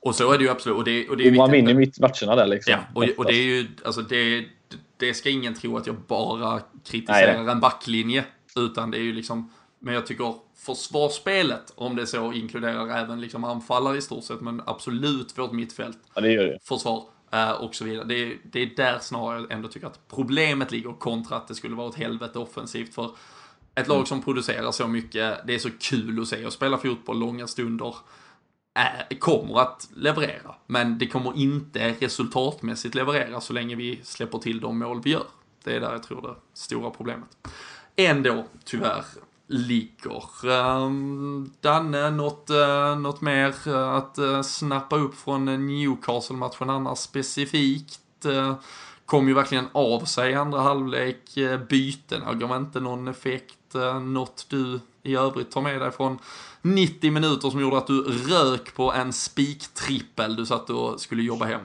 och 0.00 0.14
så 0.14 0.32
är 0.32 0.38
det 0.38 0.44
ju 0.44 0.50
absolut. 0.50 0.78
Och, 0.78 0.84
det, 0.84 1.08
och, 1.08 1.16
det 1.16 1.30
och 1.30 1.36
man 1.36 1.50
vinner 1.50 1.74
mitt 1.74 1.98
matcherna 1.98 2.36
där 2.36 2.46
liksom. 2.46 2.72
Ja, 2.72 2.78
och, 2.94 3.04
och 3.16 3.24
det 3.24 3.34
är 3.34 3.42
ju, 3.42 3.66
alltså 3.84 4.02
det, 4.02 4.44
det 4.96 5.14
ska 5.14 5.30
ingen 5.30 5.54
tro 5.54 5.76
att 5.76 5.86
jag 5.86 5.96
bara 5.96 6.60
kritiserar 6.84 7.42
Nej. 7.42 7.52
en 7.52 7.60
backlinje. 7.60 8.24
Utan 8.56 8.90
det 8.90 8.98
är 8.98 9.02
ju 9.02 9.12
liksom, 9.12 9.50
men 9.78 9.94
jag 9.94 10.06
tycker 10.06 10.34
försvarsspelet, 10.56 11.72
om 11.74 11.96
det 11.96 12.06
så 12.06 12.32
inkluderar 12.32 12.88
även 12.88 13.20
liksom 13.20 13.44
anfallare 13.44 13.96
i 13.96 14.00
stort 14.00 14.24
sett, 14.24 14.40
men 14.40 14.62
absolut 14.66 15.38
vårt 15.38 15.52
mittfält. 15.52 15.98
Ja, 16.14 16.20
det 16.20 16.32
gör 16.32 16.44
det. 16.44 16.58
Försvar 16.62 17.04
eh, 17.32 17.50
och 17.50 17.74
så 17.74 17.84
vidare. 17.84 18.04
Det, 18.04 18.36
det 18.44 18.62
är 18.62 18.70
där 18.76 18.98
snarare 19.00 19.40
jag 19.40 19.52
ändå 19.52 19.68
tycker 19.68 19.86
att 19.86 20.00
problemet 20.08 20.72
ligger 20.72 20.92
kontra 20.92 21.36
att 21.36 21.48
det 21.48 21.54
skulle 21.54 21.76
vara 21.76 21.88
ett 21.88 21.94
helvete 21.94 22.38
offensivt. 22.38 22.94
För 22.94 23.10
ett 23.74 23.88
lag 23.88 23.96
mm. 23.96 24.06
som 24.06 24.22
producerar 24.22 24.72
så 24.72 24.88
mycket, 24.88 25.46
det 25.46 25.54
är 25.54 25.58
så 25.58 25.70
kul 25.80 26.22
att 26.22 26.28
se 26.28 26.46
och 26.46 26.52
spela 26.52 26.78
fotboll 26.78 27.18
långa 27.18 27.46
stunder. 27.46 27.94
Är, 28.80 29.18
kommer 29.18 29.60
att 29.60 29.88
leverera, 29.94 30.54
men 30.66 30.98
det 30.98 31.06
kommer 31.06 31.36
inte 31.36 31.96
resultatmässigt 32.00 32.94
leverera 32.94 33.40
så 33.40 33.52
länge 33.52 33.76
vi 33.76 34.00
släpper 34.02 34.38
till 34.38 34.60
de 34.60 34.78
mål 34.78 35.00
vi 35.04 35.10
gör. 35.10 35.26
Det 35.64 35.76
är 35.76 35.80
där 35.80 35.92
jag 35.92 36.02
tror 36.02 36.22
det 36.22 36.34
stora 36.54 36.90
problemet. 36.90 37.28
Ändå, 37.96 38.44
tyvärr, 38.64 39.04
ligger. 39.46 40.46
Um, 40.46 41.52
Danne, 41.60 42.10
något, 42.10 42.50
uh, 42.50 42.98
något 42.98 43.20
mer 43.20 43.54
eh, 43.66 43.88
att 43.88 44.18
uh, 44.18 44.42
snappa 44.42 44.96
upp 44.96 45.14
från 45.14 45.66
Newcastle-matchen 45.66 46.70
annars 46.70 46.98
specifikt? 46.98 48.26
Uh, 48.26 48.54
kom 49.06 49.28
ju 49.28 49.34
verkligen 49.34 49.68
av 49.72 50.04
sig 50.04 50.30
i 50.30 50.34
andra 50.34 50.60
halvlek. 50.60 51.34
Bytena 51.68 52.34
gav 52.34 52.56
inte 52.56 52.80
någon 52.80 53.08
effekt. 53.08 53.74
Något 54.02 54.46
du 54.48 54.80
i 55.08 55.16
övrigt 55.16 55.50
tar 55.50 55.60
med 55.60 55.80
dig 55.80 55.90
från 55.90 56.18
90 56.62 57.10
minuter 57.10 57.50
som 57.50 57.60
gjorde 57.60 57.78
att 57.78 57.86
du 57.86 58.02
rök 58.02 58.74
på 58.74 58.92
en 58.92 59.12
spiktrippel 59.12 60.36
du 60.36 60.46
satt 60.46 60.70
och 60.70 61.00
skulle 61.00 61.22
jobba 61.22 61.44
hem? 61.44 61.60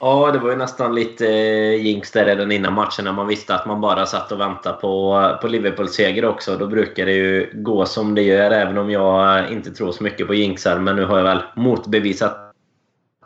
Ja, 0.00 0.30
det 0.32 0.38
var 0.38 0.50
ju 0.50 0.56
nästan 0.56 0.94
lite 0.94 1.28
eh, 1.28 1.86
jinx 1.86 2.10
där 2.12 2.24
redan 2.24 2.52
innan 2.52 2.72
matchen 2.72 3.04
när 3.04 3.12
man 3.12 3.26
visste 3.26 3.54
att 3.54 3.66
man 3.66 3.80
bara 3.80 4.06
satt 4.06 4.32
och 4.32 4.40
väntade 4.40 4.80
på, 4.80 5.38
på 5.40 5.48
Liverpools 5.48 5.94
seger 5.94 6.24
också. 6.24 6.56
Då 6.56 6.66
brukar 6.66 7.06
det 7.06 7.12
ju 7.12 7.50
gå 7.54 7.86
som 7.86 8.14
det 8.14 8.22
gör, 8.22 8.50
även 8.50 8.78
om 8.78 8.90
jag 8.90 9.50
inte 9.52 9.70
tror 9.70 9.92
så 9.92 10.02
mycket 10.02 10.26
på 10.26 10.34
jinxar. 10.34 10.78
Men 10.78 10.96
nu 10.96 11.04
har 11.04 11.16
jag 11.16 11.24
väl 11.24 11.42
motbevisat 11.56 12.52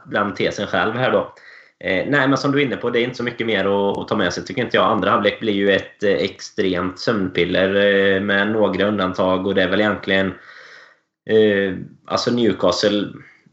den 0.06 0.34
tesen 0.34 0.66
själv 0.66 0.94
här 0.94 1.12
då. 1.12 1.34
Eh, 1.84 2.06
nej, 2.08 2.28
men 2.28 2.38
som 2.38 2.52
du 2.52 2.60
är 2.60 2.64
inne 2.64 2.76
på, 2.76 2.90
det 2.90 3.00
är 3.00 3.04
inte 3.04 3.16
så 3.16 3.22
mycket 3.22 3.46
mer 3.46 3.64
att, 3.64 3.98
att 3.98 4.08
ta 4.08 4.16
med 4.16 4.32
sig 4.32 4.44
tycker 4.44 4.62
inte 4.62 4.76
jag. 4.76 4.86
Andra 4.86 5.10
halvlek 5.10 5.40
blir 5.40 5.52
ju 5.52 5.72
ett 5.72 6.02
eh, 6.02 6.12
extremt 6.12 6.98
sömnpiller 6.98 7.74
eh, 7.74 8.20
med 8.20 8.52
några 8.52 8.86
undantag 8.86 9.46
och 9.46 9.54
det 9.54 9.62
är 9.62 9.68
väl 9.68 9.80
egentligen 9.80 10.26
eh, 11.30 11.74
alltså 12.06 12.30
Newcastle 12.30 13.08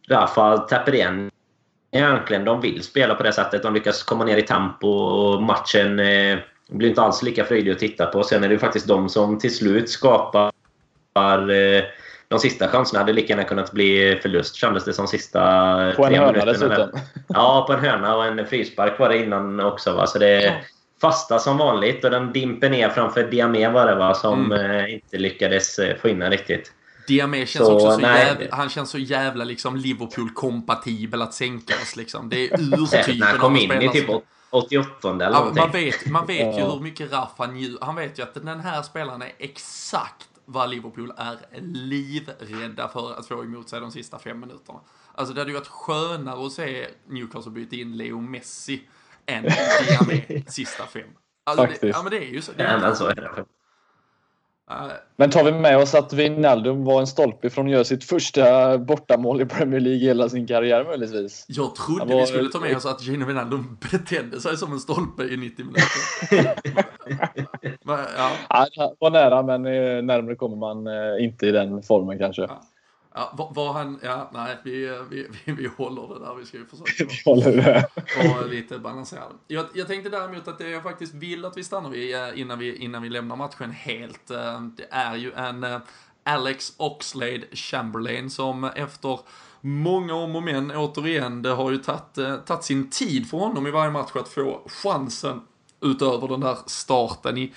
Rafa 0.10 0.58
täpper 0.58 0.96
igen 0.96 1.32
egentligen. 1.92 2.46
De 2.46 2.62
vill 2.62 2.84
spela 2.84 3.16
på 3.16 3.24
det 3.24 3.34
sättet. 3.34 3.64
De 3.64 3.74
lyckas 3.74 4.04
komma 4.04 4.26
ner 4.26 4.38
i 4.38 4.42
tempo 4.42 4.88
och 4.88 5.44
matchen 5.44 6.00
eh, 6.00 6.38
blir 6.70 6.90
inte 6.90 7.02
alls 7.02 7.24
lika 7.24 7.46
fröjdig 7.46 7.72
att 7.72 7.80
titta 7.80 8.06
på. 8.06 8.24
Sen 8.24 8.44
är 8.44 8.48
det 8.48 8.54
ju 8.54 8.60
faktiskt 8.60 8.88
de 8.88 9.10
som 9.10 9.40
till 9.40 9.56
slut 9.56 9.90
skapar 9.90 10.52
eh, 11.50 11.84
de 12.30 12.40
sista 12.40 12.68
chanserna 12.68 13.00
hade 13.00 13.14
lika 13.14 13.28
gärna 13.28 13.44
kunnat 13.44 13.72
bli 13.72 14.20
förlust 14.22 14.56
kändes 14.56 14.86
det 14.86 14.94
som 14.94 15.08
sista 15.08 15.40
På 15.96 16.06
en 16.06 16.16
hörna 16.16 16.46
dessutom. 16.46 16.90
Ja, 17.28 17.64
på 17.68 17.74
en 17.74 17.80
hörna 17.80 18.16
och 18.16 18.26
en 18.26 18.48
frispark 18.48 19.00
var 19.00 19.10
det 19.10 19.24
innan 19.24 19.60
också. 19.60 19.94
Va? 19.94 20.08
Så 20.08 20.20
det 20.20 20.28
är 20.28 20.64
fasta 21.02 21.40
som 21.40 21.58
vanligt 21.58 22.06
och 22.06 22.12
den 22.12 22.34
dimper 22.34 22.70
ner 22.70 22.90
framför 22.90 23.24
Diamé 23.24 23.70
var 23.70 23.88
det 23.88 23.96
va? 23.96 24.14
Som 24.14 24.52
mm. 24.52 24.72
eh, 24.72 24.94
inte 24.94 25.18
lyckades 25.18 25.80
eh, 25.80 25.98
få 25.98 26.10
in 26.10 26.20
den 26.20 26.32
riktigt. 26.32 26.72
Diamé 27.08 27.46
känns 27.46 27.66
så, 27.66 27.74
också 27.74 27.92
så 27.92 28.02
jävla, 28.02 28.46
han 28.56 28.70
känns 28.70 28.90
så 28.90 28.98
jävla 28.98 29.44
liksom 29.44 29.76
Liverpool-kompatibel 29.76 31.22
att 31.22 31.34
sänkas 31.34 31.96
liksom. 31.96 32.30
Det 32.30 32.52
är 32.52 32.54
urtypen 32.54 33.18
När 33.20 33.28
han 33.28 33.40
kom 33.40 33.58
in 33.58 33.82
i 33.82 33.90
typ 33.90 34.10
88 34.50 35.10
eller 35.10 35.24
ja, 35.24 35.52
man 35.56 35.72
vet, 35.72 36.06
man 36.06 36.28
vet 36.28 36.58
ju 36.58 36.62
hur 36.62 36.80
mycket 36.80 37.12
Raff 37.12 37.32
han 37.38 37.54
njuter. 37.54 37.86
Han 37.86 37.96
vet 37.96 38.20
ju 38.20 38.24
att 38.24 38.34
den 38.34 38.60
här 38.60 38.82
spelaren 38.82 39.22
är 39.22 39.32
exakt 39.40 40.29
vad 40.52 40.70
Liverpool 40.70 41.14
är 41.18 41.38
livrädda 41.62 42.88
för 42.88 43.14
att 43.14 43.28
få 43.28 43.44
emot 43.44 43.70
sig 43.70 43.80
de 43.80 43.92
sista 43.92 44.20
fem 44.20 44.40
minuterna. 44.40 44.80
Alltså 45.16 45.34
det 45.34 45.42
hade 45.42 45.52
ju 45.52 45.58
varit 45.58 45.68
skönare 45.68 46.46
att 46.46 46.52
se 46.52 46.88
Newcastle 47.08 47.52
byta 47.52 47.76
in 47.76 47.98
Leo 47.98 48.22
Messi 48.22 48.82
än 49.26 49.44
Diamé 49.44 50.44
sista 50.48 50.86
fem. 50.86 51.04
Alltså, 51.44 51.64
Faktiskt. 51.64 51.82
Det, 51.82 51.88
ja 51.88 52.04
men 52.04 52.12
det 52.12 52.18
är 52.18 52.32
ju 52.32 52.42
så. 52.42 52.52
Det 52.58 52.64
är, 52.64 52.82
ja, 52.82 52.96
så 52.96 53.06
är 53.06 53.16
det. 53.16 53.46
Men 55.16 55.30
tar 55.30 55.44
vi 55.44 55.52
med 55.52 55.78
oss 55.78 55.96
att 55.96 56.14
Wijnaldum 56.14 56.84
var 56.84 57.00
en 57.00 57.08
stolpe 57.08 57.50
från 57.50 57.66
att 57.66 57.72
göra 57.72 57.84
sitt 57.84 58.04
första 58.04 58.78
bortamål 58.78 59.42
i 59.42 59.46
Premier 59.46 59.80
League 59.80 60.00
hela 60.00 60.30
sin 60.30 60.48
karriär 60.48 60.84
möjligtvis? 60.84 61.46
Jag 61.48 61.76
trodde 61.76 62.06
var... 62.06 62.22
vi 62.22 62.28
skulle 62.28 62.50
ta 62.50 62.60
med 62.60 62.78
oss 62.78 62.86
att 62.86 63.02
Gino 63.02 63.26
Wijnaldum 63.26 63.78
betedde 63.92 64.42
sig 64.42 64.58
som 64.58 64.74
en 64.74 64.80
stolpe 64.80 65.24
i 65.24 65.38
90 65.38 65.66
minuter. 65.66 66.56
men, 67.90 68.06
ja. 68.18 68.68
ja, 68.74 68.96
var 69.00 69.12
nära 69.12 69.44
men 69.44 69.66
eh, 69.66 70.04
närmare 70.04 70.36
kommer 70.36 70.56
man 70.56 70.88
eh, 70.88 71.24
inte 71.24 71.48
i 71.48 71.52
den 71.52 71.84
formen 71.84 72.20
kanske. 72.20 72.42
Ja. 72.42 72.62
Ja, 73.14 73.52
var, 73.56 73.74
han, 73.74 74.00
ja, 74.04 74.30
nej, 74.34 74.58
vi, 74.64 75.00
vi, 75.10 75.28
vi, 75.46 75.52
vi 75.52 75.70
håller 75.78 76.14
det 76.14 76.26
där. 76.26 76.36
Vi 76.36 76.46
ska 76.46 76.58
ju 76.58 76.66
försöka 76.66 77.06
vi 77.26 77.32
håller 77.32 77.52
det. 77.52 77.90
vara 78.30 78.46
lite 78.46 78.80
balanserade. 78.80 79.36
Jag, 79.48 79.66
jag 79.74 79.88
tänkte 79.88 80.10
däremot 80.10 80.48
att 80.48 80.58
det 80.58 80.70
jag 80.70 80.84
faktiskt 80.84 81.14
vill 81.14 81.46
att 81.46 81.58
vi 81.58 81.64
stannar 81.64 81.90
vid 81.90 82.16
eh, 82.16 82.42
innan 82.42 82.60
vi, 82.60 82.76
innan 82.76 83.02
vi 83.02 83.10
lämnar 83.10 83.36
matchen 83.36 83.72
helt, 83.72 84.32
eh, 84.32 84.62
det 84.62 84.88
är 84.90 85.16
ju 85.16 85.32
en 85.34 85.64
eh, 85.64 85.80
Alex 86.24 86.74
Oxlade 86.78 87.42
Chamberlain 87.52 88.30
som 88.30 88.64
efter 88.64 89.20
många 89.62 90.14
om 90.14 90.36
och 90.36 90.44
men, 90.44 90.72
återigen, 90.72 91.42
det 91.42 91.50
har 91.50 91.72
ju 91.72 91.78
tagit 91.78 92.64
sin 92.64 92.90
tid 92.90 93.30
för 93.30 93.38
honom 93.38 93.68
i 93.68 93.72
varje 93.72 93.92
match 93.92 94.12
att 94.16 94.28
få 94.28 94.62
chansen 94.84 95.42
utöver 95.82 96.28
den 96.28 96.40
där 96.40 96.58
starten 96.66 97.38
i 97.38 97.54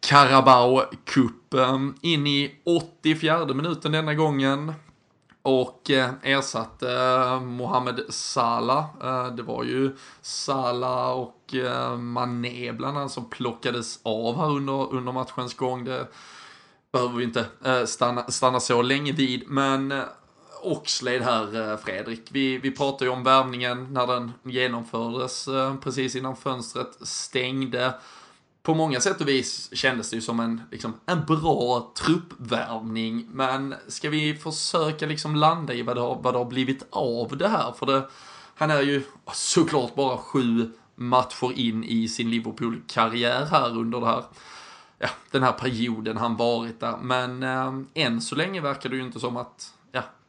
Carabao 0.00 0.82
Cup. 1.04 1.54
In 2.00 2.26
i 2.26 2.54
84 2.64 3.46
minuten 3.46 3.92
denna 3.92 4.14
gången 4.14 4.72
och 5.42 5.90
eh, 5.90 6.10
ersatte 6.22 6.92
eh, 6.92 7.40
Mohamed 7.40 8.00
Salah. 8.08 8.84
Eh, 9.02 9.26
det 9.34 9.42
var 9.42 9.64
ju 9.64 9.96
Salah 10.20 11.10
och 11.10 11.54
Mané 11.98 12.72
bland 12.72 12.98
annat 12.98 13.12
som 13.12 13.30
plockades 13.30 14.00
av 14.02 14.36
här 14.36 14.50
under, 14.50 14.94
under 14.94 15.12
matchens 15.12 15.54
gång. 15.54 15.84
Det 15.84 16.06
behöver 16.92 17.16
vi 17.16 17.24
inte 17.24 17.46
stanna, 17.86 18.22
stanna 18.22 18.60
så 18.60 18.82
länge 18.82 19.12
vid. 19.12 19.48
Men 19.48 20.02
Oxlade 20.62 21.24
här, 21.24 21.70
eh, 21.70 21.76
Fredrik. 21.76 22.22
Vi, 22.30 22.58
vi 22.58 22.70
pratade 22.70 23.04
ju 23.04 23.10
om 23.10 23.24
värvningen 23.24 23.92
när 23.92 24.06
den 24.06 24.32
genomfördes 24.42 25.48
eh, 25.48 25.76
precis 25.76 26.16
innan 26.16 26.36
fönstret 26.36 26.98
stängde 27.00 27.94
på 28.62 28.74
många 28.74 29.00
sätt 29.00 29.20
och 29.20 29.28
vis 29.28 29.76
kändes 29.76 30.10
det 30.10 30.16
ju 30.16 30.22
som 30.22 30.40
en, 30.40 30.62
liksom, 30.70 30.94
en 31.06 31.24
bra 31.24 31.92
truppvärvning. 31.96 33.26
Men 33.32 33.74
ska 33.88 34.10
vi 34.10 34.34
försöka 34.34 35.06
liksom 35.06 35.36
landa 35.36 35.74
i 35.74 35.82
vad 35.82 35.96
det 35.96 36.00
har, 36.00 36.18
vad 36.22 36.34
det 36.34 36.38
har 36.38 36.44
blivit 36.44 36.86
av 36.90 37.36
det 37.36 37.48
här? 37.48 37.72
För 37.72 37.86
det, 37.86 38.08
han 38.54 38.70
är 38.70 38.82
ju 38.82 39.02
såklart 39.32 39.94
bara 39.94 40.16
sju 40.16 40.70
matcher 40.94 41.52
in 41.52 41.84
i 41.84 42.08
sin 42.08 42.30
Liverpool-karriär 42.30 43.46
här 43.50 43.78
under 43.78 44.00
det 44.00 44.06
här, 44.06 44.24
ja, 44.98 45.08
den 45.30 45.42
här 45.42 45.52
perioden 45.52 46.16
han 46.16 46.36
varit 46.36 46.80
där. 46.80 46.96
Men 47.02 47.42
eh, 47.42 47.72
än 47.94 48.20
så 48.20 48.34
länge 48.34 48.60
verkar 48.60 48.90
det 48.90 48.96
ju 48.96 49.02
inte 49.02 49.20
som 49.20 49.36
att 49.36 49.74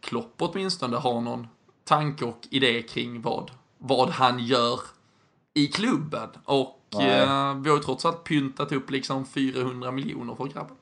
Klopp 0.02 0.34
åtminstone 0.38 0.98
har 0.98 1.22
någon 1.22 1.48
tanke 1.84 2.26
och 2.26 2.48
idé 2.50 2.82
kring 2.82 3.22
vad, 3.22 3.52
vad 3.78 4.10
han 4.10 4.40
gör 4.40 4.80
i 5.54 5.68
klubben. 5.68 6.30
Och 6.46 7.02
eh, 7.02 7.56
vi 7.62 7.70
har 7.70 7.78
ju 7.78 7.84
trots 7.84 8.06
allt 8.06 8.24
pyntat 8.24 8.72
upp 8.72 8.92
liksom 8.92 9.26
400 9.26 9.92
miljoner 9.92 10.36
för 10.36 10.46
grabben. 10.46 10.76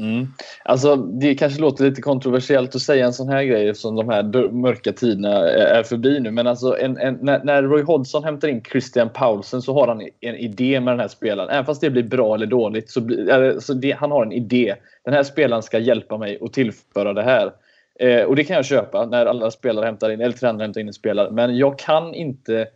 Mm. 0.00 0.26
Alltså, 0.64 0.96
det 0.96 1.34
kanske 1.34 1.60
låter 1.60 1.84
lite 1.84 2.02
kontroversiellt 2.02 2.74
att 2.74 2.82
säga 2.82 3.06
en 3.06 3.12
sån 3.12 3.28
här 3.28 3.44
grej 3.44 3.68
eftersom 3.68 3.96
de 3.96 4.08
här 4.08 4.52
mörka 4.52 4.92
tiderna 4.92 5.48
är 5.48 5.82
förbi 5.82 6.20
nu. 6.20 6.30
Men 6.30 6.46
alltså, 6.46 6.78
en, 6.78 6.96
en, 6.96 7.18
när, 7.22 7.44
när, 7.44 7.62
Roy 7.62 7.82
Hodgson 7.82 8.24
hämtar 8.24 8.48
in 8.48 8.62
Christian 8.62 9.08
Paulsen 9.14 9.62
så 9.62 9.74
har 9.74 9.88
han 9.88 10.00
en 10.20 10.34
idé 10.34 10.80
med 10.80 10.92
den 10.92 11.00
här 11.00 11.08
spelaren. 11.08 11.50
Även 11.50 11.64
fast 11.64 11.80
det 11.80 11.90
blir 11.90 12.02
bra 12.02 12.34
eller 12.34 12.46
dåligt 12.46 12.90
så, 12.90 13.00
blir, 13.00 13.30
alltså 13.30 13.74
det, 13.74 13.92
han 13.92 14.10
har 14.10 14.26
en 14.26 14.32
idé. 14.32 14.74
Den 15.04 15.14
här 15.14 15.22
spelaren 15.22 15.62
ska 15.62 15.78
hjälpa 15.78 16.18
mig 16.18 16.38
att 16.42 16.52
tillföra 16.52 17.12
det 17.12 17.22
här. 17.22 17.52
Eh, 18.00 18.24
och 18.24 18.36
det 18.36 18.44
kan 18.44 18.56
jag 18.56 18.64
köpa 18.64 19.06
när 19.06 19.26
alla 19.26 19.50
spelare 19.50 19.84
hämtar 19.86 20.10
in, 20.10 20.20
eller 20.20 20.36
tränare 20.36 20.62
hämtar 20.64 20.80
in 20.80 20.86
en 20.86 20.92
spelare. 20.92 21.30
Men 21.30 21.56
jag 21.56 21.78
kan 21.78 22.14
inte 22.14 22.68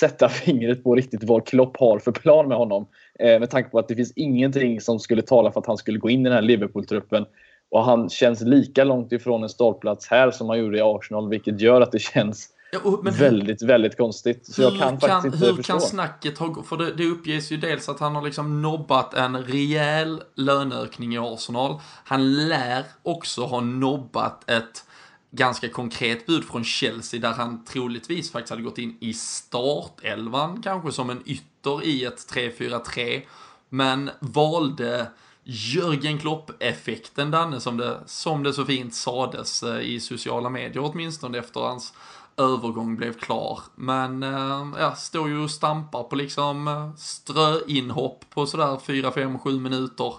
sätta 0.00 0.28
fingret 0.44 0.84
på 0.84 0.94
riktigt 0.94 1.24
vad 1.24 1.46
Klopp 1.46 1.76
har 1.76 1.98
för 1.98 2.12
plan 2.12 2.48
med 2.48 2.56
honom. 2.56 2.86
Eh, 3.18 3.40
med 3.40 3.50
tanke 3.50 3.70
på 3.70 3.78
att 3.78 3.88
det 3.88 3.96
finns 3.96 4.12
ingenting 4.16 4.80
som 4.80 4.98
skulle 4.98 5.22
tala 5.22 5.52
för 5.52 5.60
att 5.60 5.66
han 5.66 5.76
skulle 5.76 5.98
gå 5.98 6.10
in 6.10 6.20
i 6.20 6.24
den 6.24 6.32
här 6.32 6.42
Liverpool-truppen. 6.42 7.26
Och 7.70 7.84
han 7.84 8.08
känns 8.08 8.40
lika 8.40 8.84
långt 8.84 9.12
ifrån 9.12 9.42
en 9.42 9.48
startplats 9.48 10.08
här 10.08 10.30
som 10.30 10.48
han 10.48 10.58
gjorde 10.58 10.78
i 10.78 10.82
Arsenal, 10.82 11.28
vilket 11.28 11.60
gör 11.60 11.80
att 11.80 11.92
det 11.92 11.98
känns 11.98 12.48
ja, 12.74 12.90
och, 12.90 13.06
väldigt, 13.06 13.62
hur, 13.62 13.66
väldigt 13.66 13.96
konstigt. 13.96 14.46
Så 14.46 14.62
jag 14.62 14.78
kan, 14.78 14.78
kan 14.78 15.00
faktiskt 15.00 15.34
inte 15.34 15.46
hur 15.46 15.54
förstå. 15.54 15.72
Hur 15.72 15.80
kan 15.80 15.88
snacket 15.88 16.38
ha 16.38 16.62
För 16.62 16.76
det, 16.76 16.92
det 16.92 17.06
uppges 17.06 17.52
ju 17.52 17.56
dels 17.56 17.88
att 17.88 18.00
han 18.00 18.14
har 18.14 18.22
liksom 18.22 18.62
nobbat 18.62 19.14
en 19.14 19.44
rejäl 19.44 20.22
löneökning 20.34 21.14
i 21.14 21.18
Arsenal. 21.18 21.80
Han 22.04 22.48
lär 22.48 22.84
också 23.02 23.44
ha 23.44 23.60
nobbat 23.60 24.50
ett 24.50 24.84
ganska 25.30 25.68
konkret 25.68 26.26
bud 26.26 26.44
från 26.44 26.64
Chelsea 26.64 27.20
där 27.20 27.32
han 27.32 27.64
troligtvis 27.64 28.32
faktiskt 28.32 28.50
hade 28.50 28.62
gått 28.62 28.78
in 28.78 28.96
i 29.00 29.14
startelvan 29.14 30.62
kanske 30.62 30.92
som 30.92 31.10
en 31.10 31.22
ytter 31.26 31.84
i 31.84 32.04
ett 32.04 32.32
3-4-3 32.32 33.22
men 33.68 34.10
valde 34.20 35.06
Jörgen 35.44 36.18
Klopp-effekten 36.18 37.30
Danne 37.30 37.60
som 37.60 37.76
det, 37.76 38.00
som 38.06 38.42
det 38.42 38.52
så 38.52 38.64
fint 38.64 38.94
sades 38.94 39.62
eh, 39.62 39.80
i 39.80 40.00
sociala 40.00 40.50
medier 40.50 40.84
åtminstone 40.84 41.38
efter 41.38 41.60
hans 41.60 41.92
övergång 42.36 42.96
blev 42.96 43.12
klar. 43.12 43.60
Men 43.74 44.22
eh, 44.22 44.66
ja, 44.78 44.94
står 44.94 45.28
ju 45.28 45.42
och 45.42 45.50
stampar 45.50 46.02
på 46.02 46.16
liksom 46.16 46.68
eh, 46.68 46.94
ströinhopp 46.96 48.24
på 48.30 48.46
sådär 48.46 48.78
4, 48.86 49.12
5, 49.12 49.38
7 49.38 49.60
minuter. 49.60 50.14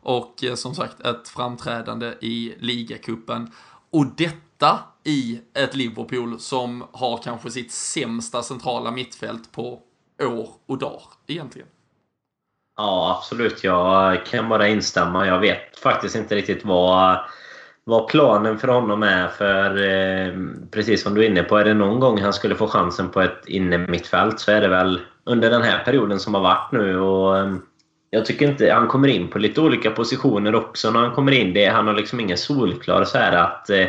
Och 0.00 0.44
eh, 0.44 0.54
som 0.54 0.74
sagt 0.74 1.00
ett 1.00 1.28
framträdande 1.28 2.14
i 2.20 2.54
ligacupen. 2.58 3.52
Och 3.90 4.06
detta 4.06 4.78
i 5.04 5.40
ett 5.54 5.74
Liverpool 5.74 6.40
som 6.40 6.84
har 6.92 7.18
kanske 7.22 7.50
sitt 7.50 7.72
sämsta 7.72 8.42
centrala 8.42 8.90
mittfält 8.90 9.52
på 9.52 9.82
år 10.22 10.48
och 10.66 10.78
dag 10.78 11.02
egentligen. 11.26 11.68
Ja, 12.76 13.16
absolut. 13.18 13.64
Jag 13.64 14.26
kan 14.26 14.48
bara 14.48 14.68
instämma. 14.68 15.26
Jag 15.26 15.38
vet 15.38 15.78
faktiskt 15.78 16.16
inte 16.16 16.34
riktigt 16.34 16.64
vad 16.64 17.18
vad 17.88 18.08
planen 18.08 18.58
för 18.58 18.68
honom 18.68 19.02
är. 19.02 19.28
För 19.28 19.70
eh, 19.76 20.32
precis 20.70 21.02
som 21.02 21.14
du 21.14 21.24
är 21.24 21.28
inne 21.28 21.42
på, 21.42 21.56
är 21.56 21.64
det 21.64 21.74
någon 21.74 22.00
gång 22.00 22.20
han 22.20 22.32
skulle 22.32 22.54
få 22.54 22.66
chansen 22.66 23.08
på 23.08 23.20
ett 23.20 23.46
inne 23.46 23.78
mittfält 23.78 24.40
så 24.40 24.52
är 24.52 24.60
det 24.60 24.68
väl 24.68 25.00
under 25.24 25.50
den 25.50 25.62
här 25.62 25.84
perioden 25.84 26.20
som 26.20 26.34
har 26.34 26.40
varit 26.40 26.72
nu. 26.72 27.00
Och, 27.00 27.38
eh, 27.38 27.54
jag 28.10 28.26
tycker 28.26 28.48
inte... 28.48 28.72
Han 28.72 28.88
kommer 28.88 29.08
in 29.08 29.28
på 29.28 29.38
lite 29.38 29.60
olika 29.60 29.90
positioner 29.90 30.54
också 30.54 30.90
när 30.90 31.00
han 31.00 31.14
kommer 31.14 31.32
in. 31.32 31.54
Det, 31.54 31.66
han 31.66 31.86
har 31.86 31.94
liksom 31.94 32.20
ingen 32.20 32.36
solklar 32.36 33.04
så 33.04 33.18
här 33.18 33.36
att 33.36 33.70
eh, 33.70 33.86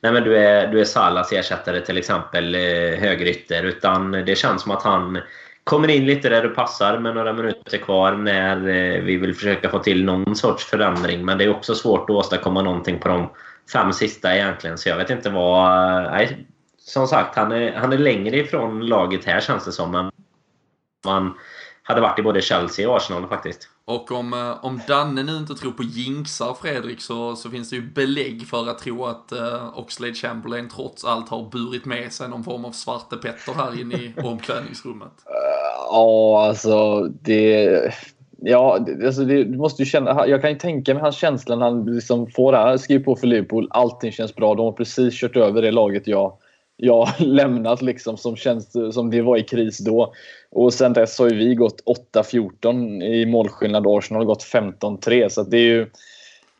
nej 0.00 0.12
men 0.12 0.22
du 0.22 0.36
är, 0.36 0.66
du 0.66 0.80
är 0.80 0.84
Salas 0.84 1.32
ersättare 1.32 1.80
till 1.80 1.98
exempel, 1.98 2.54
eh, 2.54 2.60
högerytter. 3.00 3.62
Utan 3.62 4.12
det 4.12 4.38
känns 4.38 4.62
som 4.62 4.72
att 4.72 4.82
han 4.82 5.18
kommer 5.68 5.90
in 5.90 6.06
lite 6.06 6.28
där 6.28 6.42
det 6.42 6.48
passar 6.48 6.98
med 6.98 7.14
några 7.14 7.32
minuter 7.32 7.78
kvar 7.78 8.12
när 8.12 8.56
eh, 8.56 9.02
vi 9.02 9.16
vill 9.16 9.34
försöka 9.34 9.70
få 9.70 9.78
till 9.78 10.04
någon 10.04 10.36
sorts 10.36 10.64
förändring. 10.64 11.24
Men 11.24 11.38
det 11.38 11.44
är 11.44 11.50
också 11.50 11.74
svårt 11.74 12.10
att 12.10 12.16
åstadkomma 12.16 12.62
någonting 12.62 12.98
på 12.98 13.08
de 13.08 13.30
fem 13.72 13.92
sista 13.92 14.36
egentligen. 14.36 14.78
Så 14.78 14.88
jag 14.88 14.96
vet 14.96 15.10
inte 15.10 15.30
vad... 15.30 15.96
Eh, 16.04 16.10
nej, 16.10 16.46
som 16.78 17.06
sagt, 17.06 17.36
han 17.36 17.52
är, 17.52 17.72
han 17.72 17.92
är 17.92 17.98
längre 17.98 18.36
ifrån 18.36 18.86
laget 18.86 19.24
här 19.24 19.40
känns 19.40 19.64
det 19.64 19.72
som. 19.72 19.90
Men 19.90 20.10
man 21.04 21.34
hade 21.82 22.00
varit 22.00 22.18
i 22.18 22.22
både 22.22 22.40
Chelsea 22.40 22.88
och 22.88 22.96
Arsenal 22.96 23.28
faktiskt. 23.28 23.68
Och 23.88 24.12
om, 24.12 24.32
eh, 24.32 24.64
om 24.64 24.80
Danne 24.88 25.22
nu 25.22 25.36
inte 25.36 25.54
tror 25.54 25.72
på 25.72 25.82
jinxar 25.82 26.56
Fredrik 26.62 27.00
så, 27.00 27.36
så 27.36 27.50
finns 27.50 27.70
det 27.70 27.76
ju 27.76 27.82
belägg 27.82 28.46
för 28.46 28.68
att 28.68 28.78
tro 28.78 29.04
att 29.04 29.32
uh, 29.32 29.78
Oxlade 29.78 30.14
Chamberlain 30.14 30.68
trots 30.68 31.04
allt 31.04 31.28
har 31.28 31.50
burit 31.50 31.84
med 31.84 32.12
sig 32.12 32.28
någon 32.28 32.44
form 32.44 32.64
av 32.64 32.72
svarte 32.72 33.16
Petter 33.16 33.52
här 33.52 33.80
inne 33.80 33.94
i 33.94 34.14
omklädningsrummet. 34.24 35.12
Ja, 35.90 36.44
alltså 36.46 37.02
det... 37.02 37.92
Ja, 38.40 38.86
alltså 39.04 39.24
det, 39.24 39.44
du 39.44 39.58
måste 39.58 39.82
ju 39.82 39.86
känna, 39.86 40.26
jag 40.26 40.40
kan 40.40 40.50
ju 40.50 40.58
tänka 40.58 40.94
mig 40.94 41.02
hans 41.02 41.16
känsla 41.16 41.56
när 41.56 41.66
han 41.66 41.84
liksom 41.84 42.26
får 42.30 42.52
det 42.52 42.58
här, 42.58 42.76
skriver 42.76 43.04
på 43.04 43.16
för 43.16 43.26
Liverpool, 43.26 43.68
allting 43.70 44.12
känns 44.12 44.34
bra. 44.34 44.54
De 44.54 44.64
har 44.64 44.72
precis 44.72 45.20
kört 45.20 45.36
över 45.36 45.62
det 45.62 45.70
laget 45.70 46.06
jag, 46.06 46.32
jag 46.80 47.08
lämnat 47.18 47.82
liksom, 47.82 48.16
som, 48.16 48.36
känns, 48.36 48.72
som 48.92 49.10
det 49.10 49.22
var 49.22 49.36
i 49.36 49.42
kris 49.42 49.78
då. 49.78 50.14
Och 50.50 50.74
sen 50.74 50.92
dess 50.92 51.18
har 51.18 51.28
ju 51.28 51.36
vi 51.36 51.54
gått 51.54 51.82
8-14 52.14 53.02
i 53.02 53.26
målskillnad 53.26 53.86
och 53.86 53.98
Arsenal 53.98 54.20
har 54.20 54.26
gått 54.26 54.44
15-3. 54.44 55.28
Så 55.28 55.42
det 55.42 55.56
är 55.56 55.62
ju 55.62 55.86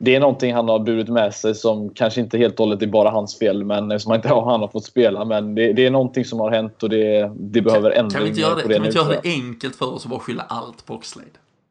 det 0.00 0.14
är 0.14 0.20
någonting 0.20 0.54
han 0.54 0.68
har 0.68 0.78
burit 0.78 1.08
med 1.08 1.34
sig 1.34 1.54
som 1.54 1.90
kanske 1.90 2.20
inte 2.20 2.38
helt 2.38 2.60
och 2.60 2.66
hållet 2.66 2.82
är 2.82 2.86
bara 2.86 3.10
hans 3.10 3.38
fel, 3.38 3.64
men 3.64 4.00
som 4.00 4.14
inte 4.14 4.28
han 4.34 4.60
har 4.60 4.68
fått 4.68 4.84
spela. 4.84 5.24
Men 5.24 5.54
det, 5.54 5.72
det 5.72 5.86
är 5.86 5.90
någonting 5.90 6.24
som 6.24 6.40
har 6.40 6.50
hänt 6.50 6.82
och 6.82 6.90
det, 6.90 7.32
det 7.36 7.62
behöver 7.62 7.90
ändring 7.90 8.10
kan 8.10 8.22
vi 8.22 8.28
inte 8.28 8.40
göra 8.40 8.54
det, 8.54 8.62
Kan 8.62 8.82
vi 8.82 8.86
inte 8.86 8.98
göra 8.98 9.08
det 9.08 9.28
enkelt 9.28 9.76
för 9.76 9.94
oss 9.94 10.04
och 10.04 10.10
bara 10.10 10.20
skylla 10.20 10.42
allt 10.48 10.86
på 10.86 10.94
Oxlade? 10.94 11.28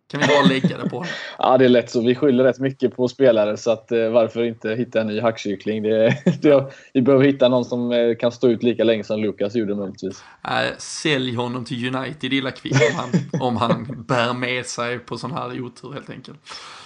Kan 0.07 0.21
vi 0.21 0.27
bara 0.27 0.41
lägga 0.41 0.77
det 0.77 0.89
på 0.89 1.05
ja, 1.37 1.57
det 1.57 1.65
är 1.65 1.69
lätt 1.69 1.91
så. 1.91 2.01
Vi 2.01 2.15
skyller 2.15 2.43
rätt 2.43 2.59
mycket 2.59 2.95
på 2.95 3.07
spelare, 3.07 3.57
så 3.57 3.71
att, 3.71 3.91
eh, 3.91 4.09
varför 4.09 4.43
inte 4.43 4.75
hitta 4.75 5.01
en 5.01 5.07
ny 5.07 5.21
hackkyckling? 5.21 5.83
Det, 5.83 6.17
det, 6.41 6.73
vi 6.93 7.01
behöver 7.01 7.25
hitta 7.25 7.49
någon 7.49 7.65
som 7.65 7.91
eh, 7.91 8.15
kan 8.15 8.31
stå 8.31 8.47
ut 8.47 8.63
lika 8.63 8.83
länge 8.83 9.03
som 9.03 9.19
Lukas 9.19 9.55
gjorde 9.55 9.75
möjligtvis. 9.75 10.23
Äh, 10.43 10.77
sälj 10.77 11.35
honom 11.35 11.65
till 11.65 11.95
United 11.95 12.33
illa 12.33 12.51
kvickt 12.51 12.81
om 12.91 12.95
han, 12.95 13.41
om 13.41 13.57
han 13.57 14.05
bär 14.07 14.33
med 14.33 14.65
sig 14.65 14.99
på 14.99 15.17
sån 15.17 15.31
här 15.31 15.61
otur 15.61 15.93
helt 15.93 16.09
enkelt. 16.09 16.39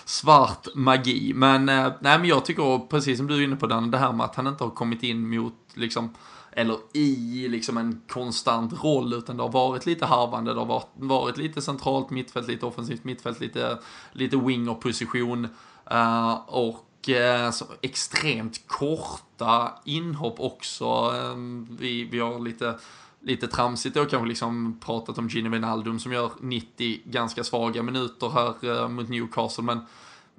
Svart 0.05 0.67
magi. 0.76 1.32
Men, 1.36 1.69
äh, 1.69 1.91
nej, 1.99 2.19
men 2.19 2.26
jag 2.26 2.45
tycker 2.45 2.88
precis 2.88 3.17
som 3.17 3.28
du 3.28 3.36
är 3.39 3.43
inne 3.43 3.55
på 3.55 3.67
Dan, 3.67 3.91
det 3.91 3.97
här 3.97 4.11
med 4.11 4.26
att 4.26 4.36
han 4.36 4.47
inte 4.47 4.63
har 4.63 4.72
kommit 4.72 5.03
in 5.03 5.30
mot 5.30 5.53
liksom 5.74 6.13
eller 6.52 6.78
i 6.93 7.47
liksom 7.49 7.78
en 7.78 8.02
konstant 8.08 8.84
roll, 8.84 9.14
utan 9.14 9.38
det 9.38 9.43
har 9.43 9.52
varit 9.52 9.86
lite 9.86 10.06
harvande, 10.06 10.54
det 10.54 10.60
har 10.60 10.84
varit, 10.95 11.38
lite 11.38 11.62
centralt 11.62 12.10
mittfält, 12.10 12.47
lite 12.47 12.66
offensivt 12.66 13.04
mittfält, 13.04 13.39
lite, 13.39 13.78
lite 14.12 14.38
winger-position. 14.38 15.47
Uh, 15.91 16.34
och 16.47 17.10
uh, 17.10 17.52
extremt 17.82 18.68
korta 18.68 19.72
inhopp 19.86 20.39
också. 20.39 20.86
Ehm, 20.86 21.68
vi, 21.80 22.04
vi 22.04 22.20
har 22.20 22.39
lite, 22.39 22.80
lite 23.22 23.47
tramsigt 23.47 23.95
då 23.95 24.06
kanske 24.06 24.28
liksom 24.28 24.80
pratat 24.86 25.18
om 25.18 25.28
Gini 25.28 25.49
Wijnaldum 25.49 25.99
som 25.99 26.14
gör 26.14 26.32
90 26.39 27.02
ganska 27.06 27.43
svaga 27.43 27.84
minuter 27.84 28.30
här 28.30 28.66
uh, 28.70 28.88
mot 28.88 29.10
Newcastle, 29.10 29.64
men 29.64 29.80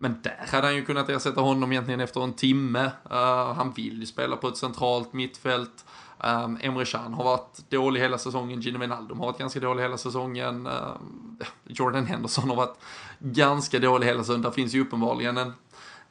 men 0.03 0.23
där 0.23 0.47
hade 0.53 0.67
han 0.67 0.77
ju 0.77 0.85
kunnat 0.85 1.09
ersätta 1.09 1.41
honom 1.41 1.73
egentligen 1.73 2.01
efter 2.01 2.21
en 2.21 2.33
timme. 2.33 2.91
Uh, 3.11 3.53
han 3.53 3.73
vill 3.73 4.01
ju 4.01 4.07
spela 4.07 4.37
på 4.37 4.49
ett 4.49 4.57
centralt 4.57 5.13
mittfält. 5.13 5.85
Um, 6.19 6.59
Emre 6.61 6.85
Can 6.85 7.15
har 7.15 7.25
varit 7.25 7.71
dålig 7.71 8.01
hela 8.01 8.19
säsongen, 8.19 8.61
Gino 8.61 8.79
Wijnaldum 8.79 9.19
har 9.19 9.27
varit 9.27 9.39
ganska 9.39 9.61
dålig 9.61 9.83
hela 9.83 9.99
säsongen, 9.99 10.67
um, 10.67 11.39
Jordan 11.65 12.07
Henderson 12.07 12.49
har 12.49 12.57
varit 12.57 12.79
ganska 13.19 13.79
dålig 13.79 14.07
hela 14.07 14.21
säsongen. 14.21 14.43
Där 14.43 14.51
finns 14.51 14.75
ju 14.75 14.81
uppenbarligen 14.81 15.37
en, 15.37 15.53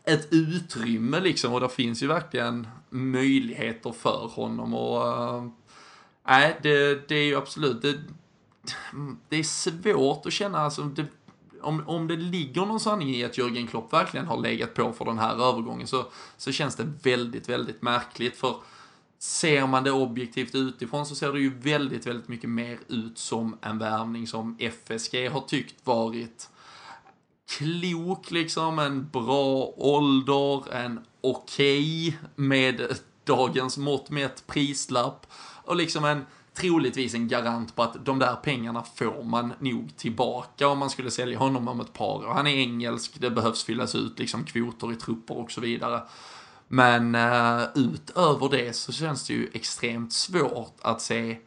ett 0.03 0.27
utrymme 0.31 1.19
liksom 1.19 1.53
och 1.53 1.59
där 1.59 1.67
finns 1.67 2.03
ju 2.03 2.07
verkligen 2.07 2.67
möjligheter 2.89 3.91
för 3.91 4.31
honom 4.33 4.73
och 4.73 5.05
uh, 5.05 5.47
nej, 6.27 6.59
det, 6.63 7.07
det 7.07 7.15
är 7.15 7.25
ju 7.25 7.35
absolut, 7.35 7.81
det, 7.81 7.99
det 9.29 9.37
är 9.37 9.43
svårt 9.43 10.25
att 10.25 10.33
känna, 10.33 10.59
alltså, 10.59 10.81
det, 10.81 11.05
om, 11.61 11.87
om 11.87 12.07
det 12.07 12.15
ligger 12.15 12.65
någon 12.65 12.79
sanning 12.79 13.09
i 13.09 13.23
att 13.23 13.37
Jörgen 13.37 13.67
Klopp 13.67 13.93
verkligen 13.93 14.25
har 14.25 14.37
legat 14.37 14.73
på 14.73 14.93
för 14.93 15.05
den 15.05 15.19
här 15.19 15.33
övergången 15.33 15.87
så, 15.87 16.05
så 16.37 16.51
känns 16.51 16.75
det 16.75 16.93
väldigt, 17.03 17.49
väldigt 17.49 17.81
märkligt. 17.81 18.37
För 18.37 18.55
ser 19.19 19.67
man 19.67 19.83
det 19.83 19.91
objektivt 19.91 20.55
utifrån 20.55 21.05
så 21.05 21.15
ser 21.15 21.33
det 21.33 21.39
ju 21.39 21.59
väldigt, 21.59 22.07
väldigt 22.07 22.27
mycket 22.27 22.49
mer 22.49 22.79
ut 22.87 23.17
som 23.17 23.57
en 23.61 23.77
värvning 23.77 24.27
som 24.27 24.57
FSG 24.59 25.29
har 25.29 25.41
tyckt 25.41 25.85
varit 25.87 26.49
klok 27.57 28.31
liksom, 28.31 28.79
en 28.79 29.09
bra 29.09 29.73
ålder, 29.77 30.73
en 30.73 30.99
okej 31.21 32.07
okay 32.07 32.29
med 32.35 32.97
dagens 33.23 33.77
mått 33.77 34.09
mätt 34.09 34.47
prislapp 34.47 35.27
och 35.65 35.75
liksom 35.75 36.05
en 36.05 36.25
troligtvis 36.53 37.13
en 37.13 37.27
garant 37.27 37.75
på 37.75 37.83
att 37.83 38.05
de 38.05 38.19
där 38.19 38.35
pengarna 38.35 38.83
får 38.95 39.23
man 39.23 39.53
nog 39.59 39.97
tillbaka 39.97 40.67
om 40.67 40.79
man 40.79 40.89
skulle 40.89 41.11
sälja 41.11 41.39
honom 41.39 41.67
om 41.67 41.79
ett 41.79 41.93
par 41.93 42.25
år. 42.25 42.33
Han 42.33 42.47
är 42.47 42.55
engelsk, 42.55 43.11
det 43.19 43.31
behövs 43.31 43.63
fyllas 43.63 43.95
ut 43.95 44.19
liksom 44.19 44.43
kvoter 44.45 44.91
i 44.91 44.95
trupper 44.95 45.37
och 45.37 45.51
så 45.51 45.61
vidare. 45.61 46.01
Men 46.67 47.15
uh, 47.15 47.63
utöver 47.75 48.49
det 48.49 48.75
så 48.75 48.91
känns 48.91 49.27
det 49.27 49.33
ju 49.33 49.49
extremt 49.53 50.13
svårt 50.13 50.77
att 50.81 51.01
se 51.01 51.37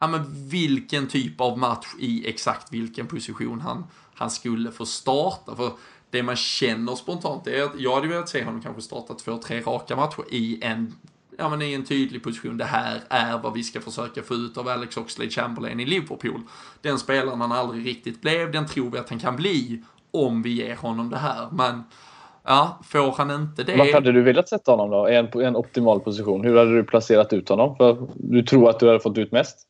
ja, 0.00 0.06
men 0.06 0.48
vilken 0.48 1.08
typ 1.08 1.40
av 1.40 1.58
match 1.58 1.86
i 1.98 2.28
exakt 2.28 2.72
vilken 2.72 3.06
position 3.06 3.60
han, 3.60 3.84
han 4.14 4.30
skulle 4.30 4.72
få 4.72 4.86
starta. 4.86 5.56
För 5.56 5.72
det 6.10 6.22
man 6.22 6.36
känner 6.36 6.94
spontant 6.94 7.46
är 7.46 7.62
att 7.62 7.80
jag 7.80 7.94
hade 7.94 8.08
velat 8.08 8.28
se 8.28 8.44
honom 8.44 8.62
kanske 8.62 8.82
starta 8.82 9.14
två, 9.14 9.38
tre 9.38 9.60
raka 9.60 9.96
matcher 9.96 10.24
i 10.30 10.58
en, 10.62 10.94
ja, 11.38 11.48
men 11.48 11.62
i 11.62 11.74
en 11.74 11.84
tydlig 11.84 12.22
position. 12.22 12.56
Det 12.56 12.64
här 12.64 13.00
är 13.08 13.38
vad 13.38 13.54
vi 13.54 13.62
ska 13.62 13.80
försöka 13.80 14.22
få 14.22 14.34
ut 14.34 14.56
av 14.56 14.68
Alex 14.68 14.96
Oxlade 14.96 15.30
Chamberlain 15.30 15.80
i 15.80 15.86
Liverpool. 15.86 16.40
Den 16.80 16.98
spelaren 16.98 17.40
han 17.40 17.52
aldrig 17.52 17.86
riktigt 17.86 18.20
blev, 18.20 18.52
den 18.52 18.66
tror 18.66 18.90
vi 18.90 18.98
att 18.98 19.10
han 19.10 19.18
kan 19.18 19.36
bli 19.36 19.82
om 20.10 20.42
vi 20.42 20.50
ger 20.50 20.76
honom 20.76 21.10
det 21.10 21.18
här. 21.18 21.48
Men 21.52 21.82
Ja, 22.42 22.80
får 22.84 23.12
han 23.12 23.30
inte 23.30 23.62
det... 23.62 23.76
Vart 23.76 23.92
hade 23.92 24.12
du 24.12 24.22
velat 24.22 24.48
sätta 24.48 24.70
honom 24.70 24.90
då? 24.90 25.08
I 25.08 25.16
en, 25.16 25.40
en 25.42 25.56
optimal 25.56 26.00
position? 26.00 26.44
Hur 26.44 26.56
hade 26.56 26.76
du 26.76 26.84
placerat 26.84 27.32
ut 27.32 27.48
honom? 27.48 27.76
För 27.76 28.08
du 28.14 28.42
tror 28.42 28.70
att 28.70 28.80
du 28.80 28.86
hade 28.86 29.00
fått 29.00 29.18
ut 29.18 29.32
mest? 29.32 29.66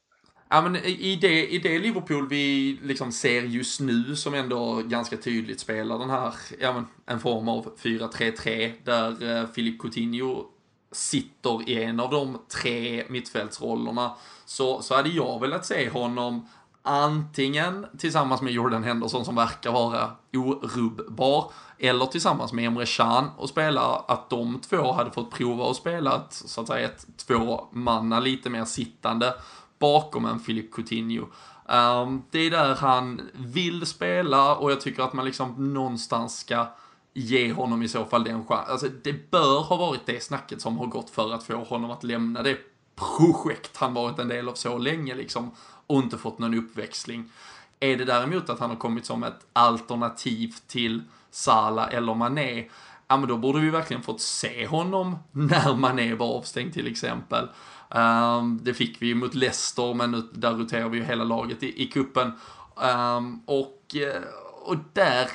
Ja, 0.49 0.63
men 0.63 0.77
i 0.77 1.19
det, 1.21 1.47
i 1.47 1.59
det 1.59 1.79
Liverpool 1.79 2.29
vi 2.29 2.79
liksom 2.83 3.13
ser 3.13 3.43
just 3.43 3.81
nu 3.81 4.17
som 4.17 4.35
ändå 4.35 4.83
ganska 4.85 5.17
tydligt 5.17 5.61
spelar 5.61 5.99
den 5.99 6.11
här, 6.11 6.35
ja 6.61 6.73
men 6.73 6.87
en 7.07 7.21
form 7.21 7.49
av 7.49 7.77
4-3-3 7.83 8.73
där 8.85 9.39
eh, 9.39 9.47
Filip 9.55 9.79
Coutinho 9.81 10.45
sitter 10.93 11.69
i 11.69 11.85
en 11.85 12.01
av 12.01 12.11
de 12.11 12.39
tre 12.49 13.05
mittfältsrollerna 13.09 14.15
så, 14.45 14.83
så 14.83 14.95
hade 14.97 15.09
jag 15.09 15.41
velat 15.41 15.67
se 15.67 15.91
honom 15.91 16.49
antingen 16.83 17.87
tillsammans 17.99 18.43
med 18.43 18.53
Jordan 18.53 18.85
Henderson 18.85 19.25
som 19.25 19.35
verkar 19.35 19.73
vara 19.73 20.11
orubbbar, 20.33 21.53
eller 21.79 22.07
tillsammans 22.07 22.53
med 22.53 22.67
Emre 22.67 22.87
Can 22.87 23.31
och 23.37 23.49
spela 23.49 24.05
att 24.09 24.31
de 24.31 24.61
två 24.61 24.93
hade 24.93 25.11
fått 25.11 25.31
prova 25.31 25.71
att 25.71 25.77
spela 25.77 26.17
ett, 26.17 26.33
så 26.33 26.61
att 26.61 26.67
säga, 26.67 26.89
ett 26.89 27.07
två 27.27 27.69
manna 27.73 28.21
lite 28.21 28.51
mer 28.51 28.65
sittande 28.65 29.35
bakom 29.79 30.25
en 30.25 30.41
Philip 30.41 30.75
Coutinho. 30.75 31.27
Um, 31.67 32.23
det 32.31 32.39
är 32.39 32.51
där 32.51 32.75
han 32.75 33.21
vill 33.33 33.87
spela 33.87 34.57
och 34.57 34.71
jag 34.71 34.81
tycker 34.81 35.03
att 35.03 35.13
man 35.13 35.25
liksom 35.25 35.75
någonstans 35.75 36.41
ska 36.41 36.67
ge 37.15 37.53
honom 37.53 37.83
i 37.83 37.89
så 37.89 38.05
fall 38.05 38.25
den 38.25 38.45
chansen. 38.45 38.73
Alltså 38.73 38.89
det 39.03 39.31
bör 39.31 39.61
ha 39.61 39.77
varit 39.77 40.07
det 40.07 40.23
snacket 40.23 40.61
som 40.61 40.79
har 40.79 40.87
gått 40.87 41.11
för 41.11 41.33
att 41.33 41.43
få 41.43 41.57
honom 41.57 41.91
att 41.91 42.05
lämna 42.05 42.43
det 42.43 42.59
projekt 42.97 43.77
han 43.77 43.95
varit 43.95 44.19
en 44.19 44.29
del 44.29 44.49
av 44.49 44.55
så 44.55 44.79
länge 44.79 45.15
liksom 45.15 45.51
och 45.87 45.99
inte 45.99 46.19
fått 46.19 46.39
någon 46.39 46.55
uppväxling. 46.55 47.33
Är 47.81 47.97
det 47.97 48.05
däremot 48.05 48.51
att 48.51 48.61
han 48.61 48.71
har 48.71 48.77
kommit 48.77 49.07
som 49.07 49.23
ett 49.23 49.47
alternativ 49.53 50.55
till 50.67 51.03
Sala 51.31 51.89
eller 51.89 52.15
Mané, 52.15 52.69
ja 53.09 53.17
men 53.17 53.29
då 53.29 53.37
borde 53.37 53.61
vi 53.61 53.71
verkligen 53.71 54.03
fått 54.03 54.21
se 54.21 54.67
honom 54.67 55.19
när 55.33 55.75
Mané 55.75 56.15
var 56.15 56.27
avstängd 56.27 56.73
till 56.73 56.87
exempel. 56.87 57.49
Um, 57.89 58.61
det 58.63 58.75
fick 58.75 59.03
vi 59.03 59.07
ju 59.07 59.15
mot 59.15 59.35
Leicester, 59.35 59.95
men 59.95 60.11
nu 60.11 60.29
där 60.33 60.55
roterar 60.55 60.89
vi 60.89 60.99
ju 60.99 61.05
hela 61.05 61.25
laget 61.25 61.63
i, 61.63 61.83
i 61.83 61.87
kuppen. 61.87 62.33
Um, 62.75 63.43
och, 63.47 63.97
eh, 63.97 64.23
och 64.71 64.77
där, 64.93 65.29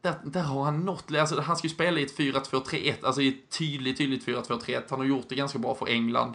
där, 0.00 0.14
där 0.24 0.40
har 0.40 0.64
han 0.64 0.80
nått, 0.80 1.04
alltså 1.18 1.40
han 1.40 1.56
ska 1.56 1.68
ju 1.68 1.74
spela 1.74 2.00
i 2.00 2.02
ett 2.02 2.18
4-2-3-1, 2.18 2.92
alltså 3.02 3.22
i 3.22 3.28
ett 3.28 3.58
tydligt, 3.58 3.98
tydligt 3.98 4.26
4-2-3-1. 4.26 4.82
Han 4.88 4.98
har 4.98 5.06
gjort 5.06 5.28
det 5.28 5.34
ganska 5.34 5.58
bra 5.58 5.74
för 5.74 5.88
England. 5.88 6.34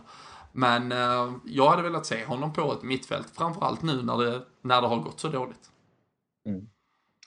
Men 0.51 0.91
uh, 0.91 1.31
jag 1.45 1.69
hade 1.69 1.81
velat 1.81 2.05
se 2.05 2.25
honom 2.25 2.53
på 2.53 2.71
ett 2.73 2.83
mittfält, 2.83 3.27
framförallt 3.37 3.83
nu 3.83 4.03
när 4.03 4.17
det, 4.17 4.41
när 4.61 4.81
det 4.81 4.87
har 4.87 4.97
gått 4.97 5.19
så 5.19 5.27
dåligt. 5.27 5.69
Mm. 6.47 6.61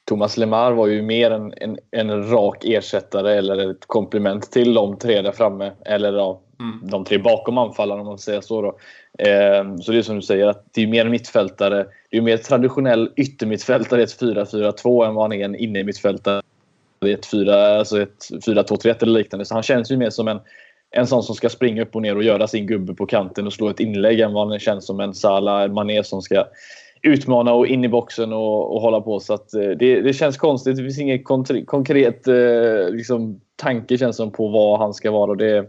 Thomas 0.04 0.36
Lemar 0.36 0.72
var 0.72 0.86
ju 0.86 1.02
mer 1.02 1.30
en, 1.30 1.52
en, 1.56 1.78
en, 1.90 2.30
rak 2.30 2.64
ersättare 2.64 3.38
eller 3.38 3.70
ett 3.70 3.86
komplement 3.86 4.50
till 4.50 4.74
de 4.74 4.98
tre 4.98 5.22
där 5.22 5.32
framme. 5.32 5.72
Eller 5.84 6.12
ja, 6.12 6.40
mm. 6.60 6.80
de 6.82 7.04
tre 7.04 7.18
bakom 7.18 7.58
anfallarna 7.58 8.00
om 8.00 8.06
man 8.06 8.18
säger 8.18 8.40
så. 8.40 8.62
Då. 8.62 8.68
Eh, 9.18 9.76
så 9.76 9.92
det 9.92 9.98
är 9.98 10.02
som 10.02 10.16
du 10.16 10.22
säger, 10.22 10.46
att 10.46 10.64
det 10.72 10.82
är 10.82 10.86
mer 10.86 11.08
mittfältare. 11.08 11.86
Det 12.12 12.18
är 12.18 12.22
mer 12.22 12.36
traditionell 12.36 13.10
yttermittfältare 13.16 14.00
i 14.00 14.04
ett 14.04 14.20
4-4-2 14.20 15.06
än 15.06 15.14
vad 15.14 15.24
han 15.24 15.32
är 15.32 15.44
en 15.44 15.56
innermittfältare 15.56 16.42
i 17.04 17.12
ett 17.12 17.26
4-2-3-1 17.26 17.78
alltså 17.78 17.96
eller 19.00 19.18
liknande. 19.18 19.44
Så 19.44 19.54
han 19.54 19.62
känns 19.62 19.90
ju 19.90 19.96
mer 19.96 20.10
som 20.10 20.28
en, 20.28 20.40
en 20.90 21.06
sån 21.06 21.22
som 21.22 21.34
ska 21.34 21.48
springa 21.48 21.82
upp 21.82 21.96
och 21.96 22.02
ner 22.02 22.16
och 22.16 22.22
göra 22.22 22.46
sin 22.46 22.66
gubbe 22.66 22.94
på 22.94 23.06
kanten 23.06 23.46
och 23.46 23.52
slå 23.52 23.68
ett 23.68 23.80
inlägg 23.80 24.20
än 24.20 24.32
vad 24.32 24.48
han 24.48 24.58
känns 24.58 24.86
som 24.86 25.00
en 25.00 25.14
Salah 25.14 25.72
Mané 25.72 26.04
som 26.04 26.22
ska 26.22 26.44
utmana 27.02 27.52
och 27.52 27.66
in 27.66 27.84
i 27.84 27.88
boxen 27.88 28.32
och, 28.32 28.74
och 28.74 28.80
hålla 28.80 29.00
på. 29.00 29.20
Så 29.20 29.34
att, 29.34 29.54
eh, 29.54 29.70
det, 29.70 30.00
det 30.00 30.12
känns 30.12 30.36
konstigt. 30.36 30.76
Det 30.76 30.82
finns 30.82 30.98
ingen 30.98 31.24
konkret 31.66 32.28
eh, 32.28 32.90
liksom, 32.90 33.40
tanke 33.56 33.98
känns 33.98 34.16
som 34.16 34.32
på 34.32 34.48
vad 34.48 34.78
han 34.78 34.94
ska 34.94 35.10
vara. 35.10 35.30
Och 35.30 35.36
det, 35.36 35.66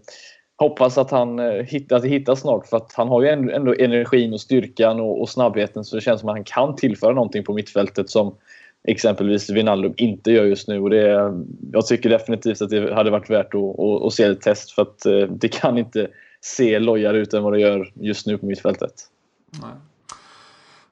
hoppas 0.63 0.97
att 0.97 1.11
han 1.11 1.39
eh, 1.39 1.63
hittar, 1.65 1.95
att 1.95 2.01
det 2.01 2.09
hittas 2.09 2.39
snart 2.39 2.67
för 2.67 2.77
att 2.77 2.93
han 2.93 3.07
har 3.07 3.21
ju 3.21 3.29
ändå 3.29 3.75
energin 3.79 4.33
och 4.33 4.41
styrkan 4.41 4.99
och, 4.99 5.21
och, 5.21 5.29
snabbheten 5.29 5.85
så 5.85 5.95
det 5.95 6.01
känns 6.01 6.19
som 6.19 6.29
att 6.29 6.35
han 6.35 6.43
kan 6.43 6.75
tillföra 6.75 7.13
någonting 7.13 7.43
på 7.43 7.53
mittfältet 7.53 8.09
som 8.09 8.35
exempelvis 8.87 9.49
Wijnaldum 9.49 9.93
inte 9.97 10.31
gör 10.31 10.45
just 10.45 10.67
nu. 10.67 10.79
Och 10.79 10.89
det, 10.89 11.33
jag 11.71 11.85
tycker 11.85 12.09
definitivt 12.09 12.61
att 12.61 12.69
det 12.69 12.93
hade 12.93 13.11
varit 13.11 13.29
värt 13.29 13.55
att, 13.55 13.79
att, 13.79 14.03
att 14.05 14.13
se 14.13 14.23
ett 14.23 14.41
test 14.41 14.71
för 14.71 14.81
att 14.81 15.05
eh, 15.05 15.17
det 15.17 15.47
kan 15.47 15.77
inte 15.77 16.07
se 16.41 16.79
lojare 16.79 17.17
ut 17.17 17.33
än 17.33 17.43
vad 17.43 17.53
det 17.53 17.59
gör 17.59 17.91
just 17.93 18.27
nu 18.27 18.37
på 18.37 18.45
mittfältet. 18.45 18.93
Nej. 19.61 19.71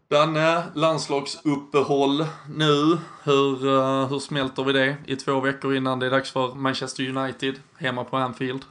Danne, 0.10 0.58
eh, 0.58 0.64
landslagsuppehåll 0.76 2.26
nu. 2.50 2.98
Hur, 3.24 4.08
hur 4.08 4.20
smälter 4.20 4.64
vi 4.64 4.74
det 4.74 4.96
i 5.06 5.16
två 5.16 5.40
veckor 5.40 5.76
innan 5.76 6.00
det 6.00 6.06
är 6.06 6.12
dags 6.12 6.32
för 6.32 6.56
Manchester 6.56 7.18
United 7.18 7.56
hemma 7.78 8.04
på 8.04 8.18
Anfield? 8.18 8.62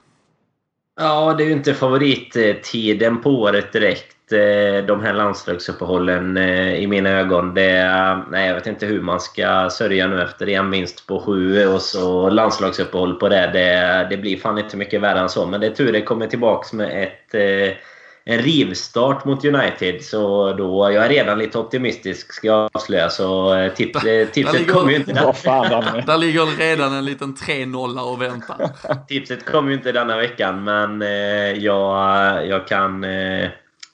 Ja, 1.02 1.34
det 1.38 1.44
är 1.44 1.46
ju 1.46 1.52
inte 1.52 1.74
favorittiden 1.74 3.20
på 3.20 3.30
året 3.30 3.72
direkt. 3.72 4.32
Eh, 4.32 4.86
de 4.86 5.00
här 5.00 5.14
landslagsuppehållen 5.14 6.36
eh, 6.36 6.74
i 6.74 6.86
mina 6.86 7.10
ögon. 7.10 7.54
Det, 7.54 7.82
nej, 8.30 8.46
jag 8.46 8.54
vet 8.54 8.66
inte 8.66 8.86
hur 8.86 9.00
man 9.00 9.20
ska 9.20 9.68
sörja 9.70 10.06
nu 10.06 10.22
efter 10.22 10.48
en 10.48 10.70
vinst 10.70 11.06
på 11.06 11.20
sju 11.20 11.66
och 11.66 11.82
så 11.82 12.30
landslagsuppehåll 12.30 13.14
på 13.14 13.28
det. 13.28 13.50
Det, 13.52 14.06
det 14.10 14.16
blir 14.16 14.36
fan 14.36 14.58
inte 14.58 14.76
mycket 14.76 15.00
värre 15.00 15.20
än 15.20 15.28
så. 15.28 15.46
Men 15.46 15.60
det 15.60 15.66
är 15.66 15.70
tur 15.70 15.92
det 15.92 16.02
kommer 16.02 16.26
tillbaks 16.26 16.72
med 16.72 17.02
ett 17.02 17.34
eh, 17.34 17.76
en 18.24 18.38
rivstart 18.38 19.24
mot 19.24 19.44
United. 19.44 20.02
Så 20.02 20.52
då, 20.52 20.92
jag 20.92 21.04
är 21.04 21.08
redan 21.08 21.38
lite 21.38 21.58
optimistisk 21.58 22.32
ska 22.32 22.46
jag 22.46 22.70
avslöja. 22.72 23.10
Så 23.10 23.54
eh, 23.54 23.72
tips, 23.72 24.04
eh, 24.04 24.28
tipset 24.28 24.72
kommer 24.72 24.90
ju 24.90 24.96
inte 24.96 25.12
där. 25.12 26.06
där 26.06 26.18
ligger 26.18 26.58
redan 26.58 26.92
en 26.92 27.04
liten 27.04 27.34
3-0 27.34 28.12
och 28.12 28.22
väntar. 28.22 28.70
tipset 29.08 29.44
kommer 29.44 29.70
ju 29.70 29.76
inte 29.76 29.92
denna 29.92 30.16
veckan 30.16 30.64
men 30.64 31.02
eh, 31.02 31.52
jag, 31.52 32.46
jag 32.46 32.68
kan 32.68 33.04
eh, 33.04 33.48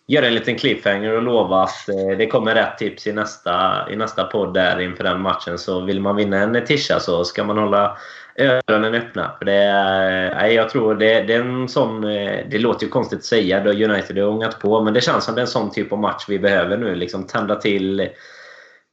göra 0.06 0.26
en 0.26 0.34
liten 0.34 0.58
cliffhanger 0.58 1.12
och 1.12 1.22
lova 1.22 1.62
att 1.62 1.88
eh, 1.88 2.18
det 2.18 2.26
kommer 2.26 2.54
rätt 2.54 2.78
tips 2.78 3.06
i 3.06 3.12
nästa, 3.12 3.86
i 3.90 3.96
nästa 3.96 4.24
podd 4.24 4.54
där 4.54 4.80
inför 4.80 5.04
den 5.04 5.20
matchen. 5.20 5.58
Så 5.58 5.80
vill 5.80 6.00
man 6.00 6.16
vinna 6.16 6.36
en 6.36 6.66
tisha 6.66 7.00
så 7.00 7.24
ska 7.24 7.44
man 7.44 7.58
hålla 7.58 7.96
öronen 8.38 8.94
öppna. 8.94 9.32
För 9.38 9.44
det, 9.44 9.52
är, 9.52 10.46
jag 10.46 10.70
tror 10.70 10.94
det, 10.94 11.22
det, 11.22 11.34
är 11.34 11.40
en 11.40 11.68
sån... 11.68 12.04
Eh, 12.04 12.40
det 12.50 12.58
låter 12.58 12.84
ju 12.84 12.90
konstigt 12.90 13.18
att 13.18 13.24
säga, 13.24 13.64
då 13.64 13.70
United 13.70 14.18
har 14.18 14.28
ångat 14.28 14.60
på, 14.60 14.80
men 14.80 14.94
det 14.94 15.00
känns 15.00 15.24
som 15.24 15.34
det 15.34 15.40
är 15.40 15.42
en 15.42 15.48
sån 15.48 15.70
typ 15.70 15.92
av 15.92 15.98
match 15.98 16.24
vi 16.28 16.38
behöver 16.38 16.76
nu. 16.76 16.94
Liksom 16.94 17.26
tända 17.26 17.56
till 17.56 18.08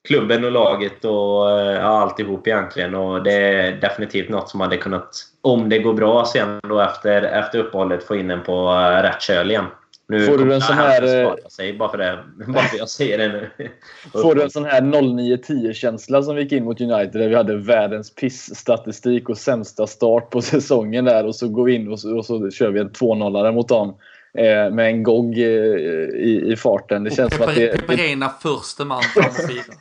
klubben 0.08 0.46
och 0.46 0.52
laget 0.52 1.06
och 1.06 1.52
eh, 1.52 1.76
ja, 1.76 2.02
alltihop 2.02 2.48
egentligen. 2.48 2.96
Och 2.96 3.24
det 3.24 3.34
är 3.34 3.72
definitivt 3.72 4.30
något 4.30 4.50
som 4.50 4.62
hade 4.62 4.78
kunnat, 4.78 5.10
om 5.42 5.70
det 5.70 5.80
går 5.80 5.94
bra 5.94 6.26
sen 6.26 6.60
då 6.64 6.80
efter, 6.80 7.22
efter 7.22 7.60
uppehållet, 7.60 8.04
få 8.04 8.16
in 8.16 8.32
en 8.32 8.44
på 8.44 8.70
eh, 8.70 9.04
rätt 9.04 9.22
köl 9.22 9.52
igen. 9.52 9.66
Nu 10.14 10.26
får 10.26 10.38
du 10.38 10.54
en 10.54 10.62
sån 10.62 10.76
här... 10.76 11.24
Eh, 11.24 11.36
sig 11.50 11.74
bara 11.74 11.90
för 11.90 11.98
det. 11.98 12.24
Bara 12.48 12.64
för 12.64 12.78
jag 12.78 12.90
säger 12.90 13.18
det 13.18 13.28
nu. 13.28 13.70
får 14.12 14.36
du 14.36 14.44
en 14.44 14.50
sån 14.50 14.66
här 14.66 14.82
09-10-känsla 14.82 16.24
som 16.24 16.36
vi 16.36 16.42
gick 16.42 16.52
in 16.52 16.64
mot 16.64 16.82
United 16.82 17.22
där 17.22 17.30
vi 17.30 17.36
hade 17.36 17.58
världens 17.58 18.16
piss-statistik 18.16 19.30
och 19.30 19.38
sämsta 19.38 19.88
start 19.88 20.30
på 20.30 20.42
säsongen 20.42 21.06
där 21.06 21.26
och 21.26 21.36
så 21.36 21.48
går 21.48 21.66
vi 21.66 21.76
in 21.76 21.88
och 21.88 22.00
så, 22.00 22.18
och 22.18 22.26
så 22.26 22.52
kör 22.52 22.72
vi 22.72 22.80
en 22.80 22.90
2-0 22.90 23.52
mot 23.52 23.68
dem. 23.68 23.96
Eh, 24.38 24.74
med 24.74 24.88
en 24.88 25.04
GOG 25.04 25.38
eh, 25.38 25.44
i, 25.44 26.44
i 26.48 26.56
farten. 26.56 27.04
Det 27.04 27.10
och 27.10 27.16
känns 27.16 27.36
som 27.36 27.46
att 27.46 27.56
det... 27.56 27.88
Peperena 27.88 28.30
första 28.30 28.86
man 28.86 29.04
fram 29.04 29.26
och 29.26 29.36
firar. 29.36 29.76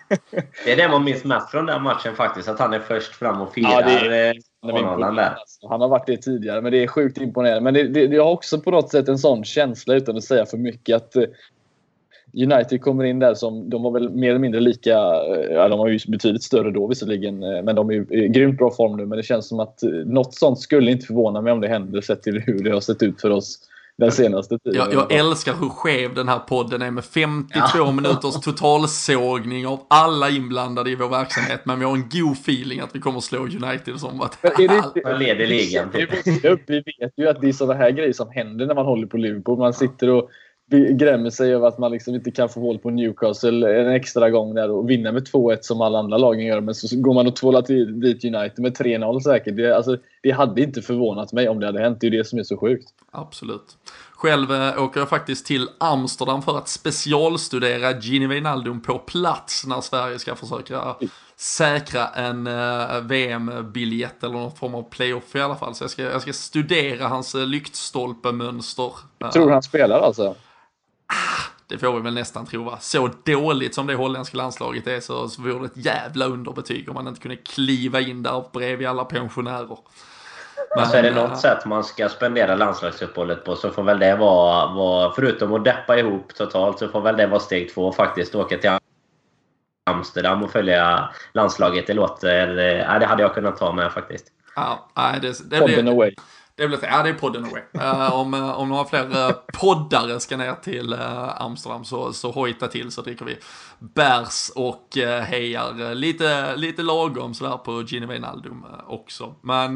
det 0.64 0.72
är 0.72 0.76
det 0.76 0.88
man 0.88 1.04
minns 1.04 1.24
mest 1.24 1.50
från 1.50 1.66
den 1.66 1.82
matchen 1.82 2.14
faktiskt. 2.14 2.48
Att 2.48 2.58
han 2.58 2.72
är 2.72 2.80
först 2.80 3.14
fram 3.14 3.40
och 3.40 3.54
firar. 3.54 3.70
Ja, 3.70 4.08
det 4.08 4.34
Alltså. 5.40 5.68
Han 5.68 5.80
har 5.80 5.88
varit 5.88 6.06
det 6.06 6.16
tidigare, 6.16 6.60
men 6.60 6.72
det 6.72 6.82
är 6.82 6.86
sjukt 6.86 7.18
imponerande. 7.18 7.60
Men 7.60 7.74
det, 7.74 7.88
det, 7.88 8.06
det 8.06 8.16
har 8.16 8.30
också 8.30 8.60
på 8.60 8.70
något 8.70 8.90
sätt 8.90 9.08
en 9.08 9.18
sån 9.18 9.44
känsla, 9.44 9.94
utan 9.94 10.16
att 10.16 10.24
säga 10.24 10.46
för 10.46 10.58
mycket, 10.58 10.96
att 10.96 11.16
eh, 11.16 11.24
United 12.34 12.80
kommer 12.80 13.04
in 13.04 13.18
där 13.18 13.34
som, 13.34 13.70
de 13.70 13.82
var 13.82 13.90
väl 13.90 14.10
mer 14.10 14.30
eller 14.30 14.38
mindre 14.38 14.60
lika, 14.60 14.90
ja 15.50 15.68
de 15.68 15.78
var 15.78 15.88
ju 15.88 15.98
betydligt 16.08 16.42
större 16.42 16.70
då 16.70 16.86
visserligen, 16.86 17.38
men 17.38 17.76
de 17.76 17.90
är 17.90 17.94
ju 17.94 18.06
i 18.10 18.28
grymt 18.28 18.58
bra 18.58 18.70
form 18.70 18.96
nu. 18.96 19.06
Men 19.06 19.16
det 19.16 19.22
känns 19.22 19.48
som 19.48 19.60
att 19.60 19.78
något 20.06 20.34
sånt 20.34 20.60
skulle 20.60 20.90
inte 20.90 21.06
förvåna 21.06 21.40
mig 21.40 21.52
om 21.52 21.60
det 21.60 21.68
händer 21.68 22.00
sett 22.00 22.22
till 22.22 22.40
hur 22.40 22.64
det 22.64 22.70
har 22.70 22.80
sett 22.80 23.02
ut 23.02 23.20
för 23.20 23.30
oss 23.30 23.58
den 23.98 24.12
senaste 24.12 24.58
tiden. 24.58 24.78
Jag, 24.78 24.92
jag 24.92 25.12
älskar 25.12 25.54
hur 25.54 25.68
skev 25.68 26.14
den 26.14 26.28
här 26.28 26.38
podden 26.38 26.82
är 26.82 26.90
med 26.90 27.04
52 27.04 27.60
ja. 27.74 27.92
minuters 27.96 28.40
totalsågning 28.40 29.66
av 29.66 29.86
alla 29.90 30.30
inblandade 30.30 30.90
i 30.90 30.94
vår 30.94 31.08
verksamhet. 31.08 31.60
Men 31.64 31.78
vi 31.78 31.84
har 31.84 31.92
en 31.92 32.08
god 32.08 32.32
feeling 32.32 32.80
att 32.80 32.94
vi 32.94 33.00
kommer 33.00 33.18
att 33.18 33.24
slå 33.24 33.38
United 33.38 34.00
som 34.00 34.20
att... 34.20 34.38
Man 35.04 35.18
leder 35.18 35.46
ligan. 35.46 35.88
Vi 35.92 36.04
vet 36.04 37.12
ju 37.16 37.28
att 37.28 37.40
det 37.40 37.48
är 37.48 37.52
sådana 37.52 37.78
här 37.78 37.90
grejer 37.90 38.12
som 38.12 38.30
händer 38.30 38.66
när 38.66 38.74
man 38.74 38.86
håller 38.86 39.06
på 39.06 39.16
Liverpool. 39.16 39.58
Man 39.58 39.74
sitter 39.74 40.08
och 40.08 40.30
grämer 40.78 41.30
sig 41.30 41.54
över 41.54 41.68
att 41.68 41.78
man 41.78 41.92
liksom 41.92 42.14
inte 42.14 42.30
kan 42.30 42.48
få 42.48 42.60
hål 42.60 42.78
på 42.78 42.90
Newcastle 42.90 43.80
en 43.80 43.88
extra 43.88 44.30
gång 44.30 44.54
där 44.54 44.70
och 44.70 44.90
vinna 44.90 45.12
med 45.12 45.28
2-1 45.28 45.58
som 45.60 45.80
alla 45.80 45.98
andra 45.98 46.18
lagen 46.18 46.46
gör. 46.46 46.60
Men 46.60 46.74
så 46.74 46.96
går 47.00 47.14
man 47.14 47.26
och 47.26 47.36
tvålar 47.36 47.62
dit 48.00 48.24
United 48.24 48.58
med 48.58 48.76
3-0 48.76 49.20
säkert. 49.20 49.56
Det, 49.56 49.76
alltså, 49.76 49.96
det 50.22 50.30
hade 50.30 50.62
inte 50.62 50.82
förvånat 50.82 51.32
mig 51.32 51.48
om 51.48 51.60
det 51.60 51.66
hade 51.66 51.80
hänt. 51.80 52.00
Det 52.00 52.06
är 52.06 52.10
det 52.10 52.26
som 52.26 52.38
är 52.38 52.42
så 52.42 52.56
sjukt. 52.56 52.88
Absolut. 53.10 53.76
Själv 54.22 54.52
äh, 54.52 54.82
åker 54.82 55.00
jag 55.00 55.08
faktiskt 55.08 55.46
till 55.46 55.68
Amsterdam 55.78 56.42
för 56.42 56.58
att 56.58 56.68
specialstudera 56.68 57.98
Gini 58.00 58.26
Wijnaldum 58.26 58.80
på 58.80 58.98
plats 58.98 59.66
när 59.66 59.80
Sverige 59.80 60.18
ska 60.18 60.34
försöka 60.36 60.96
säkra 61.36 62.06
en 62.08 62.46
äh, 62.46 63.00
VM-biljett 63.02 64.24
eller 64.24 64.34
någon 64.34 64.52
form 64.52 64.74
av 64.74 64.82
playoff 64.82 65.36
i 65.36 65.40
alla 65.40 65.56
fall. 65.56 65.74
Så 65.74 65.84
jag 65.84 65.90
ska, 65.90 66.02
jag 66.02 66.22
ska 66.22 66.32
studera 66.32 67.08
hans 67.08 67.34
äh, 67.34 67.46
lyktstolpemönster. 67.46 68.92
Tror 69.32 69.46
du 69.46 69.52
han 69.52 69.62
spelar 69.62 70.00
alltså? 70.00 70.34
Det 71.66 71.78
får 71.78 71.92
vi 71.92 72.00
väl 72.00 72.14
nästan 72.14 72.46
tro 72.46 72.64
va. 72.64 72.78
Så 72.80 73.10
dåligt 73.24 73.74
som 73.74 73.86
det 73.86 73.94
holländska 73.94 74.36
landslaget 74.36 74.86
är 74.86 75.00
så, 75.00 75.28
så 75.28 75.42
vore 75.42 75.58
det 75.58 75.66
ett 75.66 75.84
jävla 75.84 76.26
underbetyg 76.26 76.88
om 76.88 76.94
man 76.94 77.08
inte 77.08 77.20
kunde 77.20 77.36
kliva 77.36 78.00
in 78.00 78.22
där 78.22 78.44
bredvid 78.52 78.88
alla 78.88 79.04
pensionärer. 79.04 79.78
Men, 80.74 80.78
alltså 80.78 80.96
är 80.96 81.02
det 81.02 81.14
något 81.14 81.30
äh, 81.30 81.36
sätt 81.36 81.66
man 81.66 81.84
ska 81.84 82.08
spendera 82.08 82.54
landslagsuppehållet 82.54 83.44
på 83.44 83.56
så 83.56 83.70
får 83.70 83.82
väl 83.82 83.98
det 83.98 84.16
vara, 84.16 84.74
vara, 84.74 85.12
förutom 85.14 85.52
att 85.52 85.64
deppa 85.64 85.98
ihop 85.98 86.34
totalt, 86.34 86.78
så 86.78 86.88
får 86.88 87.00
väl 87.00 87.16
det 87.16 87.26
vara 87.26 87.40
steg 87.40 87.74
två 87.74 87.92
faktiskt. 87.92 88.34
Åka 88.34 88.58
till 88.58 88.70
Amsterdam 89.90 90.42
och 90.42 90.50
följa 90.50 91.08
landslaget. 91.32 91.86
Det 91.86 91.94
låter... 91.94 92.46
Nej, 92.88 93.00
det 93.00 93.06
hade 93.06 93.22
jag 93.22 93.34
kunnat 93.34 93.56
ta 93.56 93.72
med 93.72 93.92
faktiskt. 93.92 94.26
Ja, 94.56 94.88
nej, 94.96 95.20
det, 95.20 95.50
det 95.50 95.64
blir, 95.64 95.88
away 95.88 96.14
det 96.54 96.68
blir, 96.68 96.78
ja, 96.82 97.02
det 97.02 97.08
är 97.08 97.14
podden 97.14 97.44
away. 97.44 97.62
Uh, 97.76 97.82
eh, 97.82 98.14
om, 98.14 98.34
uh, 98.34 98.50
om 98.50 98.68
några 98.68 98.84
fler 98.84 99.28
uh, 99.28 99.34
poddare 99.52 100.20
ska 100.20 100.36
ner 100.36 100.54
till 100.54 100.94
Amsterdam 101.36 101.84
så, 101.84 102.12
så 102.12 102.30
hojta 102.30 102.68
till 102.68 102.90
så 102.90 103.02
dricker 103.02 103.24
vi 103.24 103.38
bärs 103.78 104.50
och 104.54 104.88
hejar 105.24 105.94
lite, 105.94 106.56
lite 106.56 106.82
lagom 106.82 107.34
sådär 107.34 107.56
på 107.56 107.82
Gini 107.82 108.06
Wijnaldum 108.06 108.66
också. 108.86 109.34
Men 109.40 109.74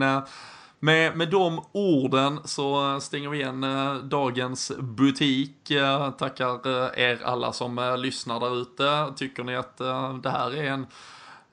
med, 0.79 1.17
med 1.17 1.31
de 1.31 1.65
orden 1.73 2.41
så 2.45 3.01
stänger 3.01 3.29
vi 3.29 3.39
igen 3.39 3.67
dagens 4.05 4.73
butik. 4.79 5.73
Tackar 6.19 6.69
er 6.99 7.21
alla 7.25 7.53
som 7.53 7.97
lyssnar 7.99 8.41
där 8.41 8.63
ute. 8.63 9.13
Tycker 9.17 9.45
ni 9.45 9.57
att 9.57 9.77
det 10.23 10.31
här 10.31 10.57
är 10.57 10.71
en 10.71 10.87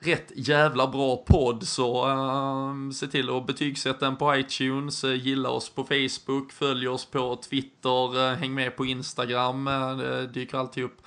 rätt 0.06 0.32
jävla 0.36 0.86
bra 0.86 1.16
podd 1.16 1.66
så 1.66 2.08
uh, 2.08 2.90
se 2.90 3.06
till 3.06 3.36
att 3.36 3.46
betygsätta 3.46 4.04
den 4.04 4.16
på 4.16 4.36
iTunes, 4.36 5.04
uh, 5.04 5.14
gilla 5.14 5.48
oss 5.48 5.68
på 5.68 5.84
Facebook, 5.84 6.52
följ 6.52 6.88
oss 6.88 7.04
på 7.04 7.36
Twitter, 7.36 8.16
uh, 8.16 8.34
häng 8.34 8.54
med 8.54 8.76
på 8.76 8.86
Instagram, 8.86 9.68
uh, 9.68 9.96
det 9.96 10.26
dyker 10.26 10.58
alltid 10.58 10.84
upp 10.84 11.02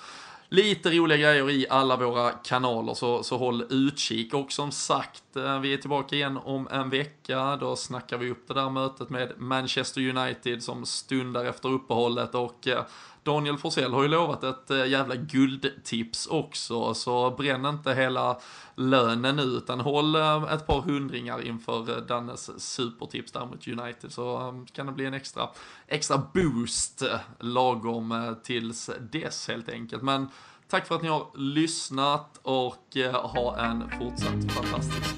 lite 0.49 0.89
roliga 0.89 1.17
grejer 1.17 1.49
i 1.49 1.65
alla 1.69 1.97
våra 1.97 2.31
kanaler 2.31 2.93
så, 2.93 3.23
så 3.23 3.37
håll 3.37 3.65
utkik. 3.69 4.33
Och 4.33 4.51
som 4.51 4.71
sagt, 4.71 5.23
vi 5.61 5.73
är 5.73 5.77
tillbaka 5.77 6.15
igen 6.15 6.37
om 6.37 6.67
en 6.71 6.89
vecka. 6.89 7.55
Då 7.55 7.75
snackar 7.75 8.17
vi 8.17 8.31
upp 8.31 8.47
det 8.47 8.53
där 8.53 8.69
mötet 8.69 9.09
med 9.09 9.33
Manchester 9.37 10.09
United 10.09 10.63
som 10.63 10.85
stundar 10.85 11.45
efter 11.45 11.69
uppehållet 11.69 12.35
och 12.35 12.67
Daniel 13.27 13.57
Forsell 13.57 13.93
har 13.93 14.01
ju 14.01 14.07
lovat 14.07 14.43
ett 14.43 14.71
eh, 14.71 14.85
jävla 14.85 15.15
guldtips 15.15 16.27
också, 16.27 16.93
så 16.93 17.31
bränn 17.31 17.65
inte 17.65 17.93
hela 17.93 18.39
lönen 18.75 19.35
nu, 19.35 19.41
utan 19.41 19.79
håll 19.79 20.15
eh, 20.15 20.53
ett 20.53 20.67
par 20.67 20.81
hundringar 20.81 21.41
inför 21.47 21.89
eh, 21.89 21.97
Dannes 21.97 22.75
supertips 22.75 23.31
där 23.31 23.45
mot 23.45 23.67
United, 23.67 24.11
så 24.11 24.37
mm, 24.37 24.65
kan 24.65 24.85
det 24.85 24.91
bli 24.91 25.05
en 25.05 25.13
extra, 25.13 25.49
extra 25.87 26.17
boost 26.33 27.03
lagom 27.39 28.35
tills 28.43 28.89
dess 29.11 29.47
helt 29.47 29.69
enkelt. 29.69 30.03
Men 30.03 30.27
tack 30.69 30.87
för 30.87 30.95
att 30.95 31.01
ni 31.01 31.07
har 31.07 31.27
lyssnat 31.35 32.39
och 32.41 32.97
ha 33.13 33.57
en 33.57 33.89
fortsatt 33.89 34.51
fantastisk 34.51 35.15